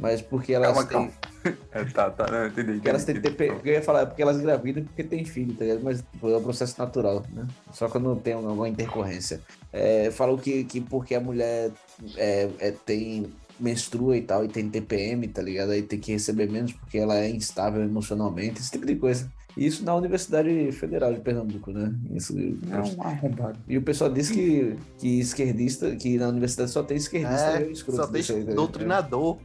Mas 0.00 0.22
porque 0.22 0.52
elas 0.52 0.68
Calma, 0.72 0.84
têm. 0.86 0.96
calma. 0.98 1.12
É, 1.72 1.84
tá, 1.84 2.10
tá, 2.10 2.30
não, 2.30 2.48
entendi. 2.48 2.72
Porque 2.72 2.88
elas 2.90 3.04
têm 3.04 3.16
entendi. 3.16 3.34
TP. 3.34 3.52
Porque 3.54 3.68
eu 3.70 3.72
ia 3.72 3.82
falar, 3.82 4.00
é 4.02 4.06
porque 4.06 4.20
elas 4.20 4.36
engravidam 4.36 4.84
porque 4.84 5.02
têm 5.02 5.24
filho, 5.24 5.54
tá 5.54 5.64
ligado? 5.64 5.82
Mas 5.82 6.02
tipo, 6.12 6.28
é 6.28 6.36
um 6.36 6.42
processo 6.42 6.78
natural, 6.78 7.24
né? 7.32 7.46
Só 7.72 7.88
quando 7.88 8.14
tem 8.16 8.34
alguma 8.34 8.68
intercorrência. 8.68 9.40
É, 9.72 10.10
falou 10.10 10.36
que, 10.36 10.64
que 10.64 10.82
porque 10.82 11.14
a 11.14 11.20
mulher 11.20 11.70
é, 12.16 12.50
é, 12.58 12.74
tem 12.84 13.32
menstrua 13.58 14.16
e 14.18 14.22
tal, 14.22 14.44
e 14.44 14.48
tem 14.48 14.68
TPM, 14.68 15.28
tá 15.28 15.40
ligado? 15.40 15.70
Aí 15.70 15.82
tem 15.82 15.98
que 15.98 16.12
receber 16.12 16.50
menos 16.50 16.72
porque 16.72 16.98
ela 16.98 17.16
é 17.18 17.30
instável 17.30 17.82
emocionalmente, 17.82 18.60
esse 18.60 18.70
tipo 18.70 18.84
de 18.84 18.96
coisa. 18.96 19.30
Isso 19.56 19.84
na 19.84 19.94
Universidade 19.94 20.70
Federal 20.72 21.12
de 21.12 21.20
Pernambuco, 21.20 21.70
né? 21.70 21.92
Isso, 22.14 22.34
É 22.70 22.78
um 22.78 23.02
arrombado. 23.02 23.58
e 23.68 23.76
o 23.76 23.82
pessoal 23.82 24.10
diz 24.10 24.30
que, 24.30 24.76
que 24.98 25.20
esquerdista, 25.20 25.94
que 25.96 26.16
na 26.18 26.28
universidade 26.28 26.70
só 26.70 26.82
tem 26.82 26.96
esquerdista 26.96 27.58
É, 27.58 27.68
e 27.68 27.72
escroto 27.72 27.96
só 27.98 28.04
tem 28.06 28.12
desse 28.14 28.32
aí, 28.32 28.40
ligado? 28.40 28.56
doutrinador. 28.56 29.38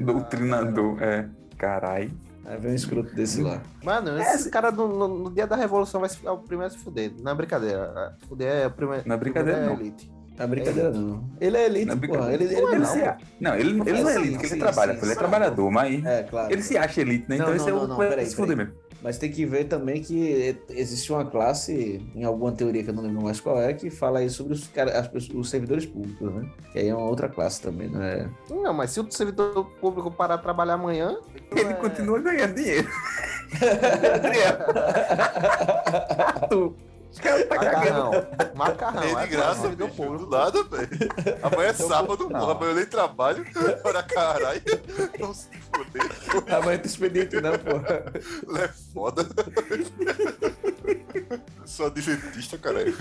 Doutrinador, 0.00 1.02
é. 1.02 1.28
Carai. 1.56 2.10
Aí 2.46 2.58
vem 2.60 2.72
um 2.72 2.74
escroto 2.74 3.14
desse 3.14 3.40
lá. 3.42 3.62
Mano, 3.82 4.18
esse 4.20 4.50
cara 4.50 4.70
no, 4.70 4.86
no- 4.86 5.18
no 5.24 5.30
dia 5.30 5.46
da 5.46 5.56
revolução 5.56 6.00
vai 6.00 6.10
ficar 6.10 6.32
o 6.32 6.38
primeiro 6.38 6.72
a 6.74 6.76
se 6.76 6.82
fuder. 6.82 7.10
Não 7.22 7.32
é 7.32 7.34
brincadeira. 7.34 8.16
Fuder 8.28 8.48
é 8.48 8.66
o 8.66 8.70
primeiro. 8.70 9.02
Não 9.06 9.14
é 9.14 9.18
brincadeira, 9.18 9.58
primeiro 9.60 9.80
não. 9.80 9.86
elite. 9.86 10.12
Não 10.36 10.44
é 10.44 10.48
brincadeira, 10.48 10.90
não. 10.90 11.24
Ele 11.40 11.56
é 11.56 11.64
elite, 11.66 11.86
Não 11.86 11.94
é 11.94 12.06
porra. 12.06 12.32
Ele, 12.34 12.44
ele, 12.44 12.54
Ele 12.56 12.78
não, 12.78 12.84
se 12.86 13.00
a- 13.02 13.16
Não, 13.40 13.54
ele, 13.54 13.70
ele 13.70 14.02
não 14.02 14.08
é 14.10 14.12
Sim, 14.14 14.18
elite, 14.18 14.32
porque 14.32 14.46
sim, 14.48 14.54
ele 14.54 14.60
trabalha, 14.62 14.92
sim, 14.94 14.98
ele 14.98 15.06
é 15.06 15.14
sim. 15.14 15.18
trabalhador, 15.18 15.70
mas 15.70 16.04
É, 16.04 16.22
claro. 16.24 16.52
ele 16.52 16.62
se 16.62 16.76
acha 16.76 17.00
elite, 17.00 17.24
né? 17.30 17.36
Não, 17.38 17.44
Então 17.44 17.48
não, 17.48 17.56
esse 17.56 17.68
é 17.68 17.72
não, 17.72 17.84
o 17.84 17.86
não, 17.86 17.96
vai 17.96 18.08
peraí, 18.08 18.26
se 18.26 18.36
fuder 18.36 18.56
mesmo. 18.56 18.72
Mas 19.04 19.18
tem 19.18 19.30
que 19.30 19.44
ver 19.44 19.64
também 19.64 20.00
que 20.00 20.56
existe 20.70 21.12
uma 21.12 21.26
classe, 21.26 22.00
em 22.14 22.24
alguma 22.24 22.50
teoria 22.52 22.82
que 22.82 22.88
eu 22.88 22.94
não 22.94 23.02
lembro 23.02 23.22
mais 23.22 23.38
qual 23.38 23.60
é, 23.60 23.74
que 23.74 23.90
fala 23.90 24.20
aí 24.20 24.30
sobre 24.30 24.54
os, 24.54 24.66
cara, 24.68 25.10
os 25.34 25.50
servidores 25.50 25.84
públicos, 25.84 26.34
né? 26.34 26.48
Que 26.72 26.78
aí 26.78 26.88
é 26.88 26.94
uma 26.94 27.06
outra 27.06 27.28
classe 27.28 27.60
também, 27.60 27.90
não 27.90 28.02
é? 28.02 28.26
Não, 28.48 28.72
mas 28.72 28.92
se 28.92 29.00
o 29.00 29.12
servidor 29.12 29.66
público 29.78 30.10
parar 30.10 30.36
de 30.36 30.42
trabalhar 30.42 30.74
amanhã. 30.74 31.18
Ele 31.54 31.68
é- 31.68 31.74
continua 31.74 32.18
ganhando 32.18 32.54
dinheiro. 32.54 32.88
Tu. 36.48 36.74
Os 37.14 37.20
caras 37.20 37.46
tá 37.46 37.56
cagando. 37.56 38.10
Macarrão. 38.10 38.54
Macarrão. 38.56 39.18
É 39.20 39.22
de 39.22 39.30
graça, 39.30 39.60
servidor 39.60 39.88
bicho, 39.88 40.18
do 40.18 40.30
nada, 40.30 40.64
velho. 40.64 40.88
Amanhã 41.44 41.68
é 41.68 41.72
sábado, 41.72 42.28
Não. 42.28 42.40
porra, 42.40 42.52
amanhã 42.52 42.70
eu 42.72 42.74
nem 42.74 42.86
trabalho. 42.86 43.46
Ora, 43.84 44.02
caralho. 44.02 44.60
Não 45.20 45.32
se 45.32 45.46
fuder. 45.72 46.54
Amanhã 46.56 46.78
tem 46.78 46.86
expediente 46.90 47.40
não, 47.40 47.56
porra. 47.56 48.04
É 48.64 48.68
foda. 48.92 49.24
Sou 51.64 51.86
adventista, 51.86 52.58
caralho. 52.58 52.96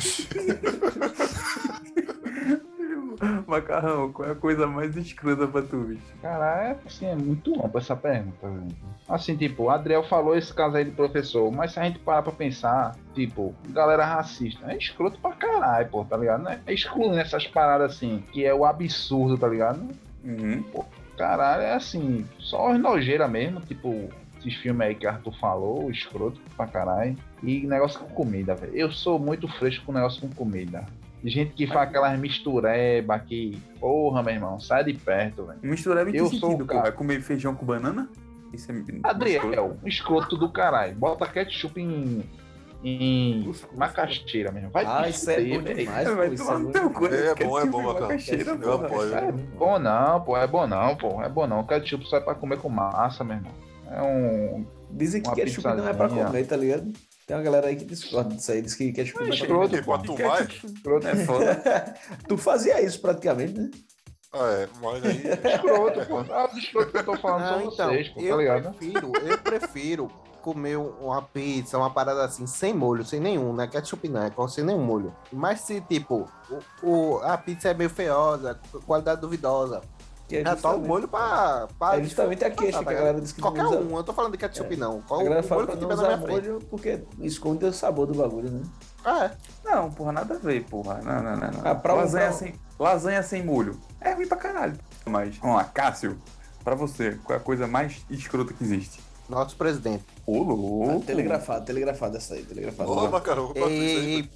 Macarrão, 3.48 4.12
qual 4.12 4.28
é 4.28 4.32
a 4.32 4.36
coisa 4.36 4.68
mais 4.68 4.96
escrota 4.96 5.48
pra 5.48 5.62
tu, 5.62 5.78
bicho? 5.78 6.02
Cara, 6.22 6.70
é, 6.70 6.78
assim, 6.86 7.06
é 7.06 7.16
muito 7.16 7.54
ampla 7.64 7.80
essa 7.80 7.96
pergunta. 7.96 8.48
velho. 8.48 8.68
Assim, 9.08 9.36
tipo, 9.36 9.64
o 9.64 9.70
Adriel 9.70 10.04
falou 10.04 10.36
esse 10.36 10.54
caso 10.54 10.78
aí 10.78 10.86
de 10.86 10.92
professor, 10.92 11.52
mas 11.52 11.74
se 11.74 11.80
a 11.80 11.84
gente 11.84 12.00
parar 12.00 12.24
pra 12.24 12.32
pensar, 12.32 12.96
tipo, 13.14 13.54
galera 13.70 14.06
racista, 14.06 14.72
é 14.72 14.78
escroto 14.78 15.20
pra 15.20 15.32
caralho, 15.34 15.90
pô, 15.90 16.06
tá 16.06 16.18
ligado? 16.18 16.44
Né? 16.44 16.62
É 16.66 16.74
excluindo 16.74 17.18
essas 17.18 17.48
paradas 17.48 17.92
assim, 17.92 18.24
que 18.32 18.46
é 18.46 18.54
o 18.54 18.66
absurdo, 18.66 19.38
tá 19.38 19.48
ligado? 19.48 19.88
Uhum. 20.24 20.64
Caralho, 21.18 21.64
é 21.64 21.74
assim, 21.74 22.26
só 22.40 22.76
nojeira 22.78 23.28
mesmo, 23.28 23.62
tipo, 23.62 24.10
esses 24.40 24.56
filmes 24.56 24.88
aí 24.88 24.96
que 24.96 25.08
Arthur 25.08 25.34
falou, 25.40 25.90
escroto 25.90 26.40
pra 26.56 26.68
caralho. 26.68 27.16
E 27.42 27.66
negócio 27.66 28.00
com 28.00 28.08
comida, 28.14 28.56
velho. 28.56 28.76
Eu 28.76 28.92
sou 28.92 29.18
muito 29.18 29.48
fresco 29.48 29.86
com 29.86 29.94
negócio 29.94 30.22
com 30.22 30.30
comida. 30.30 30.86
Gente 31.24 31.54
que 31.54 31.66
faz 31.68 31.88
aquelas 31.90 32.20
mistureba 32.20 33.18
que. 33.20 33.58
Porra, 33.80 34.22
meu 34.22 34.34
irmão, 34.34 34.60
sai 34.60 34.84
de 34.84 34.94
perto, 34.94 35.46
velho. 35.46 35.60
Misturar 35.62 36.08
em 36.08 36.12
que 36.12 36.18
Eu 36.18 36.28
sou 36.28 36.52
sentido, 36.52 36.64
o 36.64 36.68
cara? 36.68 36.92
Comer 36.92 37.22
feijão 37.22 37.56
com 37.56 37.66
banana? 37.66 38.10
Isso 38.52 38.72
é 38.72 38.76
escroto. 38.76 39.08
Adriel, 39.08 39.78
um 39.84 39.88
escroto 39.88 40.38
do 40.38 40.52
caralho. 40.52 40.96
Bota 40.96 41.26
ketchup 41.26 41.82
em. 41.82 42.24
em 42.84 43.44
Cuscuz, 43.46 43.78
macaxeira 43.78 44.52
mesmo. 44.52 44.70
Vai 44.70 44.86
Ah, 44.86 45.08
isso 45.08 45.30
é 45.32 45.42
bom 45.44 45.62
demais, 45.62 46.08
Vai 46.10 46.28
pô, 46.28 46.34
isso 46.34 46.46
tomar 46.46 46.60
é 46.60 46.64
no 46.64 46.72
teu 46.72 46.90
cu. 46.90 47.06
É 47.08 47.36
bom, 47.36 47.60
é 47.60 47.66
bom, 47.66 47.82
macaxeira, 47.94 48.58
Eu 48.62 48.74
apoio. 48.74 49.16
É 49.16 49.32
bom 49.32 49.80
não, 49.80 50.22
pô. 50.22 50.38
É 50.38 50.46
bom 50.48 50.68
não, 50.68 50.96
pô. 50.98 51.22
É 51.24 51.30
bom 51.30 51.48
não. 51.48 51.64
Ketchup 51.64 52.06
só 52.08 52.18
é 52.18 52.20
pra 52.20 52.36
comer 52.36 52.58
com 52.60 52.70
massa, 52.70 53.24
meu 53.24 53.38
irmão. 53.38 53.52
É 53.90 54.02
um. 54.02 54.66
Dizem 54.92 55.22
que 55.22 55.34
ketchup 55.34 55.68
não 55.70 55.88
é 55.88 55.94
pra 55.94 56.10
comer, 56.10 56.46
tá 56.46 56.58
ligado? 56.58 56.92
Tem 57.26 57.38
uma 57.38 57.44
galera 57.44 57.68
aí 57.68 57.76
que 57.76 57.86
discorda 57.86 58.36
disso 58.36 58.52
aí, 58.52 58.62
diz 58.62 58.76
que 58.76 58.92
ketchup 58.92 59.20
não 59.24 59.28
é 59.32 59.36
escroto, 59.36 59.70
comer. 59.70 59.84
Pra 59.86 59.98
tomar? 60.00 60.42
Escroto. 60.52 61.08
É 61.08 61.16
foda. 61.26 61.96
Tu 62.28 62.38
fazia 62.38 62.82
isso 62.82 63.00
praticamente, 63.00 63.54
né? 63.60 63.72
Ah, 64.34 64.50
é, 64.52 64.70
mas 64.82 65.06
aí. 65.06 65.22
Escroto, 65.54 66.06
pô. 66.06 66.18
Ah, 66.34 66.50
os 66.52 66.58
escrotos 66.58 66.92
que 66.92 66.98
eu 66.98 67.04
tô 67.06 67.16
falando 67.18 67.42
Não, 67.42 67.50
são 67.50 67.72
então, 67.74 67.90
vocês, 67.92 68.10
pô, 68.10 68.20
tá 68.20 68.26
eu 68.26 68.38
ligado? 68.40 68.74
prefiro, 68.74 69.12
eu 69.26 69.38
prefiro 69.38 70.12
comer 70.42 70.76
uma 70.78 71.22
pizza, 71.22 71.78
uma 71.78 71.90
parada 71.90 72.26
assim, 72.26 72.46
sem 72.46 72.74
molho, 72.74 73.06
sem 73.06 73.20
nenhum, 73.22 73.54
né? 73.54 73.66
Ketchup 73.68 74.10
não, 74.10 74.24
é 74.24 74.30
com- 74.30 74.46
sem 74.48 74.62
nenhum 74.66 74.84
molho. 74.84 75.16
Mas 75.32 75.62
se, 75.62 75.80
tipo, 75.82 76.28
o, 76.84 76.86
o- 76.90 77.20
a 77.24 77.38
pizza 77.38 77.70
é 77.70 77.74
meio 77.74 77.90
feiosa, 77.90 78.60
qualidade 78.86 79.22
duvidosa, 79.22 79.80
Que 80.42 80.50
é 80.50 80.52
é 80.54 80.56
só 80.58 80.76
o 80.76 80.80
molho 80.80 81.08
pra... 81.08 81.68
pra 81.78 81.98
É 81.98 82.04
justamente 82.04 82.44
a 82.44 82.50
queixa 82.50 82.80
tá 82.80 82.84
que 82.84 82.90
a 82.90 82.92
ligado? 82.92 82.96
galera 83.06 83.22
diz 83.22 83.32
que 83.32 83.42
não 83.42 83.52
Qualquer 83.52 83.66
usa. 83.66 83.80
um, 83.94 83.98
eu 83.98 84.04
tô 84.04 84.14
falando 84.14 84.32
de 84.32 84.38
ketchup 84.38 84.76
não. 84.78 85.02
Qual 85.02 85.20
A 85.20 85.24
o 85.24 85.26
galera 85.26 85.44
fala 85.44 85.62
molho 85.66 85.78
que 85.78 85.84
não 85.84 85.90
usar 85.94 86.18
molho 86.18 86.60
porque 86.70 87.04
esconde 87.20 87.66
o 87.66 87.74
sabor 87.74 88.08
do 88.08 88.14
bagulho, 88.16 88.50
né? 88.50 88.62
É, 89.06 89.32
Não, 89.66 89.92
porra, 89.92 90.12
nada 90.14 90.36
a 90.36 90.38
ver, 90.38 90.64
porra. 90.66 91.02
Não, 91.04 91.22
não, 91.22 91.36
não. 91.36 91.52
não. 91.52 91.62
Ah, 91.64 91.76
pra 91.76 91.94
lasanha, 91.94 92.28
pra 92.30 92.34
sem, 92.38 92.56
lasanha 92.80 93.22
sem 93.22 93.44
molho. 93.44 93.78
É 94.00 94.14
ruim 94.14 94.28
pra 94.28 94.38
caralho. 94.38 94.76
Mas, 95.06 95.38
vamos 95.38 95.58
lá, 95.58 95.66
Cássio, 95.66 96.18
pra 96.64 96.74
você, 96.74 97.20
qual 97.24 97.38
é 97.38 97.42
a 97.42 97.44
coisa 97.44 97.68
mais 97.68 98.06
escrota 98.10 98.54
que 98.54 98.64
existe? 98.64 99.02
nosso 99.30 99.56
presidente. 99.56 100.04
Ô, 100.28 100.44
louco. 100.44 101.06
telegrafado, 101.06 101.66
telegrafado 101.66 102.18
essa 102.18 102.34
aí, 102.36 102.44
telegrafado. 102.44 102.92
Ô, 102.92 103.10
Macarrão, 103.10 103.54
qual 103.54 103.70
é 103.70 103.74
isso 103.74 104.00
aí? 104.00 104.16
Ei, 104.16 104.30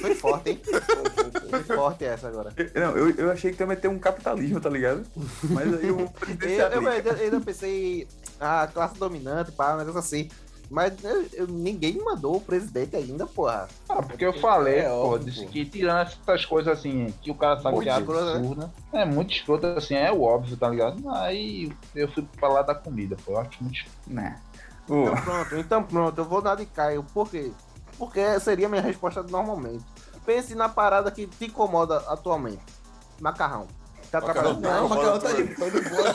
foi 0.00 0.14
forte, 0.14 0.50
hein? 0.50 0.60
Foi 1.50 1.62
forte 1.64 2.04
essa 2.04 2.28
agora. 2.28 2.52
Eu- 2.56 2.80
Não, 2.80 2.96
eu, 2.96 3.10
eu 3.16 3.30
achei 3.30 3.50
que 3.52 3.56
também 3.58 3.76
ter 3.76 3.88
um 3.88 3.98
capitalismo, 3.98 4.60
tá 4.60 4.68
ligado? 4.70 5.04
Mas 5.50 5.72
aí 5.74 5.90
o 5.90 6.00
Eu, 6.00 6.08
presidente 6.18 6.74
eu, 6.74 6.88
ainda, 6.88 7.10
eu 7.10 7.40
pensei, 7.40 8.06
a 8.40 8.66
classe 8.66 8.98
dominante, 8.98 9.52
pá, 9.52 9.76
negócio 9.76 9.98
assim. 9.98 10.28
Mas 10.70 10.92
eu- 11.02 11.26
eu- 11.32 11.46
ninguém 11.46 11.98
mandou 12.04 12.36
o 12.36 12.40
presidente 12.40 12.94
ainda, 12.94 13.26
porra. 13.26 13.66
Ah, 13.88 14.02
porque 14.02 14.24
eu 14.26 14.34
falei, 14.34 14.80
É 14.80 14.88
pô, 14.88 14.94
óbvio, 15.14 15.30
disse 15.30 15.46
que 15.46 15.64
tirando 15.64 16.06
essas 16.06 16.44
coisas 16.44 16.78
assim, 16.78 17.12
que 17.22 17.30
o 17.30 17.34
cara 17.34 17.58
sabe 17.58 17.76
Muito 17.76 17.84
que 17.84 17.90
é 17.90 17.92
né? 17.92 17.98
absurda, 17.98 18.70
é 18.92 19.04
muito 19.06 19.32
escroto 19.32 19.66
assim, 19.66 19.94
é 19.94 20.12
o 20.12 20.20
óbvio, 20.20 20.56
tá 20.58 20.68
ligado? 20.68 21.08
Aí 21.10 21.72
eu 21.94 22.06
fui 22.08 22.26
pra 22.38 22.48
lá 22.48 22.60
da 22.62 22.74
comida, 22.74 23.16
pô, 23.24 23.32
eu 23.32 23.38
acho 23.38 23.50
muito 23.62 23.76
escroto. 23.76 23.98
Né. 24.06 24.38
Então 24.90 25.14
pronto, 25.22 25.56
então 25.56 25.82
pronto, 25.82 26.18
eu 26.18 26.24
vou 26.24 26.40
dar 26.42 26.54
de 26.54 26.64
Caio. 26.66 27.02
Por 27.14 27.30
quê? 27.30 27.50
Porque 27.98 28.38
seria 28.40 28.66
a 28.66 28.70
minha 28.70 28.82
resposta 28.82 29.22
normalmente. 29.22 29.84
Pense 30.24 30.54
na 30.54 30.68
parada 30.68 31.10
que 31.10 31.26
te 31.26 31.46
incomoda 31.46 31.98
atualmente. 32.08 32.62
Macarrão. 33.20 33.66
Tá 34.10 34.20
Macarrão, 34.22 34.52
atrapalhando? 34.52 34.60
Não, 34.60 34.70
Não, 34.80 34.86
o 34.86 34.88
Macarrão 34.88 35.20
fala 35.20 35.34
tá 35.34 35.36
tu 35.36 35.70
de 35.70 35.88
boa. 35.90 36.14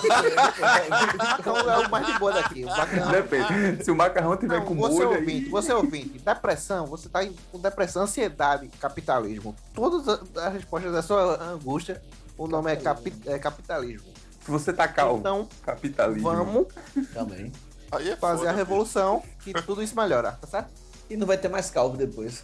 Então 1.39 1.57
é 1.57 1.77
o 1.87 1.91
mais 1.91 2.05
de 2.07 2.19
boa 2.19 2.33
daqui. 2.33 2.63
O 2.63 2.67
macarrão. 2.67 3.11
depende. 3.11 3.83
Se 3.83 3.91
o 3.91 3.95
macarrão 3.95 4.37
tiver 4.37 4.59
Não, 4.59 4.65
com 4.65 4.75
você 4.75 4.93
molho 5.05 5.09
ouvinte, 5.19 5.45
aí... 5.45 5.49
você 5.49 5.73
ouvinte, 5.73 6.19
depressão, 6.19 6.87
você 6.87 7.09
tá 7.09 7.19
com 7.51 7.59
depressão, 7.59 8.03
ansiedade, 8.03 8.67
capitalismo. 8.79 9.55
Todas 9.75 10.07
a- 10.07 10.47
as 10.47 10.53
respostas 10.53 10.91
da 10.91 11.01
sua 11.03 11.43
angústia, 11.43 12.01
o 12.37 12.47
nome 12.47 12.71
é, 12.71 12.75
capi- 12.77 13.13
é 13.27 13.37
capitalismo. 13.37 14.11
Se 14.43 14.49
você 14.51 14.73
tá 14.73 14.87
calvo, 14.87 15.19
Então, 15.19 15.47
capitalismo. 15.63 16.23
vamos 16.29 16.67
Também. 17.13 17.51
Aí 17.91 18.09
é 18.09 18.15
fazer 18.15 18.37
foda, 18.39 18.49
a 18.49 18.53
revolução, 18.53 19.21
que 19.43 19.53
tudo 19.61 19.83
isso 19.83 19.95
melhora, 19.95 20.31
tá 20.31 20.47
certo? 20.47 20.71
E 21.13 21.17
não 21.17 21.27
vai 21.27 21.37
ter 21.37 21.47
mais 21.47 21.69
calvo 21.69 21.95
depois. 21.95 22.43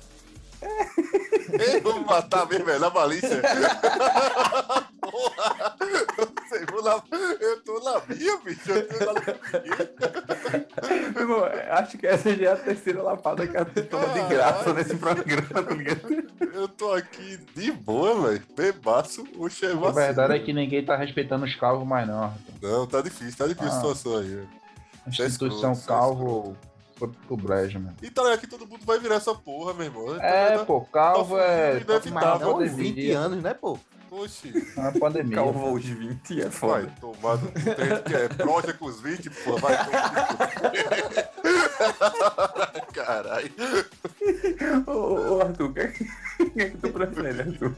vamos 1.82 2.05
matar 2.05 2.47
mesmo, 2.47 2.65
velho, 2.65 2.79
na 2.79 2.89
malícia. 2.91 3.41
Porra, 5.01 5.75
eu 6.17 6.27
sei, 6.49 6.65
vou 6.67 6.84
na- 6.84 7.01
eu 7.39 7.62
tô 7.63 7.79
na 7.79 7.99
minha, 8.08 8.38
bicho. 8.38 8.71
Eu 8.71 8.88
tô 8.88 9.13
na 9.13 9.21
irmão, 11.19 11.45
acho 11.71 11.97
que 11.97 12.05
essa 12.05 12.36
já 12.36 12.49
é 12.49 12.53
a 12.53 12.55
terceira 12.58 13.01
lapada 13.01 13.47
que 13.47 13.58
a 13.58 13.63
gente 13.63 13.82
toma 13.84 14.08
de 14.10 14.21
graça 14.27 14.71
nesse 14.73 14.95
programa, 14.97 15.63
tá 15.63 15.73
ligado? 15.73 16.27
Eu 16.53 16.67
tô 16.67 16.93
aqui 16.93 17.38
de 17.55 17.71
boa, 17.71 18.27
velho. 18.29 18.43
Bebaço, 18.55 19.25
o 19.36 19.49
chefe 19.49 19.84
A 19.84 19.89
verdade 19.91 20.34
é 20.36 20.39
que 20.39 20.53
ninguém 20.53 20.86
tá 20.86 20.95
respeitando 20.95 21.43
os 21.45 21.55
calvos 21.55 21.88
mais 21.88 22.08
não. 22.08 22.32
Não, 22.62 22.86
tá 22.86 23.01
difícil, 23.01 23.36
tá 23.36 23.47
difícil 23.47 23.71
a 23.71 23.73
Ah. 23.73 23.75
situação 23.77 24.17
aí. 24.17 24.47
A 25.08 25.10
Isso 25.10 25.23
é 25.23 25.25
instituição 25.25 25.71
é 25.71 25.88
calvo 25.88 26.55
foi 26.99 27.09
pro 27.27 27.38
brejo, 27.38 27.79
mano. 27.79 27.95
E 28.01 28.09
tá 28.12 28.21
ligado 28.23 28.39
que 28.39 28.47
todo 28.47 28.67
mundo 28.67 28.85
vai 28.85 28.99
virar 28.99 29.15
essa 29.15 29.33
porra, 29.33 29.73
meu 29.73 29.85
irmão. 29.85 30.17
Tá 30.17 30.23
É, 30.25 30.49
ligado? 30.51 30.65
pô, 30.67 30.81
calvo 30.81 31.35
tá 31.38 31.41
é. 31.43 31.79
Tá 31.79 31.93
inevitável. 31.93 32.13
Mas 32.13 32.41
não 32.41 32.49
uns 32.57 32.69
pandemia. 32.69 32.93
20 32.93 33.12
anos, 33.12 33.43
né, 33.43 33.53
pô? 33.53 33.79
Oxi, 34.12 34.51
É 34.75 34.79
uma 34.79 34.91
pandemia. 34.93 35.35
Calvo 35.35 35.67
aos 35.67 35.85
20 35.85 36.41
é 36.41 36.43
vai 36.45 36.51
foda. 36.51 36.93
tomar. 36.99 37.38
no- 37.38 37.51
que 37.51 38.15
é 38.15 38.27
proja 38.27 38.73
com 38.73 38.85
os 38.85 38.99
20, 39.01 39.29
pô, 39.29 39.55
vai 39.57 39.85
tomar. 39.85 41.29
Caralho. 42.91 43.51
Ô, 44.88 44.91
ô, 44.91 45.38
ô, 45.38 45.41
Arthur, 45.41 45.73
quem 45.73 45.91
quem 46.49 46.63
é 46.63 46.69
que 46.71 46.77
tu 46.77 46.89
prefere, 46.89 47.41
Arthur? 47.41 47.75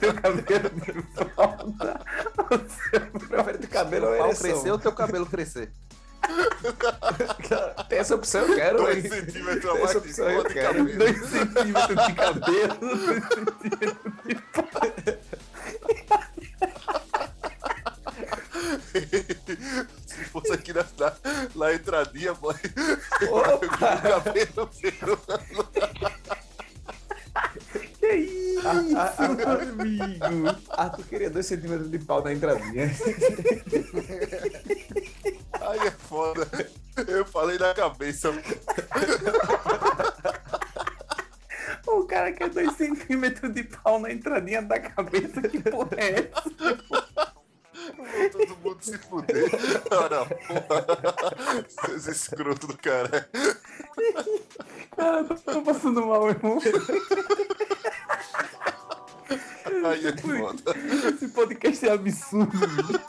Teu 0.00 0.14
cabelo 0.14 0.70
de 0.70 0.92
volta. 1.36 2.00
Prefere 3.28 3.58
ter 3.58 3.66
cabelo 3.68 4.06
O 4.06 4.14
ereção? 4.14 4.42
crescer 4.50 4.70
ou 4.70 4.78
teu 4.78 4.92
cabelo 4.92 5.26
crescer? 5.26 5.70
Tem 7.88 7.98
essa 7.98 8.14
opção, 8.14 8.42
eu 8.42 8.54
quero. 8.54 8.78
Dois 8.78 9.04
hein? 9.04 9.10
centímetros 9.10 9.64
a 9.64 9.74
mais 9.74 9.90
de 9.90 9.96
opção 9.96 10.44
cabelo. 10.44 10.98
2 10.98 11.16
centímetros 11.26 12.06
de 12.06 12.12
cabelo, 12.14 12.74
2 12.80 13.00
centímetros 13.00 14.12
de 14.24 14.34
pau. 14.52 14.80
Se 20.06 20.24
fosse 20.26 20.52
aqui 20.52 20.72
na, 20.72 20.84
na, 20.98 21.12
na 21.54 21.74
entradinha, 21.74 22.34
boy. 22.34 22.54
Opa! 23.30 23.66
o 23.66 24.22
cabelo 24.22 24.70
meu. 24.82 25.18
Que 27.98 28.14
isso, 28.14 28.60
Ah, 28.66 29.14
ah, 29.18 29.28
meu 29.28 29.50
amigo? 29.50 30.56
Arthur 30.70 31.04
queria 31.04 31.30
2 31.30 31.46
centímetros 31.46 31.90
de 31.90 31.98
pau 31.98 32.22
na 32.22 32.32
entradinha. 32.32 32.90
Cabeça. 37.80 38.30
O 41.86 42.04
cara 42.04 42.30
quer 42.32 42.50
2 42.50 42.76
centímetros 42.76 43.54
de 43.54 43.64
pau 43.64 43.98
na 43.98 44.12
entradinha 44.12 44.60
da 44.60 44.78
cabeça, 44.78 45.40
que 45.42 45.58
porra 45.58 45.96
é 45.96 46.20
essa? 46.20 46.42
Todo 48.32 48.56
mundo 48.58 48.78
se 48.80 48.98
fuder. 48.98 49.50
Ora, 49.90 50.26
porra. 50.26 51.64
Seus 51.86 52.06
escrotos 52.06 52.68
do 52.68 52.76
cara. 52.76 53.28
Cara, 54.94 55.24
tô, 55.24 55.34
tô 55.34 55.62
passando 55.62 56.06
mal, 56.06 56.28
irmão. 56.28 56.58
Aí 59.86 60.06
é 60.06 60.16
foda. 60.16 60.74
Esse 61.08 61.28
podcast 61.28 61.88
é 61.88 61.92
absurdo. 61.92 62.99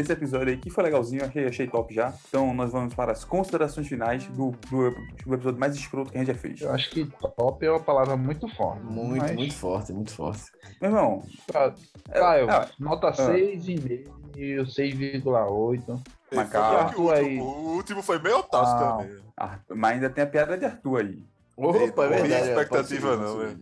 Esse 0.00 0.12
episódio 0.12 0.48
aí 0.48 0.56
que 0.56 0.70
foi 0.70 0.84
legalzinho, 0.84 1.24
achei, 1.24 1.46
achei 1.46 1.66
top 1.66 1.92
já. 1.94 2.12
Então 2.28 2.52
nós 2.54 2.72
vamos 2.72 2.94
para 2.94 3.12
as 3.12 3.24
considerações 3.24 3.86
finais 3.88 4.26
do, 4.28 4.52
do, 4.70 4.90
do 5.26 5.34
episódio 5.34 5.58
mais 5.58 5.74
escroto 5.76 6.10
que 6.12 6.18
a 6.18 6.20
gente 6.20 6.28
já 6.32 6.38
fez. 6.38 6.60
Eu 6.60 6.72
acho 6.72 6.90
que 6.90 7.04
top 7.36 7.64
é 7.66 7.70
uma 7.70 7.80
palavra 7.80 8.16
muito 8.16 8.48
forte. 8.48 8.82
Muito, 8.84 9.18
mas, 9.22 9.34
muito 9.34 9.54
forte, 9.54 9.92
muito 9.92 10.12
forte. 10.12 10.42
Meu 10.80 10.90
irmão, 10.90 11.22
Tá, 11.52 11.74
é- 12.10 12.18
Caio, 12.18 12.50
é, 12.50 12.68
nota 12.78 13.10
6,5, 13.12 14.66
6,8. 14.66 16.00
Mas 16.34 16.50
que 16.50 16.56
o, 17.00 17.02
último, 17.08 17.44
o 17.44 17.74
último 17.76 18.02
foi 18.02 18.18
meio 18.18 18.38
otácio 18.38 18.74
Ah. 18.74 18.96
também. 18.98 19.16
Arthur- 19.36 19.76
mas 19.76 19.92
ainda 19.94 20.10
tem 20.10 20.24
a 20.24 20.26
piada 20.26 20.58
de 20.58 20.64
Arthur 20.64 21.00
aí. 21.00 21.22
Opa, 21.56 21.76
é 22.04 22.10
não 22.10 22.16
vi 22.22 22.28
verdade. 22.28 22.48
expectativa 22.50 23.16
não, 23.16 23.38
velho. 23.38 23.58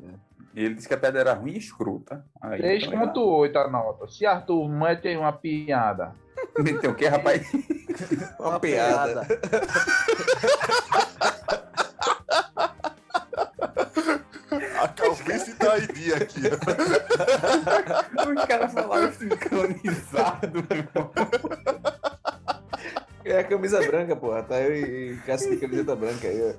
Ele 0.54 0.74
disse 0.74 0.88
que 0.88 0.94
a 0.94 0.98
piada 0.98 1.18
era 1.18 1.34
ruim 1.34 1.52
e 1.52 1.58
escrota. 1.58 2.24
Aí, 2.40 2.60
tá 2.62 2.66
ligado? 2.66 3.12
3,8 3.12 3.56
a 3.58 3.68
nota. 3.70 4.08
Se 4.08 4.24
Arthur 4.24 4.68
mete 4.68 5.06
aí 5.08 5.16
uma 5.16 5.32
piada. 5.32 6.14
Meteu 6.58 6.90
o 6.90 6.94
quê, 6.94 7.08
rapaz? 7.08 7.46
Uma 8.38 8.60
piada. 8.60 9.26
A 14.80 14.88
calvície 14.88 15.54
da 15.54 15.78
ID 15.78 16.14
aqui, 16.14 16.42
ó. 16.46 18.30
Os 18.30 18.44
caras 18.44 18.72
falaram 18.72 19.12
sincronizado, 19.12 20.64
meu 20.68 20.78
irmão. 20.78 21.10
É 23.24 23.40
a 23.40 23.44
camisa 23.44 23.80
branca, 23.80 24.14
porra. 24.14 24.42
Tá 24.42 24.60
eu 24.60 24.74
e 24.74 25.12
e 25.12 25.16
Cássio 25.26 25.50
de 25.50 25.56
camiseta 25.56 25.96
branca 25.96 26.28
aí, 26.28 26.40
ó. 26.42 26.54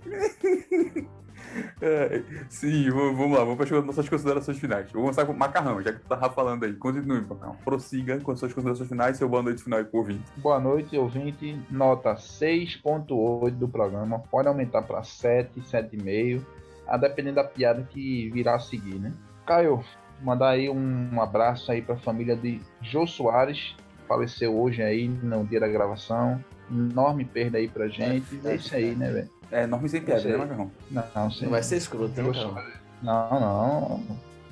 É, 1.81 2.21
sim, 2.49 2.89
vamos, 2.89 3.37
lá, 3.37 3.43
vamos 3.43 3.55
para 3.55 3.77
as 3.77 3.85
nossas 3.85 4.09
considerações 4.09 4.57
finais. 4.57 4.91
Vou 4.91 5.01
começar 5.03 5.25
com 5.25 5.33
Macarrão, 5.33 5.81
já 5.81 5.93
que 5.93 5.99
tu 5.99 6.07
tava 6.07 6.29
falando 6.29 6.63
aí. 6.63 6.73
Continue, 6.73 7.21
Macarrão. 7.21 7.55
Prossiga 7.63 8.19
com 8.19 8.31
as 8.31 8.39
suas 8.39 8.53
considerações 8.53 8.89
finais, 8.89 9.17
seu 9.17 9.29
boa 9.29 9.43
noite 9.43 9.63
final 9.63 9.79
aí 9.79 9.85
pro 9.85 9.99
ouvinte. 9.99 10.23
Boa 10.37 10.59
noite, 10.59 10.97
ouvinte. 10.97 11.59
Nota 11.69 12.15
6,8 12.15 13.51
do 13.51 13.67
programa. 13.67 14.19
Pode 14.19 14.47
aumentar 14.47 14.81
para 14.81 15.03
7, 15.03 15.59
7,5. 15.61 16.41
A 16.87 16.97
depender 16.97 17.33
da 17.33 17.43
piada 17.43 17.83
que 17.83 18.29
virá 18.29 18.55
a 18.55 18.59
seguir, 18.59 18.95
né? 18.95 19.13
Caio, 19.45 19.83
mandar 20.21 20.49
aí 20.49 20.69
um 20.69 21.21
abraço 21.21 21.71
aí 21.71 21.81
para 21.81 21.95
a 21.95 21.99
família 21.99 22.35
de 22.35 22.61
Jô 22.81 23.05
Soares. 23.05 23.75
Faleceu 24.07 24.57
hoje 24.57 24.81
aí, 24.81 25.07
no 25.07 25.45
dia 25.45 25.59
da 25.59 25.67
gravação. 25.67 26.43
Enorme 26.71 27.25
perda 27.25 27.57
aí 27.57 27.67
pra 27.67 27.87
gente. 27.87 28.39
É 28.45 28.55
isso 28.55 28.75
aí, 28.75 28.95
né, 28.95 29.11
velho? 29.11 29.36
É, 29.51 29.65
nome 29.65 29.87
sem 29.89 30.01
piada, 30.01 30.23
né, 30.27 30.37
Macarrão? 30.37 30.71
Não, 30.91 31.03
não, 31.15 31.31
sei. 31.31 31.43
Não 31.43 31.51
vai 31.51 31.63
ser 31.63 31.77
escroto, 31.77 32.13
cara. 32.13 32.33
Soares. 32.33 32.73
Não, 33.01 33.39
não. 33.39 34.03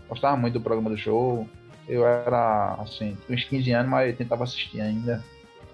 Gostava 0.08 0.38
muito 0.38 0.54
do 0.54 0.62
programa 0.62 0.90
do 0.90 0.98
show. 0.98 1.48
Eu 1.88 2.06
era, 2.08 2.76
assim, 2.80 3.18
uns 3.30 3.44
15 3.44 3.72
anos, 3.72 3.90
mas 3.92 4.10
eu 4.12 4.16
tentava 4.18 4.44
assistir 4.44 4.82
ainda. 4.82 5.24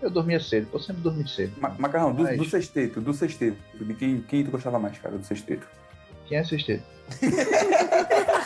Eu 0.02 0.10
dormia 0.10 0.40
cedo, 0.40 0.68
tô 0.72 0.80
sempre 0.80 1.02
dormindo 1.04 1.30
cedo. 1.30 1.54
Ma- 1.62 1.76
Macarrão, 1.78 2.14
do, 2.14 2.24
Mas- 2.24 2.38
do 2.38 2.46
sexteto, 2.46 3.00
do 3.00 3.14
sexteto. 3.14 3.58
De 3.80 3.94
quem, 3.94 4.22
quem 4.22 4.44
tu 4.44 4.50
gostava 4.52 4.80
mais, 4.80 4.98
cara, 4.98 5.16
do 5.18 5.24
sexteto? 5.24 5.68
Quem 6.28 6.40
assistiu? 6.40 6.80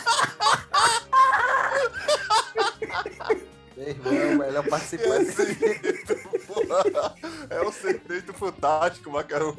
Meu 3.76 3.88
irmão, 4.12 4.38
melhor 4.46 4.66
participante. 4.68 5.32
Porra, 6.46 7.14
É 7.50 7.62
um 7.62 7.72
sexteto 7.72 8.32
fantástico, 8.32 9.10
macarrão. 9.10 9.54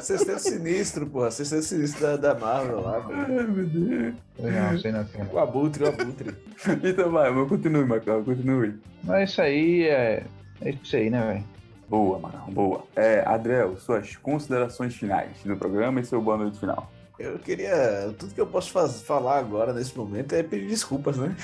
Sexteto 0.00 0.38
sinistro, 0.40 1.06
porra. 1.06 1.30
Sexteto 1.30 1.62
sinistro 1.62 2.00
da, 2.02 2.16
da 2.16 2.34
Marvel 2.38 2.80
lá, 2.80 3.00
pô. 3.00 3.12
Ai, 3.12 3.26
meu 3.46 3.66
Deus. 3.66 4.14
Eu 4.38 4.50
não 4.52 4.78
sei 4.78 4.92
não. 4.92 5.00
é. 5.00 5.06
O 5.32 5.38
Abutre, 5.38 5.84
o 5.84 5.88
Abutre. 5.88 6.34
Então 6.82 7.10
vai, 7.10 7.30
mas 7.30 7.48
continue, 7.48 7.84
Macarrão, 7.84 8.22
continue. 8.24 8.74
Mas 9.04 9.30
isso 9.30 9.42
aí 9.42 9.84
é. 9.88 10.24
É 10.60 10.70
isso 10.70 10.94
aí, 10.96 11.10
né, 11.10 11.20
velho? 11.26 11.44
Boa, 11.88 12.18
Macarrão, 12.18 12.52
boa. 12.52 12.84
É, 12.96 13.22
Adriel, 13.26 13.76
suas 13.76 14.16
considerações 14.16 14.94
finais 14.94 15.30
do 15.44 15.56
programa 15.56 16.00
e 16.00 16.04
seu 16.04 16.20
boa 16.22 16.36
noite 16.36 16.58
final. 16.58 16.90
Eu 17.18 17.38
queria. 17.38 18.12
Tudo 18.18 18.32
que 18.34 18.40
eu 18.40 18.46
posso 18.46 18.70
faz- 18.72 19.02
falar 19.02 19.38
agora, 19.38 19.72
nesse 19.72 19.96
momento, 19.96 20.32
é 20.34 20.42
pedir 20.42 20.68
desculpas, 20.68 21.16
né? 21.18 21.34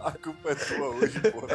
A 0.00 0.10
culpa 0.12 0.50
é 0.50 0.54
tua 0.54 0.88
hoje, 0.88 1.20
porra. 1.30 1.48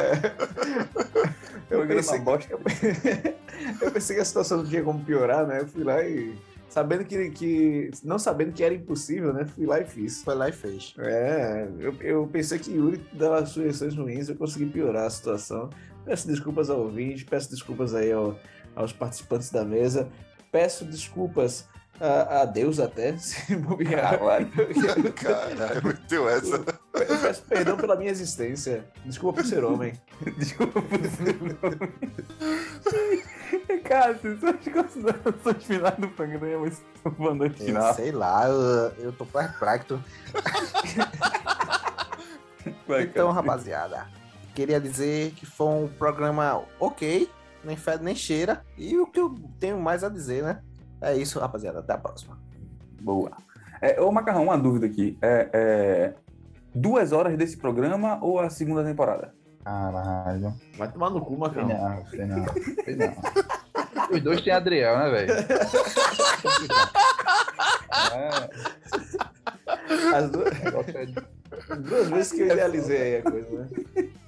Eu 1.70 1.78
Programa 1.78 2.00
pensei, 2.02 2.20
bosta. 2.20 2.54
eu 3.82 3.90
pensei 3.90 4.16
que 4.16 4.22
a 4.22 4.24
situação 4.24 4.58
não 4.58 4.64
tinha 4.66 4.82
como 4.82 5.04
piorar, 5.04 5.46
né? 5.46 5.60
Eu 5.60 5.66
fui 5.68 5.84
lá 5.84 6.02
e. 6.02 6.34
Sabendo 6.68 7.04
que, 7.04 7.30
que. 7.30 7.90
Não 8.04 8.18
sabendo 8.18 8.52
que 8.52 8.62
era 8.62 8.74
impossível, 8.74 9.32
né? 9.32 9.46
Fui 9.46 9.66
lá 9.66 9.80
e 9.80 9.84
fiz. 9.86 10.22
Foi 10.22 10.34
lá 10.34 10.48
e 10.48 10.52
fez. 10.52 10.94
É, 10.98 11.66
eu, 11.78 11.94
eu 12.00 12.26
pensei 12.30 12.58
que 12.58 12.70
Yuri 12.72 13.02
dava 13.12 13.44
sugestões 13.46 13.94
ruins, 13.96 14.28
eu 14.28 14.36
consegui 14.36 14.66
piorar 14.66 15.06
a 15.06 15.10
situação. 15.10 15.70
Peço 16.04 16.26
desculpas 16.26 16.70
ao 16.70 16.80
ouvinte, 16.80 17.24
peço 17.24 17.50
desculpas 17.50 17.94
aí 17.94 18.12
ao- 18.12 18.38
aos 18.74 18.92
participantes 18.92 19.50
da 19.50 19.64
mesa, 19.64 20.08
peço 20.52 20.84
desculpas 20.84 21.66
a, 22.00 22.42
a 22.42 22.44
Deus 22.44 22.78
até, 22.78 23.16
se 23.18 23.56
bobear. 23.56 24.18
Caralho. 24.18 24.50
Caralho, 25.14 25.86
meteu 25.86 26.28
essa. 26.28 26.56
Eu 26.94 27.18
peço 27.18 27.42
perdão 27.42 27.76
pela 27.76 27.96
minha 27.96 28.10
existência. 28.10 28.84
Desculpa 29.04 29.42
por 29.42 29.48
ser 29.48 29.64
homem. 29.64 29.92
Desculpa 30.38 30.80
por 30.80 30.98
ser 30.98 31.36
nome. 31.40 31.92
Cássio, 33.84 34.38
suas 34.38 34.56
considerações 34.56 35.64
finais 35.64 35.96
do 35.96 36.08
programa 36.08 36.56
Eu 37.46 37.50
final. 37.50 37.94
sei 37.94 38.12
lá, 38.12 38.48
eu, 38.48 38.92
eu 38.98 39.12
tô 39.12 39.24
perplexo. 39.24 40.02
Então, 43.00 43.30
rapaziada, 43.30 44.06
queria 44.54 44.80
dizer 44.80 45.32
que 45.32 45.46
foi 45.46 45.66
um 45.68 45.88
programa 45.88 46.62
ok, 46.78 47.30
nem 47.64 47.76
fede 47.76 48.04
nem 48.04 48.14
cheira. 48.14 48.64
E 48.76 48.98
o 48.98 49.06
que 49.06 49.20
eu 49.20 49.34
tenho 49.58 49.80
mais 49.80 50.04
a 50.04 50.08
dizer, 50.08 50.42
né? 50.42 50.60
É 51.00 51.16
isso, 51.16 51.38
rapaziada. 51.38 51.80
Até 51.80 51.92
a 51.92 51.98
próxima. 51.98 52.38
Boa. 53.00 53.30
É, 53.80 54.00
ô, 54.00 54.10
Macarrão, 54.10 54.44
uma 54.44 54.58
dúvida 54.58 54.86
aqui. 54.86 55.16
É, 55.22 55.48
é, 55.52 56.14
duas 56.74 57.12
horas 57.12 57.36
desse 57.36 57.56
programa 57.56 58.18
ou 58.22 58.40
a 58.40 58.50
segunda 58.50 58.84
temporada? 58.84 59.32
Caralho. 59.64 60.54
Vai 60.76 60.90
tomar 60.90 61.10
no 61.10 61.20
cu, 61.20 61.36
Macão. 61.36 61.68
não, 61.68 62.06
sei 62.06 62.24
não. 62.24 62.44
Sei 62.84 62.96
não. 62.96 63.14
Os 64.10 64.22
dois 64.22 64.40
tem 64.40 64.52
Adriel, 64.52 64.98
né, 64.98 65.10
velho? 65.10 65.32
É, 68.14 68.48
As 70.14 70.30
duas, 70.30 70.48
é 70.94 71.76
duas 71.76 72.08
vezes 72.08 72.32
que 72.32 72.40
eu 72.40 72.46
idealizei 72.46 73.02
aí 73.02 73.16
a 73.16 73.22
coisa, 73.22 73.58
né? 73.58 73.68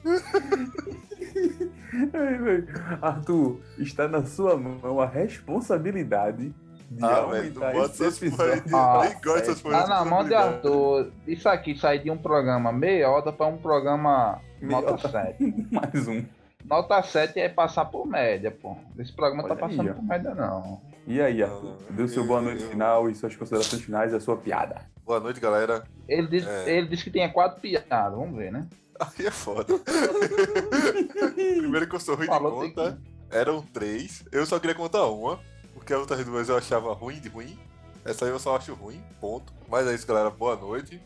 Velho. 1.92 2.66
Arthur, 3.02 3.60
está 3.78 4.06
na 4.08 4.24
sua 4.24 4.56
mão 4.56 5.00
a 5.00 5.06
responsabilidade 5.06 6.54
de 6.90 7.04
Ah, 7.04 7.20
velho, 7.26 7.54
não 7.54 7.62
aumentar 7.66 7.72
bota 7.72 8.04
esse 8.06 8.24
aí. 8.24 8.28
episódio. 8.30 8.62
Ah, 8.76 9.00
Nem 9.02 9.12
gosto 9.14 9.34
dessas 9.38 9.56
Tá 9.62 9.68
coisas. 9.70 9.88
na 9.88 10.04
mão 10.04 10.24
de 10.24 10.34
Arthur. 10.34 11.12
Isso 11.26 11.48
aqui 11.48 11.76
sair 11.78 12.00
de 12.02 12.10
um 12.10 12.16
programa 12.18 12.72
meia 12.72 13.08
hora 13.10 13.32
pra 13.32 13.46
um 13.46 13.56
programa 13.56 14.40
nota 14.60 14.92
Meia 14.96 14.98
7. 14.98 15.66
Mais 15.70 16.08
um. 16.08 16.24
Nota 16.64 17.02
7 17.02 17.40
é 17.40 17.48
passar 17.48 17.86
por 17.86 18.06
média, 18.06 18.50
pô. 18.50 18.76
Esse 18.98 19.12
programa 19.12 19.44
Olha 19.44 19.56
tá 19.56 19.66
aí, 19.66 19.70
passando 19.76 19.90
ó. 19.90 19.94
por 19.94 20.04
média, 20.04 20.34
não. 20.34 20.80
E 21.06 21.20
aí, 21.20 21.42
Arthur? 21.42 21.76
o 21.98 22.08
seu 22.08 22.22
eu- 22.22 22.28
boa 22.28 22.40
noite 22.42 22.62
eu- 22.62 22.70
final 22.70 23.08
e 23.08 23.14
suas 23.14 23.34
considerações 23.34 23.82
finais 23.82 24.12
e 24.12 24.16
a 24.16 24.20
sua 24.20 24.36
piada. 24.36 24.82
Boa 25.06 25.18
noite, 25.18 25.40
galera. 25.40 25.82
Ele 26.08 26.26
disse, 26.28 26.48
É. 26.48 26.76
ele 26.76 26.86
disse 26.88 27.04
que 27.04 27.10
tinha 27.10 27.28
quatro 27.32 27.60
piadas, 27.60 28.12
vamos 28.14 28.36
ver, 28.36 28.52
né? 28.52 28.66
Aí 29.00 29.26
é 29.26 29.30
foda. 29.30 29.78
Primeiro 31.34 31.88
que 31.88 31.94
eu 31.94 32.00
sou 32.00 32.14
ruim 32.14 32.26
de 32.26 32.32
Falou, 32.32 32.60
tem 32.60 32.72
conta. 32.72 33.00
Eram 33.30 33.62
três. 33.62 34.24
Eu 34.30 34.44
só 34.44 34.58
queria 34.58 34.74
contar 34.74 35.06
uma. 35.06 35.40
Porque 35.72 35.94
as 35.94 36.00
outras 36.00 36.24
duas 36.24 36.48
eu 36.48 36.56
achava 36.56 36.92
ruim 36.92 37.18
de 37.18 37.28
ruim. 37.28 37.58
Essa 38.04 38.26
aí 38.26 38.30
eu 38.30 38.38
só 38.38 38.56
acho 38.56 38.74
ruim, 38.74 39.02
ponto. 39.20 39.52
Mas 39.68 39.86
é 39.86 39.94
isso, 39.94 40.06
galera. 40.06 40.28
Boa 40.30 40.54
noite. 40.56 41.00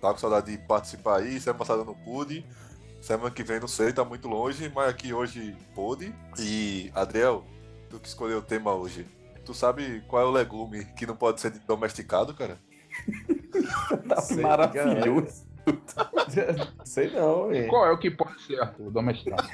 Tava 0.00 0.14
com 0.14 0.20
saudade 0.20 0.52
de 0.52 0.58
participar 0.58 1.18
aí. 1.18 1.40
Semana 1.40 1.58
passada 1.58 1.80
eu 1.80 1.84
não 1.84 1.94
pude. 1.94 2.46
Semana 3.00 3.30
que 3.30 3.42
vem 3.42 3.58
não 3.58 3.66
sei, 3.66 3.92
tá 3.92 4.04
muito 4.04 4.28
longe. 4.28 4.70
Mas 4.72 4.88
aqui 4.88 5.12
hoje 5.12 5.56
pude. 5.74 6.14
E, 6.38 6.92
Adriel, 6.94 7.44
tu 7.90 7.98
que 7.98 8.06
escolheu 8.06 8.38
o 8.38 8.42
tema 8.42 8.72
hoje. 8.72 9.06
Tu 9.44 9.52
sabe 9.52 10.02
qual 10.06 10.22
é 10.22 10.26
o 10.26 10.30
legume 10.30 10.84
que 10.84 11.06
não 11.06 11.16
pode 11.16 11.40
ser 11.40 11.50
domesticado, 11.66 12.34
cara? 12.34 12.58
Tá 14.08 14.22
maravilhoso. 14.40 15.51
Sei 16.84 17.10
não, 17.10 17.48
velho. 17.48 17.68
Qual 17.68 17.86
é 17.86 17.92
o 17.92 17.98
que 17.98 18.10
pode 18.10 18.40
ser, 18.42 18.60
Arthur, 18.60 18.90
domesticado? 18.90 19.48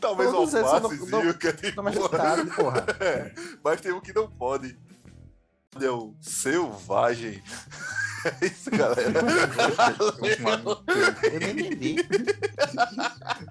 Talvez 0.00 0.30
são 0.30 0.40
alfacezinho, 0.40 1.34
que 1.38 1.48
é 1.48 1.52
de 1.52 1.72
boa. 1.72 1.90
Domesticado, 1.90 2.46
porra. 2.54 2.84
É, 3.00 3.32
mas 3.62 3.80
tem 3.80 3.92
um 3.92 4.00
que 4.00 4.12
não 4.12 4.28
pode. 4.30 4.76
É 5.80 5.90
o 5.90 6.14
selvagem. 6.20 7.42
É 8.24 8.46
isso, 8.46 8.70
galera. 8.70 9.20
Eu 11.32 11.40
nem 11.40 11.50
entendi. 11.50 11.96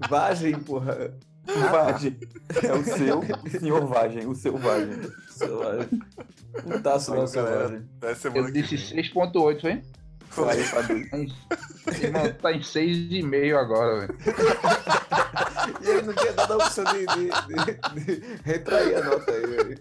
Vagem, 0.10 0.60
porra. 0.60 1.14
Vagem. 1.72 2.18
É 2.64 2.74
o 2.74 2.84
seu, 2.84 3.22
senhor 3.60 3.86
Vagem, 3.88 4.28
o 4.28 4.36
seu 4.36 4.58
Vagem. 4.58 5.00
Selvagem. 5.30 5.90
Um 6.66 6.82
taço 6.82 7.12
galera. 7.12 7.28
selvagem. 7.28 7.88
Eu 8.36 8.52
disse 8.52 8.76
vem. 8.94 9.04
6.8, 9.04 9.66
hein? 9.66 9.84
Vai, 10.36 10.58
Fábio. 10.64 11.10
Tá 11.10 11.18
em- 11.20 11.34
Irmão, 12.02 12.34
tá 12.42 12.52
em 12.54 12.62
6,5 12.62 13.56
agora, 13.58 14.00
velho. 14.00 14.18
E 15.82 15.88
ele 15.90 16.02
não 16.04 16.14
tinha 16.14 16.34
dado 16.34 16.54
a 16.54 16.58
opção 16.58 16.84
de, 16.86 17.06
de, 17.06 18.06
de- 18.06 18.16
de 18.18 18.26
retrair 18.44 18.96
a 18.96 19.04
nota 19.04 19.32
aí, 19.32 19.46
velho. 19.46 19.78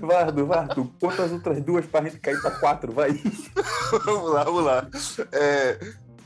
Vardo, 0.00 0.46
Vardo, 0.46 0.92
conta 1.00 1.24
as 1.24 1.32
outras 1.32 1.60
duas 1.62 1.84
pra 1.86 2.02
gente 2.02 2.18
cair 2.18 2.40
pra 2.40 2.50
quatro, 2.52 2.92
vai. 2.92 3.10
vamos 4.04 4.32
lá, 4.32 4.44
vamos 4.44 4.64
lá. 4.64 4.88
É, 5.32 5.78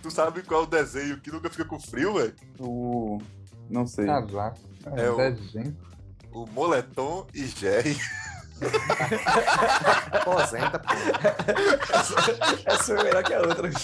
tu 0.02 0.10
sabe 0.10 0.42
qual 0.42 0.62
é 0.62 0.64
o 0.64 0.66
desenho 0.66 1.20
que 1.20 1.30
nunca 1.30 1.50
fica 1.50 1.64
com 1.64 1.78
frio, 1.80 2.14
velho? 2.14 2.34
O... 2.58 3.18
Não 3.68 3.86
sei. 3.86 4.06
Casaco. 4.06 4.58
É 4.96 5.04
É, 5.04 5.10
o- 5.10 5.16
desenho. 5.16 5.76
O 6.32 6.46
Moletom 6.46 7.26
e 7.34 7.46
Jerry. 7.46 7.96
Aposenta, 10.12 10.78
pô. 10.80 10.88
Essa 12.66 12.92
é 12.94 13.02
melhor 13.04 13.22
que 13.22 13.34
a 13.34 13.40
outra. 13.40 13.70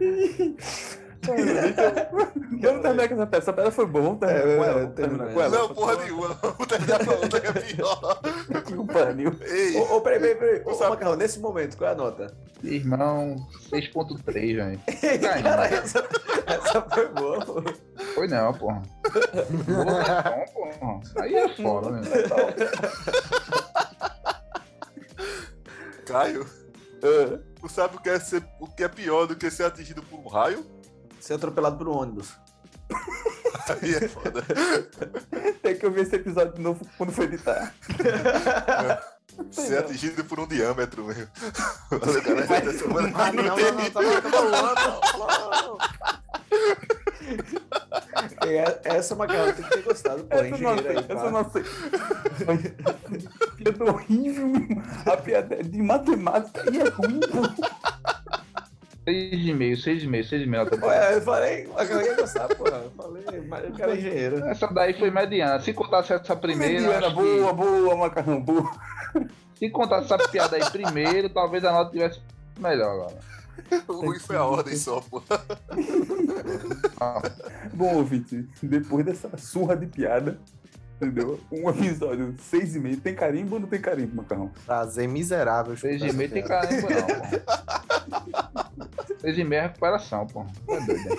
Vamos 1.22 2.82
terminar 2.82 3.08
com 3.08 3.14
essa 3.14 3.26
peça. 3.26 3.42
Essa 3.50 3.52
peça 3.52 3.70
foi 3.70 3.86
boa. 3.86 4.04
Vamos 4.04 4.20
terminar 4.20 4.40
É, 4.48 4.56
com 4.56 4.64
é, 4.64 4.68
ela. 4.68 4.80
Vamos 4.80 4.94
terminar 4.94 5.24
termina. 5.26 5.32
com 5.34 5.40
ela. 5.42 5.58
Não, 5.58 5.74
porra 5.74 5.96
nenhuma. 5.96 6.28
Vamos 6.42 6.66
terminar 6.66 7.04
com 7.04 7.10
a 7.10 7.14
outra 7.14 7.40
que 7.40 7.46
é 7.46 7.52
pior. 7.52 8.20
Que 8.66 8.74
o 8.74 8.86
pariu. 8.86 9.30
Ô, 9.90 9.96
ô, 9.96 10.00
peraí, 10.00 10.20
peraí, 10.20 10.34
peraí. 10.36 10.62
Ô, 10.64 10.74
sabe- 10.74 10.90
Macarrão, 10.90 11.16
nesse 11.16 11.38
momento, 11.40 11.76
qual 11.76 11.90
é 11.90 11.92
a 11.92 11.96
nota? 11.96 12.34
Irmão, 12.62 13.36
6.3, 13.70 14.56
velho. 14.56 14.80
Cara, 15.42 15.66
essa, 15.66 16.04
essa 16.46 16.82
foi 16.82 17.08
boa, 17.08 17.44
pô. 17.44 17.62
Foi 18.14 18.28
não, 18.28 18.52
porra. 18.52 18.82
Moletom, 19.66 20.44
porra. 20.52 21.00
Aí 21.20 21.34
é 21.34 21.48
foda, 21.56 21.90
né? 21.92 22.00
Caio, 26.06 26.46
Ah, 27.02 27.38
tu 27.60 27.68
sabe 27.68 27.96
o 27.96 28.00
que, 28.00 28.10
é 28.10 28.18
ser, 28.18 28.42
o 28.58 28.66
que 28.66 28.82
é 28.84 28.88
pior 28.88 29.26
do 29.26 29.36
que 29.36 29.50
ser 29.50 29.64
atingido 29.64 30.02
por 30.02 30.18
um 30.18 30.28
raio? 30.28 30.64
Ser 31.20 31.34
atropelado 31.34 31.76
por 31.76 31.88
um 31.88 31.96
ônibus. 31.96 32.32
Aí 33.68 33.94
é 33.94 34.08
foda. 34.08 34.42
Tem 35.62 35.76
que 35.78 35.86
ouvir 35.86 36.00
esse 36.02 36.16
episódio 36.16 36.54
de 36.54 36.60
novo 36.60 36.84
quando 36.96 37.12
for 37.12 37.24
editar. 37.24 37.72
Ser 39.50 39.78
atingido 39.78 40.24
por 40.24 40.38
um 40.40 40.46
diâmetro, 40.46 41.04
meu. 41.04 41.26
Ah, 43.14 43.32
não, 43.32 43.42
não, 43.42 43.56
não, 43.56 43.90
tá 43.90 44.00
bom, 44.00 45.78
É, 48.46 48.80
Essa 48.96 49.14
Macarrão 49.14 49.52
tem 49.52 49.64
que 49.64 49.70
ter 49.70 49.82
gostado, 49.82 50.24
pô. 50.24 50.36
Essa 50.36 50.56
eu 50.56 50.58
não 50.60 50.78
sei, 50.78 50.96
essa 50.96 51.24
eu 51.24 51.30
não 51.30 51.50
sei. 51.50 51.62
Piada 53.56 53.84
horrível. 53.84 54.52
A 55.06 55.16
piada 55.16 55.54
é 55.54 55.62
de 55.62 55.80
matemática 55.80 56.64
e 56.70 56.80
é 56.80 56.88
ruim, 56.88 57.20
pô. 57.20 57.42
6,5, 59.10 59.72
6,5, 59.76 60.70
6,5. 60.70 60.82
Ué, 60.86 61.16
eu 61.16 61.22
falei, 61.22 61.66
Macarrão 61.68 62.02
ia 62.02 62.14
gostar, 62.16 62.48
pô. 62.48 62.66
Eu 62.68 62.90
falei, 62.96 63.40
mas 63.48 63.68
o 63.68 63.72
cara 63.72 63.92
é 63.92 63.96
engenheiro. 63.96 64.44
Essa 64.46 64.66
daí 64.68 64.94
foi 64.98 65.10
mediana. 65.10 65.60
Se 65.60 65.72
contasse 65.72 66.12
essa 66.12 66.36
primeira. 66.36 66.74
Mediana, 66.80 67.06
acho 67.08 67.16
que- 67.16 67.22
boa, 67.22 67.52
boa, 67.52 67.96
macarrão, 67.96 68.40
boa. 68.40 68.70
Se 69.58 69.68
contasse 69.70 70.12
essa 70.12 70.28
piada 70.28 70.56
aí 70.56 70.70
primeiro, 70.70 71.28
talvez 71.28 71.64
a 71.64 71.72
nota 71.72 71.90
tivesse 71.90 72.20
melhor 72.58 72.92
agora. 72.94 73.18
O 73.88 73.92
ruim 74.06 74.18
foi 74.18 74.36
a 74.36 74.44
ordem 74.44 74.74
só, 74.76 75.00
pô. 75.02 75.22
Ah, 77.00 77.22
Bom, 77.74 77.96
ouvinte, 77.96 78.48
depois 78.62 79.04
dessa 79.04 79.30
surra 79.36 79.76
de 79.76 79.86
piada, 79.86 80.38
entendeu? 80.96 81.38
Um 81.52 81.68
episódio 81.68 82.34
seis 82.38 82.74
e 82.74 82.80
meio. 82.80 82.96
Tem 82.98 83.14
carimbo 83.14 83.56
ou 83.56 83.60
não 83.60 83.68
tem 83.68 83.80
carimbo, 83.80 84.16
macarrão? 84.16 84.50
Prazer 84.64 85.06
miserável. 85.08 85.74
6,5 85.74 86.30
tem 86.32 86.42
carimbo, 86.42 86.88
não, 86.90 87.06
pô. 89.20 89.26
6,5 89.28 89.52
é 89.52 89.60
recuperação, 89.62 90.26
pô. 90.26 90.46
É 90.68 90.80
doido. 90.86 91.08
né? 91.08 91.16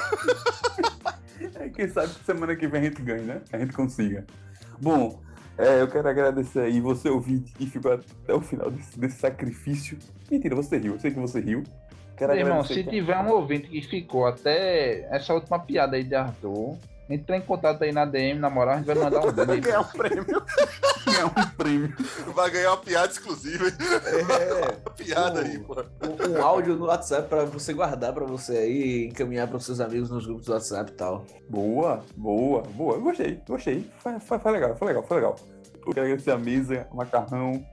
É, 1.59 1.69
quem 1.69 1.87
sabe 1.87 2.13
que 2.13 2.23
semana 2.25 2.55
que 2.55 2.67
vem 2.67 2.81
a 2.81 2.83
gente 2.83 3.01
ganha, 3.01 3.21
né? 3.23 3.41
A 3.51 3.57
gente 3.57 3.73
consiga. 3.73 4.25
Bom, 4.79 5.19
é, 5.57 5.81
eu 5.81 5.87
quero 5.87 6.07
agradecer 6.07 6.59
aí 6.59 6.79
você 6.79 7.09
ouvinte 7.09 7.51
que 7.53 7.65
ficou 7.65 7.93
até 7.93 8.33
o 8.33 8.41
final 8.41 8.69
desse, 8.69 8.99
desse 8.99 9.17
sacrifício. 9.17 9.97
Mentira, 10.29 10.55
você 10.55 10.77
riu, 10.77 10.93
eu 10.93 10.99
sei 10.99 11.11
que 11.11 11.19
você 11.19 11.39
riu. 11.39 11.63
Quero 12.15 12.33
irmão, 12.33 12.59
agradecer 12.59 12.83
se 12.83 12.89
tiver 12.89 13.17
um 13.17 13.31
ouvinte 13.31 13.67
que 13.67 13.81
ficou 13.81 14.27
até 14.27 15.07
essa 15.15 15.33
última 15.33 15.59
piada 15.59 15.95
aí 15.95 16.03
de 16.03 16.13
Arthur, 16.13 16.77
entra 17.09 17.35
em 17.35 17.41
contato 17.41 17.83
aí 17.83 17.91
na 17.91 18.05
DM, 18.05 18.39
na 18.39 18.49
moral, 18.49 18.75
a 18.75 18.77
gente 18.77 18.85
vai 18.85 18.95
mandar 18.95 19.19
um 19.19 19.31
Vai 19.31 19.45
brinde. 19.45 19.61
ganhar 19.61 19.81
um 19.81 19.85
prêmio. 19.85 20.43
Ganhar 21.11 21.25
um 21.27 21.49
prêmio. 21.57 21.93
Vai 22.33 22.49
ganhar 22.49 22.71
uma 22.71 22.77
piada 22.77 23.11
exclusiva? 23.11 23.65
É, 23.67 24.21
Uma 24.85 24.91
piada 24.95 25.41
aí, 25.41 25.59
pô. 25.59 25.75
um, 26.01 26.31
um 26.37 26.43
áudio 26.43 26.75
no 26.75 26.85
WhatsApp 26.85 27.27
pra 27.29 27.43
você 27.45 27.73
guardar 27.73 28.13
pra 28.13 28.25
você 28.25 28.57
aí 28.57 28.81
e 28.81 29.07
encaminhar 29.07 29.47
pros 29.47 29.65
seus 29.65 29.79
amigos 29.79 30.09
nos 30.09 30.25
grupos 30.25 30.45
do 30.45 30.53
WhatsApp 30.53 30.91
e 30.91 30.95
tal. 30.95 31.25
Boa, 31.49 32.03
boa, 32.15 32.61
boa. 32.61 32.95
Eu 32.95 33.01
gostei, 33.01 33.41
gostei. 33.47 33.89
Foi, 33.99 34.19
foi, 34.19 34.39
foi 34.39 34.51
legal, 34.51 34.75
foi 34.75 34.87
legal, 34.87 35.03
foi 35.03 35.17
legal. 35.17 35.35
Eu 35.85 35.93
quero 35.93 36.05
agradecer 36.05 36.31
a 36.31 36.37
mesa, 36.37 36.87
Macarrão, 36.93 37.65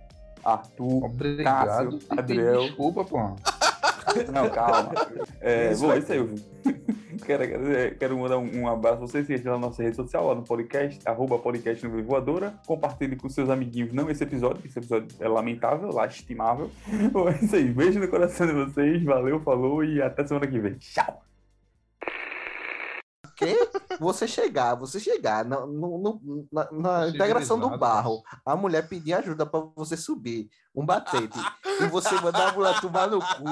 Arthur. 0.44 1.04
Obrigado. 1.04 1.66
Cássio, 1.66 1.98
Adriel. 2.10 2.62
Desculpa, 2.62 3.04
pô. 3.04 3.36
Não, 4.32 4.48
calma. 4.50 4.92
É, 5.40 5.72
Isso 5.72 5.82
bom, 5.82 5.92
é 5.92 5.98
isso 5.98 6.12
aí, 6.12 6.18
ouvinte. 6.20 6.44
Quero, 7.26 7.42
agradecer- 7.42 7.98
quero 7.98 8.16
mandar 8.16 8.38
um, 8.38 8.60
um 8.60 8.68
abraço 8.68 9.02
a 9.02 9.06
vocês, 9.06 9.28
lá 9.44 9.52
na 9.52 9.58
nossa 9.58 9.82
rede 9.82 9.96
social, 9.96 10.28
lá 10.28 10.34
no 10.36 10.44
podcast, 10.44 11.00
arroba 11.04 11.36
podcast 11.36 11.84
no 11.86 12.02
Voadora. 12.02 12.54
Compartilhe 12.64 13.16
com 13.16 13.28
seus 13.28 13.50
amiguinhos, 13.50 13.92
não 13.92 14.08
esse 14.08 14.22
episódio, 14.22 14.62
que 14.62 14.68
esse 14.68 14.78
episódio 14.78 15.08
é 15.20 15.28
lamentável, 15.28 15.90
lastimável. 15.90 16.70
Bom, 17.12 17.28
é 17.28 17.36
isso 17.42 17.56
aí. 17.56 17.68
Beijo 17.70 17.98
no 17.98 18.08
coração 18.08 18.46
de 18.46 18.52
vocês, 18.52 19.02
valeu, 19.02 19.40
falou 19.40 19.84
e 19.84 20.00
até 20.00 20.24
semana 20.26 20.46
que 20.46 20.58
vem. 20.60 20.74
Tchau! 20.74 21.27
Quê? 23.38 23.70
Você 24.00 24.26
chegar, 24.28 24.74
você 24.74 24.98
chegar 25.00 25.44
no, 25.44 25.66
no- 25.66 25.98
no- 25.98 26.48
na, 26.52 26.68
na 26.72 27.08
integração 27.08 27.58
do 27.58 27.76
barro, 27.78 28.22
a 28.44 28.56
mulher 28.56 28.88
pedir 28.88 29.14
ajuda 29.14 29.46
pra 29.46 29.60
você 29.76 29.96
subir 29.96 30.48
um 30.74 30.84
batente 30.84 31.38
e 31.80 31.86
você 31.86 32.14
mandar 32.20 32.48
a 32.48 32.52
mulher 32.52 32.80
tomar 32.80 33.06
no 33.08 33.20
cu. 33.20 33.44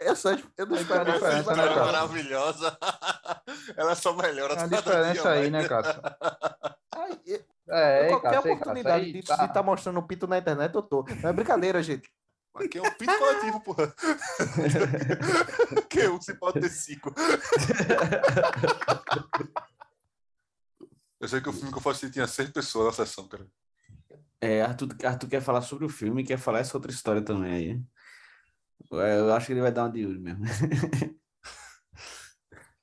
Eu 0.00 0.16
só 0.16 0.30
eu 0.56 0.66
não 0.66 0.76
espero 0.76 1.02
a 1.02 1.14
diferença, 1.14 1.54
né, 1.54 1.62
Ela 1.62 1.70
é 1.70 1.74
cara? 1.74 1.86
maravilhosa. 1.86 2.78
Ela 3.76 3.94
só 3.94 4.12
melhora 4.14 4.54
cada 4.56 4.76
diferença 4.76 5.22
dia 5.22 5.30
aí, 5.30 5.50
né, 5.50 5.68
Cássio? 5.68 6.00
É, 7.66 8.08
Qualquer 8.08 8.28
aí, 8.28 8.38
oportunidade 8.38 9.04
aí 9.06 9.12
de 9.12 9.22
tá- 9.22 9.44
estar 9.46 9.62
mostrando 9.62 9.98
o 9.98 10.02
pinto 10.06 10.26
na 10.26 10.36
internet, 10.38 10.74
eu 10.74 10.82
tô. 10.82 11.02
Não 11.22 11.30
é 11.30 11.32
brincadeira, 11.32 11.82
gente. 11.82 12.10
Aqui 12.54 12.78
é 12.78 12.82
um 12.82 12.90
pinto 12.92 13.18
coletivo, 13.18 13.60
porra. 13.60 13.94
que 15.90 16.08
um 16.08 16.20
se 16.20 16.34
pode 16.34 16.60
ter 16.60 16.68
cinco. 16.68 17.12
Eu 21.20 21.28
sei 21.28 21.40
que 21.40 21.48
o 21.48 21.52
filme 21.52 21.70
que 21.72 21.78
eu 21.78 21.82
faço 21.82 22.08
tinha 22.10 22.26
seis 22.28 22.50
pessoas 22.50 22.86
na 22.86 23.04
sessão, 23.04 23.26
cara. 23.26 23.46
É, 24.40 24.62
Arthur, 24.62 24.94
Arthur 25.04 25.28
quer 25.28 25.40
falar 25.40 25.62
sobre 25.62 25.84
o 25.84 25.88
filme 25.88 26.22
e 26.22 26.24
quer 26.24 26.38
falar 26.38 26.60
essa 26.60 26.76
outra 26.76 26.92
história 26.92 27.22
também 27.22 27.52
aí. 27.52 27.82
É, 29.00 29.18
Eu 29.18 29.32
acho 29.32 29.46
que 29.46 29.52
ele 29.52 29.62
vai 29.62 29.72
dar 29.72 29.84
uma 29.84 29.90
de 29.92 30.00
Yuri 30.00 30.18
mesmo. 30.20 30.44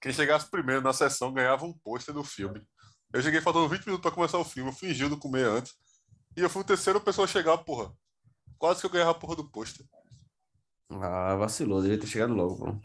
Quem 0.01 0.11
chegasse 0.11 0.49
primeiro 0.49 0.81
na 0.81 0.91
sessão 0.91 1.31
ganhava 1.31 1.63
um 1.63 1.71
pôster 1.71 2.13
do 2.13 2.23
filme. 2.23 2.65
Eu 3.13 3.21
cheguei 3.21 3.39
faltando 3.39 3.69
20 3.69 3.85
minutos 3.85 4.01
pra 4.01 4.11
começar 4.11 4.39
o 4.39 4.43
filme, 4.43 4.71
eu 4.71 4.75
fingi 4.75 5.07
de 5.07 5.15
comer 5.17 5.45
antes. 5.45 5.75
E 6.35 6.41
eu 6.41 6.49
fui 6.49 6.61
o 6.61 6.65
terceiro 6.65 6.99
pessoa 6.99 7.25
a 7.25 7.27
chegar, 7.27 7.57
porra. 7.59 7.93
Quase 8.61 8.79
que 8.79 8.85
eu 8.85 8.91
ganhava 8.91 9.09
a 9.09 9.15
porra 9.15 9.37
do 9.37 9.49
pôster. 9.49 9.83
Ah, 10.91 11.35
vacilou, 11.35 11.81
devia 11.81 11.99
ter 11.99 12.05
chegado 12.05 12.35
logo, 12.35 12.57
pô. 12.57 12.79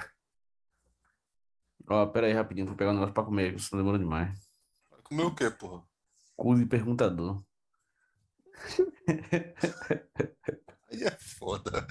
Ó, 1.87 2.07
pera 2.07 2.29
aí 2.29 2.33
rapidinho, 2.33 2.67
vou 2.67 2.75
pegar 2.75 2.93
um 2.93 2.95
negócio 2.95 3.13
pra 3.13 3.23
comer, 3.23 3.55
que 3.55 3.61
senão 3.61 3.83
demora 3.83 3.99
demais. 3.99 4.41
Comer 5.05 5.25
o 5.25 5.35
quê, 5.35 5.51
porra? 5.51 5.85
Cu 6.35 6.55
de 6.55 6.65
perguntador. 6.65 7.45
Aí 10.91 11.05
é 11.05 11.11
foda. 11.11 11.87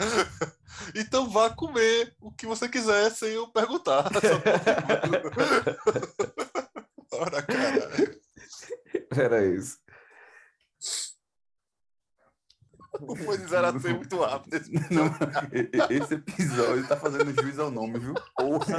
Então 0.95 1.29
vá 1.29 1.51
comer 1.51 2.15
o 2.19 2.31
que 2.31 2.47
você 2.47 2.67
quiser 2.67 3.11
sem 3.11 3.33
eu 3.33 3.47
perguntar. 3.49 4.09
Só 7.11 7.19
Ora, 7.21 7.43
caralho. 7.43 8.19
Era 9.11 9.45
isso. 9.45 9.77
Não 13.01 13.15
foi 13.15 13.37
de 13.37 13.45
0 13.47 13.67
a 13.67 13.79
100 13.79 13.93
muito 13.93 14.19
rápido. 14.21 14.53
esse 14.55 14.71
Não, 14.93 15.05
esse 15.89 16.13
episódio 16.15 16.87
tá 16.87 16.97
fazendo 16.97 17.31
jus 17.41 17.59
ao 17.59 17.71
nome, 17.71 17.99
viu? 17.99 18.13
Porra! 18.37 18.77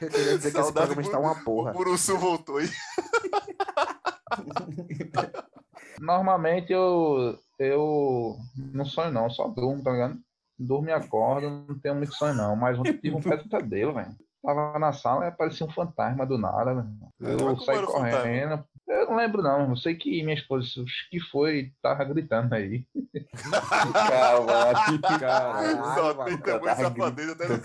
Eu 0.00 0.08
queria 0.10 0.36
dizer 0.38 0.52
que 0.52 0.58
esse 0.58 0.72
Saudade 0.72 0.94
programa 0.94 0.96
do- 0.96 1.00
está 1.02 1.18
uma 1.18 1.32
O 1.32 1.44
porra. 1.44 1.72
Buruçu 1.72 2.16
voltou 2.18 2.58
aí. 2.58 2.68
Normalmente 6.00 6.72
eu, 6.72 7.38
eu 7.58 8.36
não 8.56 8.84
sonho 8.84 9.12
não, 9.12 9.30
só 9.30 9.48
durmo, 9.48 9.82
tá 9.82 9.90
ligado? 9.92 10.18
Durmo 10.58 10.88
e 10.88 10.92
acordo, 10.92 11.48
não 11.68 11.78
tenho 11.78 11.94
muito 11.94 12.14
sonho 12.14 12.34
não. 12.34 12.56
Mas 12.56 12.78
ontem 12.78 12.96
tive 12.96 13.16
um 13.16 13.20
pesadelo, 13.20 13.94
velho. 13.94 14.14
Tava 14.44 14.78
na 14.78 14.92
sala 14.92 15.24
e 15.24 15.28
aparecia 15.28 15.66
um 15.66 15.70
fantasma 15.70 16.26
do 16.26 16.36
nada, 16.38 16.74
velho. 16.74 16.88
Eu 17.20 17.36
como 17.38 17.60
saí 17.60 17.76
era 17.76 17.86
o 17.86 17.92
fantasma? 17.92 18.64
Eu 18.92 19.06
não 19.06 19.16
lembro 19.16 19.42
não, 19.42 19.70
eu 19.70 19.76
sei 19.76 19.94
que 19.94 20.22
minha 20.22 20.34
esposa, 20.34 20.84
que 21.10 21.18
foi, 21.18 21.72
tava 21.80 22.04
gritando 22.04 22.54
aí. 22.54 22.84
Calma, 23.92 25.18
Caralho, 25.18 25.76
Só 25.76 26.14
mano, 26.14 26.24
tem 26.24 26.38
tamanho 26.38 26.76
safadeza 26.76 27.32
até 27.32 27.48
no. 27.48 27.56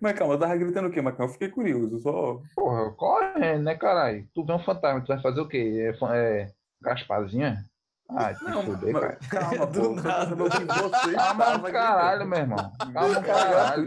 Mas 0.00 0.16
calma, 0.16 0.34
eu 0.34 0.38
tava 0.38 0.56
gritando 0.56 0.88
o 0.88 0.92
quê, 0.92 1.00
Macão? 1.00 1.26
Eu 1.26 1.32
fiquei 1.32 1.48
curioso, 1.48 1.98
só. 2.00 2.40
Porra, 2.54 2.92
correndo, 2.92 3.64
né, 3.64 3.74
caralho? 3.74 4.28
Tu 4.32 4.44
vê 4.44 4.52
um 4.52 4.58
fantasma, 4.58 5.00
tu 5.00 5.08
vai 5.08 5.20
fazer 5.20 5.40
o 5.40 5.48
quê? 5.48 5.92
É, 5.92 6.16
é 6.16 6.52
Gasparzinha? 6.80 7.64
Ai, 8.10 8.34
te 8.34 8.44
Não, 8.44 8.62
fuder, 8.62 8.92
cara. 8.92 9.18
calma, 9.30 9.66
Do 9.72 9.80
pô. 9.80 9.94
nada. 9.94 10.36
que 10.36 10.64
você 10.64 11.12
Calma 11.14 11.70
caralho, 11.70 12.26
meu 12.26 12.38
irmão. 12.38 12.72
Calma 12.92 13.22
Caralho. 13.22 13.86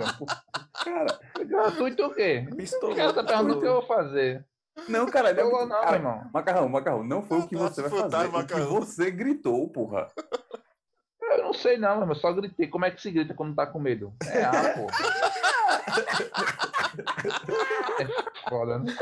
Cara, 0.83 1.19
Gratuito 1.45 2.05
o 2.05 2.13
quê? 2.13 2.47
Cara 2.95 3.13
tá 3.13 3.23
perguntando 3.23 3.57
o 3.57 3.61
que 3.61 3.67
eu 3.67 3.73
vou 3.73 3.85
fazer. 3.87 4.45
não, 4.89 5.05
caralho. 5.05 5.39
é 5.39 5.43
Eu 5.43 5.51
muito- 5.51 5.67
não, 5.67 5.79
cara, 5.81 5.91
meu 5.91 5.99
irmão. 6.11 6.29
Macarrão, 6.33 6.69
macarrão, 6.69 7.03
não 7.03 7.21
foi 7.21 7.39
o 7.39 7.47
que 7.47 7.55
você 7.55 7.81
vai 7.81 7.91
fazer. 7.91 8.03
Fantasma, 8.03 8.39
O 8.39 8.45
que 8.47 8.53
você 8.61 9.11
gritou, 9.11 9.69
porra. 9.69 10.07
Eu 11.21 11.43
não 11.43 11.53
sei 11.53 11.77
não, 11.77 11.99
mas 11.99 12.09
eu 12.09 12.15
só 12.15 12.33
gritei. 12.33 12.67
Como 12.67 12.85
é 12.85 12.91
que 12.91 13.01
se 13.01 13.11
grita 13.11 13.33
quando 13.33 13.55
tá 13.55 13.67
com 13.67 13.79
medo? 13.79 14.13
É 14.25 14.43
ah, 14.43 14.51
pô. 14.75 14.87
É 17.99 18.49
foda, 18.49 18.79
né? 18.79 18.95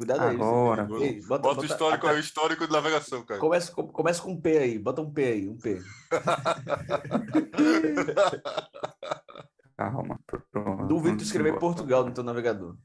Cuidado 0.00 0.22
aí. 0.22 0.34
Agora, 0.34 0.86
Zé. 0.86 0.94
Ei, 1.04 1.20
Bota, 1.20 1.60
o 1.60 1.62
histórico, 1.62 2.06
o 2.06 2.18
histórico 2.18 2.66
de 2.66 2.72
navegação, 2.72 3.22
cara. 3.22 3.38
Começa, 3.38 3.70
com- 3.70 3.86
começa 3.86 4.22
com 4.22 4.32
um 4.32 4.40
P 4.40 4.56
aí, 4.56 4.78
bota 4.78 5.02
um 5.02 5.12
P 5.12 5.22
aí, 5.22 5.46
um 5.46 5.58
P. 5.58 5.78
Calma. 9.76 10.18
Pronto. 10.50 10.86
Duvido 10.86 11.18
tu 11.18 11.24
escrever 11.24 11.50
Vamos 11.50 11.60
Portugal 11.60 12.06
no 12.06 12.14
teu 12.14 12.24
navegador. 12.24 12.76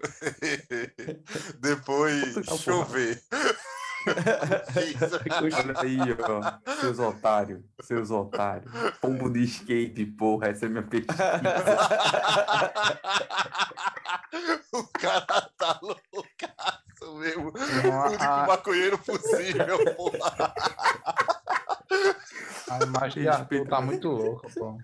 Depois 1.60 2.32
Portugal, 2.32 2.56
chover. 2.58 3.22
Olha 4.06 5.80
aí, 5.80 5.98
ó. 6.28 6.40
Seus 6.80 6.98
otários. 6.98 7.60
Seus 7.82 8.10
otários. 8.10 8.70
Pombo 9.00 9.30
de 9.30 9.44
skate, 9.44 10.04
porra. 10.06 10.48
Essa 10.48 10.66
é 10.66 10.68
minha 10.68 10.82
pesquisa. 10.82 11.22
o 14.72 14.84
cara 14.98 15.50
tá 15.58 15.78
loucaço 15.82 17.18
mesmo. 17.18 17.52
Não, 17.52 17.90
O 17.90 18.06
único 18.08 18.22
a- 18.24 18.46
maconheiro 18.46 18.98
possível, 18.98 19.78
porra. 19.96 20.54
A 22.70 22.78
imagem 22.84 23.22
de 23.22 23.28
Arthur 23.28 23.66
tá 23.68 23.80
muito 23.80 24.08
louca, 24.08 24.48
pô. 24.56 24.78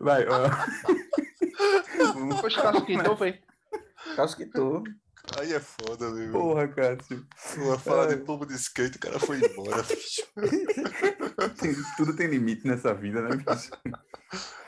Vai, 0.00 0.26
ó. 0.28 0.48
Depois 2.34 2.54
casquitou, 2.56 3.16
foi. 3.16 3.40
Casquitou. 4.14 4.84
Aí 5.36 5.52
é 5.52 5.60
foda, 5.60 6.10
meu. 6.10 6.32
Porra, 6.32 6.68
Cássio. 6.68 7.26
Uma 7.58 7.78
fala 7.78 8.06
de 8.08 8.14
Ai. 8.14 8.20
pombo 8.20 8.46
de 8.46 8.54
skate, 8.54 8.96
o 8.96 9.00
cara 9.00 9.18
foi 9.18 9.38
embora, 9.38 9.82
bicho. 9.84 10.22
Tem- 11.60 11.76
tudo 11.96 12.16
tem 12.16 12.26
limite 12.28 12.66
nessa 12.66 12.94
vida, 12.94 13.20
né, 13.22 13.36
bicho? 13.36 13.70